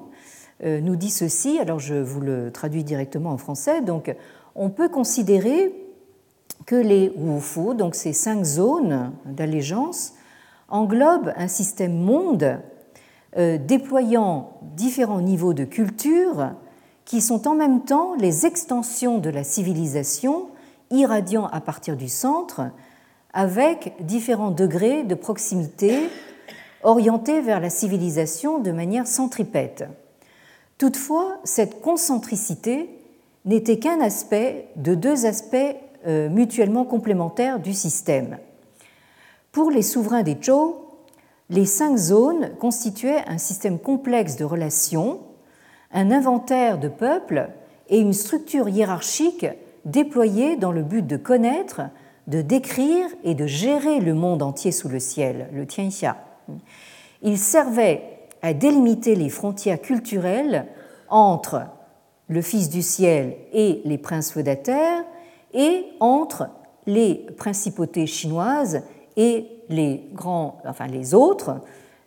nous 0.65 0.95
dit 0.95 1.11
ceci, 1.11 1.59
alors 1.59 1.79
je 1.79 1.95
vous 1.95 2.19
le 2.19 2.51
traduis 2.51 2.83
directement 2.83 3.29
en 3.31 3.37
français, 3.37 3.81
donc 3.81 4.13
on 4.55 4.69
peut 4.69 4.89
considérer 4.89 5.73
que 6.65 6.75
les 6.75 7.13
Wufu, 7.15 7.75
donc 7.75 7.95
ces 7.95 8.13
cinq 8.13 8.43
zones 8.43 9.11
d'allégeance, 9.25 10.13
englobent 10.67 11.33
un 11.37 11.47
système 11.47 11.95
monde 11.95 12.59
déployant 13.35 14.57
différents 14.75 15.21
niveaux 15.21 15.53
de 15.53 15.65
culture 15.65 16.53
qui 17.05 17.21
sont 17.21 17.47
en 17.47 17.55
même 17.55 17.83
temps 17.83 18.15
les 18.15 18.45
extensions 18.45 19.19
de 19.19 19.29
la 19.29 19.43
civilisation 19.43 20.47
irradiant 20.89 21.45
à 21.45 21.61
partir 21.61 21.95
du 21.95 22.09
centre 22.09 22.61
avec 23.33 23.93
différents 23.99 24.51
degrés 24.51 25.03
de 25.03 25.15
proximité 25.15 26.09
orientés 26.83 27.41
vers 27.41 27.59
la 27.59 27.69
civilisation 27.69 28.59
de 28.59 28.71
manière 28.71 29.07
centripète. 29.07 29.85
Toutefois, 30.77 31.37
cette 31.43 31.81
concentricité 31.81 32.89
n'était 33.45 33.79
qu'un 33.79 34.01
aspect 34.01 34.67
de 34.75 34.95
deux 34.95 35.25
aspects 35.25 35.55
euh, 36.07 36.29
mutuellement 36.29 36.85
complémentaires 36.85 37.59
du 37.59 37.73
système. 37.73 38.37
Pour 39.51 39.71
les 39.71 39.81
souverains 39.81 40.23
des 40.23 40.37
Zhou, 40.41 40.75
les 41.49 41.65
cinq 41.65 41.95
zones 41.97 42.51
constituaient 42.59 43.23
un 43.27 43.37
système 43.37 43.79
complexe 43.79 44.35
de 44.35 44.45
relations 44.45 45.19
un 45.95 46.11
inventaire 46.11 46.77
de 46.77 46.89
peuples 46.89 47.49
et 47.89 47.99
une 47.99 48.13
structure 48.13 48.69
hiérarchique 48.69 49.47
déployée 49.85 50.57
dans 50.57 50.71
le 50.71 50.83
but 50.83 51.07
de 51.07 51.17
connaître, 51.17 51.81
de 52.27 52.41
décrire 52.41 53.05
et 53.23 53.33
de 53.33 53.47
gérer 53.47 53.99
le 53.99 54.13
monde 54.13 54.41
entier 54.41 54.71
sous 54.71 54.89
le 54.89 54.99
ciel, 54.99 55.47
le 55.53 55.65
Tianxia. 55.65 56.17
Il 57.21 57.37
servait 57.37 58.14
à 58.45 58.53
délimiter 58.53 59.15
les 59.15 59.29
frontières 59.29 59.81
culturelles 59.81 60.67
entre 61.09 61.63
le 62.27 62.43
Fils 62.43 62.69
du 62.69 62.83
ciel 62.83 63.35
et 63.51 63.81
les 63.85 63.97
princes 63.97 64.31
feudataires 64.33 65.03
et 65.51 65.85
entre 65.99 66.49
les 66.85 67.25
principautés 67.37 68.05
chinoises 68.05 68.83
et 69.17 69.47
les 69.69 70.03
grands, 70.13 70.61
enfin 70.63 70.85
les 70.85 71.15
autres, 71.15 71.59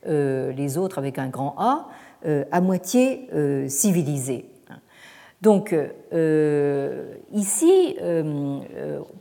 euh, 0.06 0.52
les 0.52 0.78
autres 0.78 0.98
avec 0.98 1.18
un 1.18 1.26
grand 1.26 1.56
A, 1.58 1.88
euh, 2.24 2.44
à 2.52 2.60
moitié 2.60 3.28
euh, 3.34 3.68
civilisé. 3.68 4.48
Donc 5.42 5.74
euh, 6.12 7.14
ici 7.32 7.96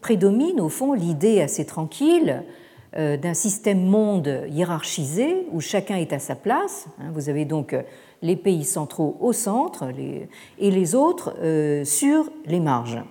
prédomine 0.01 0.61
au 0.61 0.69
fond 0.69 0.93
l'idée 0.93 1.41
assez 1.41 1.65
tranquille 1.65 2.43
d'un 2.95 3.33
système 3.33 3.83
monde 3.83 4.45
hiérarchisé 4.49 5.47
où 5.51 5.59
chacun 5.59 5.97
est 5.97 6.13
à 6.13 6.19
sa 6.19 6.35
place. 6.35 6.87
Hein. 6.99 7.11
Vous 7.13 7.29
avez 7.29 7.45
donc 7.45 7.75
les 8.21 8.35
pays 8.35 8.63
centraux 8.63 9.17
au 9.19 9.33
centre 9.33 9.89
et 10.57 10.71
les 10.71 10.95
autres 10.95 11.35
sur 11.83 12.29
les 12.45 12.59
marges. 12.59 13.03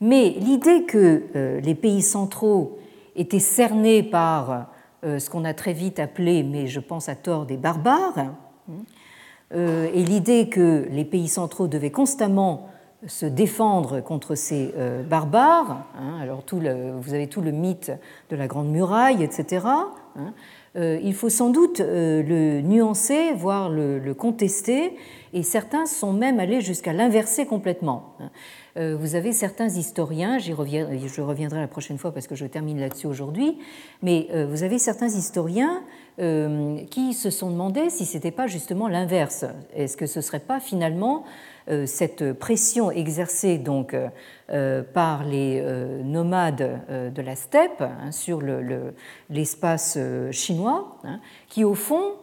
Mais 0.00 0.30
l'idée 0.30 0.84
que 0.84 1.60
les 1.62 1.74
pays 1.74 2.02
centraux 2.02 2.78
étaient 3.16 3.38
cernés 3.38 4.02
par 4.02 4.70
ce 5.02 5.30
qu'on 5.30 5.44
a 5.44 5.54
très 5.54 5.72
vite 5.72 5.98
appelé, 6.00 6.42
mais 6.42 6.66
je 6.66 6.80
pense 6.80 7.08
à 7.08 7.14
tort, 7.14 7.46
des 7.46 7.56
barbares, 7.56 8.34
euh, 9.54 9.90
et 9.92 10.02
l'idée 10.02 10.48
que 10.48 10.86
les 10.90 11.04
pays 11.04 11.28
centraux 11.28 11.68
devaient 11.68 11.90
constamment 11.90 12.68
se 13.06 13.26
défendre 13.26 14.00
contre 14.00 14.34
ces 14.34 14.72
euh, 14.76 15.02
barbares. 15.02 15.84
Hein, 15.98 16.18
alors 16.20 16.42
tout 16.44 16.60
vous 16.60 17.14
avez 17.14 17.26
tout 17.26 17.40
le 17.40 17.50
mythe 17.50 17.92
de 18.30 18.36
la 18.36 18.46
Grande 18.46 18.68
Muraille, 18.68 19.22
etc. 19.22 19.66
Hein, 20.16 20.32
il 20.74 21.12
faut 21.12 21.28
sans 21.28 21.50
doute 21.50 21.80
le 21.80 22.62
nuancer, 22.62 23.34
voire 23.34 23.68
le, 23.68 24.14
contester, 24.14 24.96
et 25.34 25.42
certains 25.42 25.84
sont 25.84 26.14
même 26.14 26.40
allés 26.40 26.62
jusqu'à 26.62 26.94
l'inverser 26.94 27.44
complètement. 27.44 28.14
Vous 28.76 29.14
avez 29.14 29.32
certains 29.32 29.68
historiens, 29.68 30.38
je 30.38 30.52
reviendrai 30.52 31.60
la 31.60 31.68
prochaine 31.68 31.98
fois 31.98 32.12
parce 32.12 32.26
que 32.26 32.34
je 32.34 32.46
termine 32.46 32.80
là-dessus 32.80 33.06
aujourd'hui, 33.06 33.58
mais 34.00 34.28
vous 34.48 34.62
avez 34.62 34.78
certains 34.78 35.08
historiens 35.08 35.82
qui 36.16 37.12
se 37.12 37.28
sont 37.28 37.50
demandé 37.50 37.90
si 37.90 38.06
ce 38.06 38.14
n'était 38.14 38.30
pas 38.30 38.46
justement 38.46 38.88
l'inverse. 38.88 39.44
Est-ce 39.74 39.98
que 39.98 40.06
ce 40.06 40.22
serait 40.22 40.40
pas 40.40 40.58
finalement 40.58 41.24
euh, 41.24 41.28
cette 41.86 42.32
pression 42.32 42.90
exercée 42.90 43.58
donc 43.58 43.94
euh, 44.52 44.82
par 44.82 45.24
les 45.24 45.62
euh, 45.62 46.02
nomades 46.02 46.82
de 46.90 47.22
la 47.22 47.36
steppe 47.36 47.80
hein, 47.80 48.12
sur 48.12 48.42
l'espace 49.30 49.96
chinois, 50.30 50.98
hein, 51.04 51.20
qui 51.48 51.64
au 51.64 51.74
fond 51.74 52.16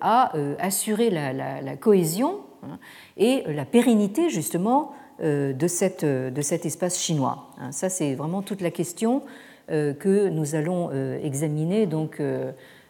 a 0.00 0.32
assuré 0.58 1.10
la, 1.10 1.76
cohésion 1.76 2.40
hein, 2.64 2.80
et 3.16 3.44
la 3.46 3.64
pérennité 3.64 4.30
justement 4.30 4.90
de, 5.20 5.52
de 5.52 6.42
cet 6.42 6.66
espace 6.66 6.98
chinois. 6.98 7.50
Ça, 7.70 7.88
c'est 7.88 8.16
vraiment 8.16 8.42
toute 8.42 8.60
la 8.60 8.72
question 8.72 9.22
que 9.68 10.28
nous 10.28 10.56
allons 10.56 10.90
examiner 11.22 11.86
donc 11.86 12.20